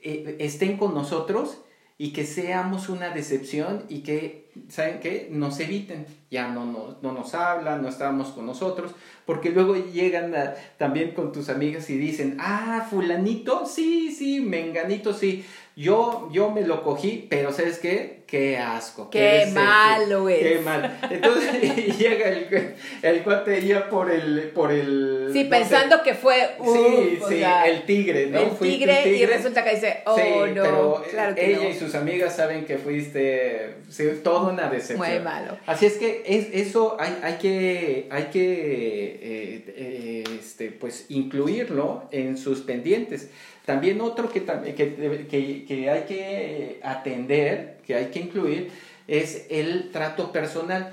eh, 0.03 0.37
estén 0.39 0.77
con 0.77 0.95
nosotros 0.95 1.63
y 1.97 2.13
que 2.13 2.27
seamos 2.27 2.91
una 2.91 3.09
decepción 3.09 3.85
y 3.89 4.03
que, 4.03 4.51
¿saben 4.69 5.01
qué? 5.01 5.29
Nos 5.31 5.59
eviten, 5.61 6.07
ya 6.31 6.49
no, 6.49 6.67
no, 6.67 6.99
no 7.01 7.13
nos 7.13 7.35
hablan, 7.35 7.81
no 7.81 7.89
estamos 7.89 8.29
con 8.29 8.45
nosotros, 8.45 8.95
porque 9.25 9.49
luego 9.49 9.77
llegan 9.77 10.35
también 10.77 11.13
con 11.13 11.33
tus 11.33 11.49
amigas 11.49 11.89
y 11.89 11.97
dicen, 11.97 12.37
ah, 12.39 12.87
fulanito, 12.89 13.65
sí, 13.65 14.13
sí, 14.13 14.41
menganito, 14.41 15.15
sí, 15.15 15.45
yo, 15.75 16.29
yo 16.31 16.51
me 16.51 16.67
lo 16.67 16.83
cogí, 16.83 17.27
pero 17.31 17.51
¿sabes 17.51 17.79
qué? 17.79 18.18
Qué 18.29 18.59
asco. 18.59 19.09
Qué, 19.09 19.49
malo 19.55 20.29
es. 20.29 20.39
Qué 20.41 20.59
mal. 20.59 20.99
Entonces 21.11 21.97
llega 21.99 22.29
el, 22.29 22.75
el 23.01 23.23
cuate 23.23 23.67
ya 23.67 23.89
por 23.89 24.11
el, 24.11 24.51
por 24.55 24.71
el. 24.71 25.31
Sí, 25.33 25.45
pensando 25.45 26.03
que 26.03 26.13
fue. 26.13 26.37
sí, 26.63 27.19
sí, 27.27 27.43
el 27.67 27.87
tigre, 27.87 28.27
¿no? 28.27 28.39
El 28.39 28.51
tigre, 28.51 29.09
y 29.17 29.25
resulta 29.25 29.65
que 29.65 29.77
dice, 29.77 30.03
oh 30.05 30.15
sí, 30.15 30.23
no. 30.55 30.63
Pero 30.63 31.05
claro 31.11 31.35
que 31.35 31.55
ella 31.55 31.71
y 31.71 31.75
sus 31.75 31.95
amigas 31.95 32.37
saben 32.37 32.67
que 32.67 32.77
fuiste 32.77 33.77
sí, 33.89 34.05
toda 34.23 34.53
una 34.53 34.69
decepción. 34.69 34.99
Muy 34.99 35.21
malo. 35.21 35.57
Así 35.65 35.87
es 35.87 35.95
que 35.95 36.23
es, 36.27 36.49
eso 36.53 36.99
hay, 37.01 37.19
hay 37.23 37.35
que, 37.39 38.09
hay 38.11 38.25
que 38.25 38.43
eh, 38.43 39.65
eh, 39.75 40.25
este, 40.39 40.71
pues, 40.71 41.07
incluirlo 41.09 42.03
en 42.11 42.37
sus 42.37 42.61
pendientes. 42.61 43.31
También 43.65 44.03
otro 44.03 44.29
que, 44.29 44.45
que, 44.45 45.27
que, 45.31 45.65
que 45.67 45.91
hay 45.91 46.03
que 46.03 46.81
atender, 46.83 47.78
que 47.89 47.95
hay 47.95 48.07
que 48.11 48.21
incluir, 48.21 48.71
es 49.09 49.47
el 49.49 49.91
trato 49.91 50.31
personal. 50.31 50.93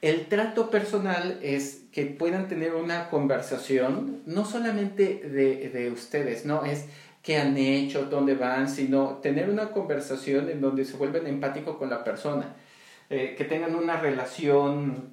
El 0.00 0.26
trato 0.26 0.70
personal 0.70 1.40
es 1.42 1.82
que 1.90 2.06
puedan 2.06 2.46
tener 2.46 2.74
una 2.74 3.10
conversación, 3.10 4.22
no 4.26 4.44
solamente 4.44 5.28
de, 5.28 5.68
de 5.70 5.90
ustedes, 5.90 6.46
¿no? 6.46 6.64
Es 6.64 6.84
qué 7.24 7.38
han 7.38 7.56
hecho, 7.56 8.04
dónde 8.04 8.36
van, 8.36 8.68
sino 8.68 9.16
tener 9.16 9.50
una 9.50 9.70
conversación 9.72 10.48
en 10.48 10.60
donde 10.60 10.84
se 10.84 10.96
vuelven 10.96 11.26
empáticos 11.26 11.76
con 11.76 11.90
la 11.90 12.04
persona, 12.04 12.54
eh, 13.10 13.34
que 13.36 13.44
tengan 13.44 13.74
una 13.74 13.96
relación 13.96 15.10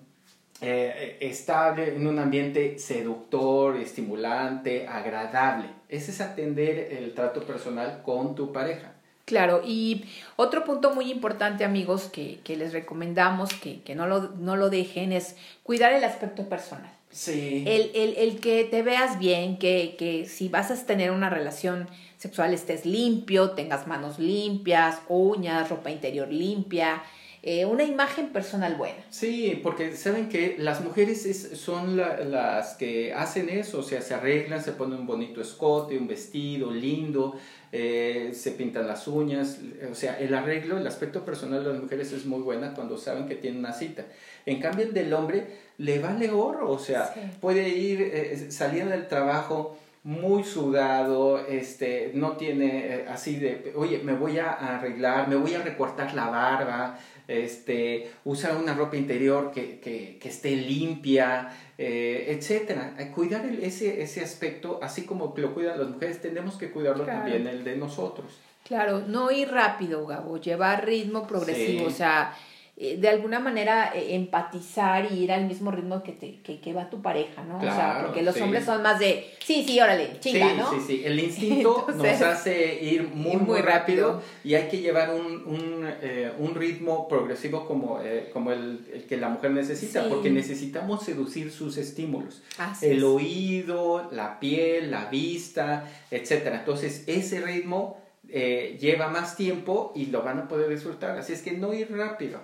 eh, 0.61 1.17
estable, 1.19 1.95
en 1.95 2.05
un 2.05 2.19
ambiente 2.19 2.77
seductor, 2.77 3.77
estimulante, 3.77 4.87
agradable. 4.87 5.65
Ese 5.89 6.11
es 6.11 6.21
atender 6.21 6.93
el 6.93 7.15
trato 7.15 7.41
personal 7.41 8.03
con 8.03 8.35
tu 8.35 8.53
pareja. 8.53 8.92
Claro, 9.25 9.61
y 9.65 10.03
otro 10.35 10.65
punto 10.65 10.93
muy 10.93 11.09
importante, 11.09 11.63
amigos, 11.63 12.09
que, 12.11 12.41
les 12.45 12.73
recomendamos 12.73 13.49
que, 13.53 13.95
no, 13.95 14.05
lo, 14.05 14.31
no 14.37 14.57
lo 14.57 14.69
dejen 14.69 15.13
es 15.13 15.37
cuidar 15.63 15.93
el 15.93 16.03
aspecto 16.03 16.49
personal. 16.49 16.91
Sí. 17.09 17.63
El, 17.65 17.91
el, 17.93 18.15
el, 18.17 18.39
que 18.39 18.65
te 18.65 18.81
veas 18.81 19.19
bien, 19.19 19.57
que, 19.57 19.95
que 19.97 20.25
si 20.25 20.49
vas 20.49 20.71
a 20.71 20.85
tener 20.85 21.11
una 21.11 21.29
relación 21.29 21.87
sexual 22.17 22.53
estés 22.53 22.85
limpio, 22.85 23.51
tengas 23.51 23.87
manos 23.87 24.19
limpias, 24.19 24.99
uñas, 25.07 25.69
ropa 25.69 25.91
interior 25.91 26.27
limpia, 26.29 27.03
eh, 27.45 27.65
una 27.65 27.83
imagen 27.83 28.29
personal 28.29 28.75
buena. 28.75 29.03
Sí, 29.09 29.59
porque 29.61 29.97
saben 29.97 30.29
que 30.29 30.55
las 30.57 30.79
mujeres 30.79 31.51
son 31.55 31.97
las 31.97 32.75
que 32.75 33.13
hacen 33.13 33.49
eso, 33.49 33.79
o 33.79 33.83
sea, 33.83 34.01
se 34.01 34.13
arreglan, 34.13 34.63
se 34.63 34.71
ponen 34.71 34.99
un 34.99 35.05
bonito 35.05 35.41
escote, 35.41 35.97
un 35.97 36.07
vestido 36.07 36.71
lindo, 36.71 37.35
eh, 37.73 38.31
se 38.33 38.51
pintan 38.51 38.87
las 38.87 39.09
uñas, 39.09 39.59
o 39.91 39.93
sea, 39.93 40.17
el 40.19 40.33
arreglo, 40.33 40.77
el 40.77 40.87
aspecto 40.87 41.25
personal 41.25 41.65
de 41.65 41.73
las 41.73 41.81
mujeres 41.81 42.13
es 42.13 42.25
muy 42.25 42.39
buena 42.39 42.73
cuando 42.73 42.97
saben 42.97 43.27
que 43.27 43.35
tienen 43.35 43.59
una 43.59 43.73
cita. 43.73 44.05
En 44.45 44.61
cambio, 44.61 44.85
el 44.85 44.93
del 44.93 45.13
hombre 45.13 45.45
le 45.79 45.99
vale 45.99 46.31
oro, 46.31 46.71
o 46.71 46.79
sea, 46.79 47.13
puede 47.41 47.67
ir 47.67 48.01
eh, 48.01 48.51
saliendo 48.51 48.91
del 48.91 49.09
trabajo 49.09 49.77
muy 50.03 50.43
sudado, 50.43 51.39
este, 51.47 52.11
no 52.13 52.33
tiene 52.33 52.87
eh, 52.87 53.05
así 53.07 53.37
de, 53.37 53.71
oye, 53.75 53.99
me 54.03 54.13
voy 54.13 54.37
a 54.37 54.51
arreglar, 54.51 55.29
me 55.29 55.35
voy 55.35 55.53
a 55.53 55.61
recortar 55.61 56.13
la 56.13 56.27
barba, 56.27 56.99
este, 57.27 58.11
usa 58.25 58.57
una 58.57 58.73
ropa 58.73 58.97
interior 58.97 59.51
que, 59.51 59.79
que, 59.79 60.17
que 60.19 60.29
esté 60.29 60.57
limpia, 60.57 61.53
eh, 61.77 62.25
etcétera. 62.37 62.95
Cuidar 63.15 63.45
ese, 63.45 64.01
ese 64.01 64.21
aspecto, 64.21 64.79
así 64.81 65.05
como 65.05 65.33
lo 65.37 65.53
cuidan 65.53 65.79
las 65.79 65.89
mujeres, 65.89 66.21
tenemos 66.21 66.57
que 66.57 66.69
cuidarlo 66.69 67.05
también 67.05 67.47
el 67.47 67.63
de 67.63 67.77
nosotros. 67.77 68.39
Claro, 68.65 69.03
no 69.07 69.31
ir 69.31 69.49
rápido, 69.51 70.05
Gabo, 70.05 70.37
llevar 70.37 70.85
ritmo 70.85 71.27
progresivo, 71.27 71.87
o 71.87 71.89
sea, 71.89 72.33
eh, 72.75 72.97
de 72.97 73.07
alguna 73.07 73.39
manera 73.39 73.91
eh, 73.93 74.15
empatizar 74.15 75.11
y 75.11 75.19
ir 75.19 75.31
al 75.31 75.45
mismo 75.45 75.69
ritmo 75.69 76.01
que, 76.01 76.11
te, 76.11 76.41
que, 76.41 76.73
va 76.73 76.89
tu 76.89 77.03
pareja, 77.03 77.43
¿no? 77.43 77.59
o 77.59 77.61
sea, 77.61 78.01
porque 78.03 78.23
los 78.23 78.35
hombres 78.41 78.65
son 78.65 78.81
más 78.81 78.97
de, 78.97 79.29
sí, 79.45 79.63
sí, 79.63 79.79
órale, 79.79 80.19
chinga, 80.19 80.55
¿no? 80.55 80.71
Sí, 80.71 80.77
sí, 80.83 81.01
el 81.05 81.19
instinto 81.19 81.85
nos 81.95 82.21
hace 82.23 82.83
ir 82.83 83.03
muy, 83.03 83.37
muy, 83.37 83.61
rápido, 83.61 84.23
y 84.43 84.55
hay 84.55 84.69
que 84.69 84.79
llevar 84.79 85.13
un, 85.13 85.45
un, 85.45 85.87
eh, 86.01 86.31
un 86.39 86.55
ritmo 86.55 87.07
progresivo 87.07 87.67
como, 87.67 87.99
como 88.33 88.51
el, 88.51 88.83
el, 88.91 89.03
que 89.03 89.17
la 89.17 89.29
mujer 89.29 89.51
necesita, 89.51 90.09
porque 90.09 90.31
necesitamos 90.31 91.03
seducir 91.03 91.51
sus 91.51 91.77
estímulos. 91.77 92.41
el 92.81 93.03
oído, 93.03 94.09
la 94.11 94.39
piel, 94.39 94.89
la 94.89 95.05
vista, 95.05 95.87
etcétera. 96.09 96.61
Entonces, 96.61 97.03
ese 97.05 97.39
ritmo 97.39 98.02
lleva 98.33 99.09
más 99.09 99.35
tiempo 99.35 99.91
y 99.95 100.07
lo 100.07 100.23
van 100.23 100.39
a 100.39 100.47
poder 100.47 100.69
disfrutar. 100.69 101.17
Así 101.17 101.33
es 101.33 101.41
que 101.41 101.51
no 101.51 101.73
ir 101.73 101.95
rápido. 101.95 102.39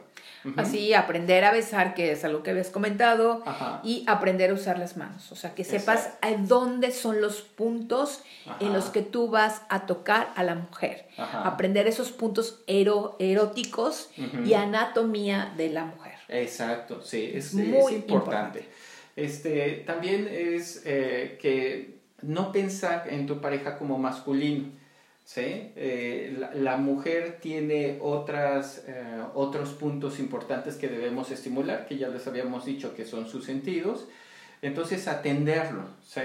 Así, 0.55 0.93
aprender 0.93 1.43
a 1.43 1.51
besar, 1.51 1.93
que 1.93 2.11
es 2.11 2.23
algo 2.23 2.43
que 2.43 2.51
habías 2.51 2.69
comentado, 2.69 3.43
y 3.83 4.03
aprender 4.07 4.51
a 4.51 4.53
usar 4.53 4.79
las 4.79 4.95
manos. 4.95 5.31
O 5.31 5.35
sea, 5.35 5.53
que 5.53 5.63
sepas 5.63 6.11
a 6.21 6.31
dónde 6.31 6.91
son 6.91 7.21
los 7.21 7.41
puntos 7.41 8.23
en 8.59 8.71
los 8.71 8.85
que 8.85 9.01
tú 9.01 9.29
vas 9.29 9.63
a 9.69 9.85
tocar 9.85 10.31
a 10.35 10.43
la 10.43 10.55
mujer. 10.55 11.07
Aprender 11.17 11.87
esos 11.87 12.11
puntos 12.11 12.61
eróticos 12.67 14.09
y 14.45 14.53
anatomía 14.53 15.53
de 15.57 15.69
la 15.69 15.85
mujer. 15.85 16.13
Exacto, 16.29 17.01
sí, 17.01 17.31
es, 17.33 17.53
muy 17.53 17.93
importante. 17.93 18.69
Este, 19.15 19.83
también 19.85 20.29
es 20.31 20.83
eh, 20.85 21.37
que 21.41 21.99
no 22.21 22.51
pensar 22.51 23.07
en 23.09 23.25
tu 23.25 23.41
pareja 23.41 23.77
como 23.77 23.97
masculino. 23.97 24.69
¿Sí? 25.29 25.71
Eh, 25.75 26.43
la, 26.55 26.77
mujer 26.77 27.37
tiene 27.39 27.99
otras, 28.01 28.83
eh, 28.87 29.23
otros 29.35 29.69
puntos 29.69 30.17
importantes 30.17 30.75
que 30.75 30.87
debemos 30.87 31.29
estimular, 31.29 31.85
que 31.85 31.99
ya 31.99 32.07
les 32.07 32.25
habíamos 32.25 32.65
dicho 32.65 32.95
que 32.95 33.05
son 33.05 33.27
sus 33.29 33.45
sentidos. 33.45 34.07
Entonces, 34.63 35.07
atenderlo, 35.07 35.83
¿sí? 36.03 36.21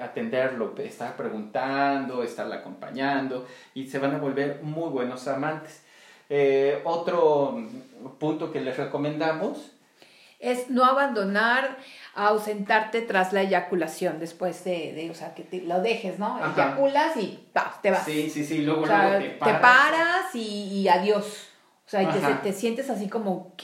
Atenderlo, 0.00 0.74
estar 0.78 1.16
preguntando, 1.18 2.22
estarla 2.22 2.56
acompañando 2.56 3.46
y 3.74 3.88
se 3.88 3.98
van 3.98 4.14
a 4.14 4.18
volver 4.18 4.60
muy 4.62 4.88
buenos 4.88 5.28
amantes. 5.28 5.82
Eh, 6.30 6.80
otro 6.84 7.62
punto 8.18 8.50
que 8.52 8.62
les 8.62 8.78
recomendamos 8.78 9.72
es 10.40 10.70
no 10.70 10.84
abandonar 10.84 11.76
a 12.16 12.28
ausentarte 12.28 13.02
tras 13.02 13.34
la 13.34 13.42
eyaculación, 13.42 14.18
después 14.18 14.64
de, 14.64 14.94
de 14.94 15.10
o 15.10 15.14
sea, 15.14 15.34
que 15.34 15.42
te, 15.42 15.60
lo 15.60 15.82
dejes, 15.82 16.18
¿no? 16.18 16.38
Eyaculas 16.38 17.14
y 17.18 17.38
te 17.82 17.90
vas. 17.90 18.04
Sí, 18.06 18.30
sí, 18.30 18.44
sí, 18.44 18.62
luego, 18.62 18.86
luego 18.86 19.18
te 19.18 19.30
paras. 19.30 19.54
Te 19.54 19.60
paras 19.60 20.34
y, 20.34 20.88
adiós. 20.88 21.50
O 21.86 21.88
sea, 21.88 22.10
te, 22.10 22.50
te, 22.50 22.52
sientes 22.52 22.90
así 22.90 23.08
como 23.08 23.54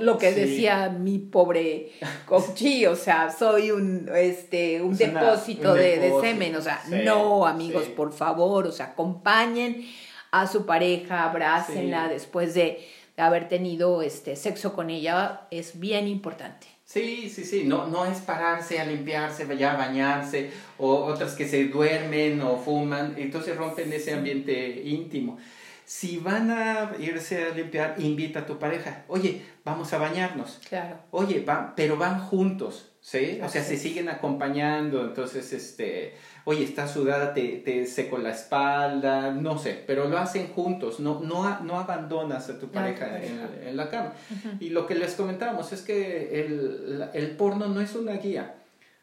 lo 0.00 0.18
que 0.18 0.32
decía 0.32 0.90
mi 0.90 1.18
pobre 1.18 1.92
cochi, 2.26 2.84
o 2.84 2.96
sea, 2.96 3.30
soy 3.30 3.70
un, 3.70 4.10
este, 4.14 4.82
un, 4.82 4.94
depósito, 4.94 5.72
de, 5.72 6.12
semen, 6.20 6.56
o 6.56 6.60
sea, 6.60 6.82
no, 7.04 7.46
amigos, 7.46 7.84
por 7.84 8.12
favor, 8.12 8.66
o 8.66 8.72
sea, 8.72 8.86
acompañen 8.86 9.86
a 10.30 10.46
su 10.46 10.66
pareja, 10.66 11.24
abrácenla 11.24 12.08
después 12.08 12.52
de 12.52 12.86
haber 13.16 13.48
tenido 13.48 14.02
este 14.02 14.36
sexo 14.36 14.74
con 14.74 14.90
ella, 14.90 15.42
es 15.50 15.78
bien 15.78 16.06
importante. 16.06 16.69
Sí, 16.92 17.30
sí, 17.30 17.44
sí, 17.44 17.62
no, 17.66 17.86
no 17.86 18.04
es 18.04 18.18
pararse 18.18 18.80
a 18.80 18.84
limpiarse, 18.84 19.44
vaya 19.44 19.74
a 19.74 19.76
bañarse, 19.76 20.50
o 20.76 21.04
otras 21.04 21.34
que 21.34 21.46
se 21.46 21.66
duermen 21.66 22.42
o 22.42 22.56
fuman, 22.56 23.14
entonces 23.16 23.56
rompen 23.56 23.92
ese 23.92 24.12
ambiente 24.12 24.82
íntimo. 24.84 25.38
Si 25.84 26.16
van 26.16 26.50
a 26.50 26.90
irse 26.98 27.44
a 27.44 27.54
limpiar, 27.54 27.94
invita 27.98 28.40
a 28.40 28.46
tu 28.46 28.58
pareja. 28.58 29.04
Oye, 29.06 29.40
vamos 29.64 29.92
a 29.92 29.98
bañarnos. 29.98 30.58
Claro. 30.68 30.96
Oye, 31.12 31.44
van, 31.46 31.74
pero 31.76 31.96
van 31.96 32.18
juntos, 32.18 32.89
¿sí? 33.00 33.40
O 33.42 33.48
sea, 33.48 33.62
se 33.62 33.76
siguen 33.76 34.08
acompañando, 34.08 35.02
entonces, 35.02 35.52
este, 35.52 36.14
oye, 36.44 36.64
está 36.64 36.86
sudada, 36.86 37.32
te, 37.32 37.58
te 37.58 37.86
seco 37.86 38.18
la 38.18 38.30
espalda, 38.30 39.32
no 39.32 39.58
sé, 39.58 39.82
pero 39.86 40.08
lo 40.08 40.18
hacen 40.18 40.48
juntos, 40.48 41.00
no, 41.00 41.20
no, 41.20 41.60
no 41.60 41.78
abandonas 41.78 42.48
a 42.50 42.58
tu 42.58 42.68
pareja 42.68 43.20
en, 43.22 43.76
la 43.76 43.88
cama. 43.88 44.12
Y 44.58 44.70
lo 44.70 44.86
que 44.86 44.94
les 44.94 45.14
comentábamos 45.14 45.72
es 45.72 45.82
que 45.82 46.44
el, 46.44 47.08
el, 47.14 47.36
porno 47.36 47.68
no 47.68 47.80
es 47.80 47.94
una 47.94 48.12
guía. 48.14 48.56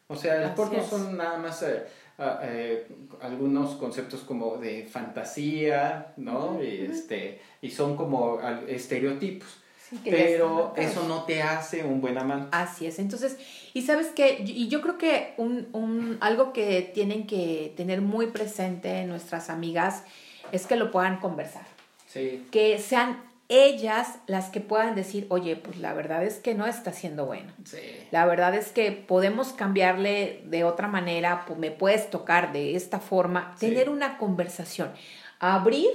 O 0.06 0.16
sea, 0.16 0.42
el 0.42 0.54
porno 0.54 0.82
son 0.88 1.16
nada 1.16 1.38
más 1.38 1.62
eh, 1.62 1.84
eh, 2.18 2.86
algunos 3.20 3.74
conceptos 3.74 4.20
como 4.20 4.56
de 4.56 4.86
fantasía, 4.86 6.12
¿no? 6.16 6.62
y, 6.62 6.86
este, 6.90 7.40
y 7.60 7.70
son 7.70 7.96
como 7.96 8.40
estereotipos 8.66 9.58
pero 10.04 10.74
eso 10.76 11.06
no 11.08 11.24
te 11.24 11.42
hace 11.42 11.84
un 11.84 12.00
buen 12.00 12.18
amante. 12.18 12.48
Así 12.52 12.86
es. 12.86 12.98
Entonces, 12.98 13.38
y 13.74 13.82
sabes 13.82 14.08
que, 14.08 14.42
y 14.44 14.68
yo 14.68 14.80
creo 14.80 14.98
que 14.98 15.34
un, 15.36 15.68
un, 15.72 16.18
algo 16.20 16.52
que 16.52 16.90
tienen 16.94 17.26
que 17.26 17.72
tener 17.76 18.00
muy 18.00 18.28
presente 18.28 19.04
nuestras 19.04 19.50
amigas 19.50 20.04
es 20.52 20.66
que 20.66 20.76
lo 20.76 20.90
puedan 20.90 21.18
conversar. 21.20 21.66
Sí. 22.06 22.46
Que 22.50 22.78
sean 22.78 23.22
ellas 23.48 24.18
las 24.26 24.50
que 24.50 24.60
puedan 24.60 24.94
decir, 24.94 25.26
oye, 25.30 25.56
pues 25.56 25.78
la 25.78 25.94
verdad 25.94 26.22
es 26.24 26.36
que 26.36 26.54
no 26.54 26.66
está 26.66 26.92
siendo 26.92 27.24
bueno. 27.24 27.50
Sí. 27.64 27.78
La 28.10 28.26
verdad 28.26 28.54
es 28.54 28.72
que 28.72 28.92
podemos 28.92 29.52
cambiarle 29.52 30.42
de 30.44 30.64
otra 30.64 30.86
manera, 30.86 31.44
pues 31.46 31.58
me 31.58 31.70
puedes 31.70 32.10
tocar 32.10 32.52
de 32.52 32.76
esta 32.76 33.00
forma, 33.00 33.54
tener 33.58 33.88
una 33.88 34.18
conversación, 34.18 34.92
abrir 35.38 35.88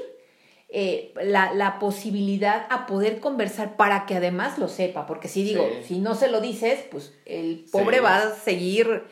eh, 0.76 1.14
la, 1.24 1.54
la, 1.54 1.78
posibilidad 1.78 2.66
a 2.72 2.88
poder 2.88 3.20
conversar 3.20 3.76
para 3.78 4.08
que 4.08 4.16
además 4.16 4.58
lo 4.58 4.68
sepa, 4.68 5.06
porque 5.06 5.28
si 5.28 5.44
digo, 5.44 5.70
si 5.84 6.00
no 6.00 6.16
se 6.16 6.32
lo 6.32 6.42
dices, 6.42 6.80
pues 6.90 7.14
el 7.26 7.64
pobre 7.72 8.00
va 8.00 8.18
a 8.18 8.34
seguir 8.34 9.04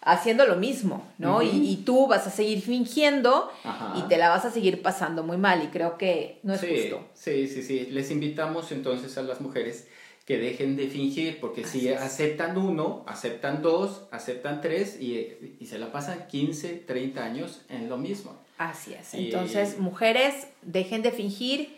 haciendo 0.00 0.46
lo 0.46 0.56
mismo, 0.56 1.06
¿no? 1.18 1.42
y, 1.42 1.50
y, 1.50 1.76
tú 1.84 2.06
vas 2.06 2.26
a 2.26 2.30
seguir 2.30 2.62
fingiendo 2.62 3.52
y 3.96 4.00
te 4.08 4.16
la 4.16 4.30
vas 4.30 4.46
a 4.46 4.50
seguir 4.50 4.80
pasando 4.80 5.22
muy 5.22 5.36
mal 5.36 5.62
y 5.62 5.66
creo 5.66 5.98
que 5.98 6.38
no 6.42 6.54
es 6.54 6.62
justo. 6.62 7.04
Sí, 7.12 7.48
sí, 7.48 7.62
sí. 7.62 7.88
Les 7.90 8.10
invitamos 8.10 8.72
entonces 8.72 9.18
a 9.18 9.22
las 9.22 9.42
mujeres 9.42 9.88
que 10.24 10.38
dejen 10.38 10.74
de 10.76 10.88
fingir, 10.88 11.38
porque 11.38 11.66
si 11.66 11.92
aceptan 11.92 12.56
uno, 12.56 13.04
aceptan 13.06 13.60
dos, 13.60 14.04
aceptan 14.10 14.62
tres 14.62 14.98
y, 14.98 15.56
y 15.60 15.66
se 15.66 15.78
la 15.78 15.92
pasan 15.92 16.28
15, 16.28 16.76
30 16.86 17.22
años 17.22 17.60
en 17.68 17.90
lo 17.90 17.98
mismo. 17.98 18.40
Así 18.60 18.92
es. 18.92 19.14
Entonces, 19.14 19.78
mujeres, 19.78 20.46
dejen 20.60 21.00
de 21.00 21.12
fingir 21.12 21.74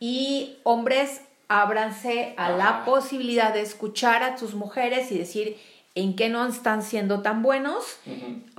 y 0.00 0.56
hombres, 0.62 1.20
ábranse 1.48 2.32
a 2.38 2.48
la 2.48 2.86
posibilidad 2.86 3.52
de 3.52 3.60
escuchar 3.60 4.22
a 4.22 4.38
sus 4.38 4.54
mujeres 4.54 5.12
y 5.12 5.18
decir 5.18 5.58
en 5.94 6.16
qué 6.16 6.30
no 6.30 6.46
están 6.46 6.82
siendo 6.82 7.20
tan 7.20 7.42
buenos 7.42 7.84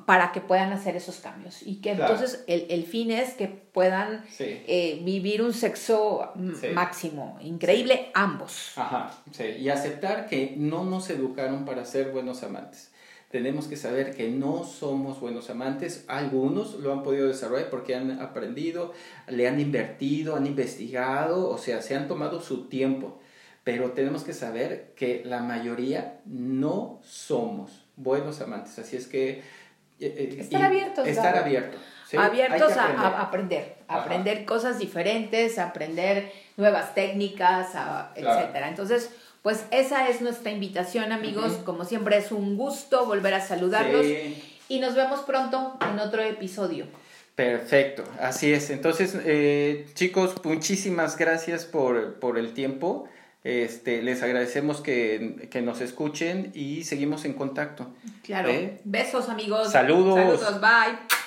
para 0.05 0.31
que 0.31 0.39
puedan 0.39 0.71
hacer 0.71 0.95
esos 0.95 1.15
cambios. 1.15 1.63
Y 1.63 1.77
que 1.77 1.93
entonces 1.93 2.43
el, 2.45 2.85
fin 2.85 3.09
es 3.09 3.33
que 3.33 3.47
puedan 3.47 4.23
eh, 4.37 5.01
vivir 5.03 5.41
un 5.41 5.51
sexo 5.51 6.31
máximo, 6.75 7.39
increíble, 7.41 8.11
ambos. 8.13 8.73
Ajá, 8.75 9.17
sí. 9.31 9.45
Y 9.45 9.69
aceptar 9.69 10.27
que 10.27 10.53
no 10.57 10.83
nos 10.83 11.09
educaron 11.09 11.65
para 11.65 11.85
ser 11.85 12.11
buenos 12.11 12.43
amantes 12.43 12.92
tenemos 13.33 13.67
que 13.67 13.77
saber 13.77 14.15
que 14.15 14.29
no 14.29 14.63
somos 14.63 15.19
buenos 15.19 15.49
amantes. 15.49 16.05
Algunos 16.07 16.75
lo 16.75 16.93
han 16.93 17.01
podido 17.01 17.27
desarrollar 17.27 17.71
porque 17.71 17.95
han 17.95 18.21
aprendido, 18.21 18.93
le 19.25 19.47
han 19.47 19.59
invertido, 19.59 20.35
han 20.35 20.45
investigado, 20.45 21.49
o 21.49 21.57
sea, 21.57 21.81
se 21.81 21.95
han 21.95 22.07
tomado 22.07 22.41
su 22.41 22.67
tiempo. 22.67 23.19
Pero 23.63 23.93
tenemos 23.93 24.23
que 24.23 24.33
saber 24.33 24.93
que 24.95 25.23
la 25.25 25.41
mayoría 25.41 26.19
no 26.27 26.99
somos 27.01 27.83
buenos 27.95 28.39
amantes. 28.39 28.77
Así 28.77 28.97
es 28.97 29.07
que... 29.07 29.39
Eh, 29.39 29.41
eh, 29.99 30.35
estar 30.37 30.61
abiertos. 30.61 31.07
Estar 31.07 31.35
abierto. 31.35 31.79
Abiertos 32.15 32.77
a, 32.77 33.19
aprender, 33.19 33.77
aprender 33.87 34.45
cosas 34.45 34.77
diferentes, 34.77 35.57
aprender 35.57 36.31
nuevas 36.55 36.93
técnicas, 36.93 37.69
etcétera. 38.13 38.69
Entonces, 38.69 39.09
pues 39.43 39.65
esa 39.71 40.07
es 40.07 40.21
nuestra 40.21 40.51
invitación, 40.51 41.11
amigos. 41.11 41.59
Como 41.65 41.83
siempre 41.83 42.17
es 42.17 42.31
un 42.31 42.57
gusto 42.57 43.05
volver 43.05 43.33
a 43.33 43.41
saludarlos 43.41 44.05
y 44.69 44.79
nos 44.79 44.95
vemos 44.95 45.19
pronto 45.19 45.77
en 45.81 45.99
otro 45.99 46.23
episodio. 46.23 46.87
Perfecto, 47.35 48.03
así 48.19 48.53
es. 48.53 48.69
Entonces, 48.69 49.17
eh, 49.25 49.87
chicos, 49.95 50.33
muchísimas 50.45 51.17
gracias 51.17 51.65
por, 51.65 52.19
por, 52.19 52.37
el 52.37 52.53
tiempo. 52.53 53.09
Este, 53.43 54.01
les 54.01 54.23
agradecemos 54.23 54.79
que, 54.79 55.49
que, 55.51 55.61
nos 55.61 55.81
escuchen 55.81 56.51
y 56.53 56.85
seguimos 56.85 57.25
en 57.25 57.33
contacto. 57.33 57.87
Claro. 58.23 58.49
¿Eh? 58.49 58.79
Besos, 58.85 59.27
amigos. 59.27 59.71
Saludos. 59.71 60.39
Saludos, 60.39 60.61
bye. 60.61 61.22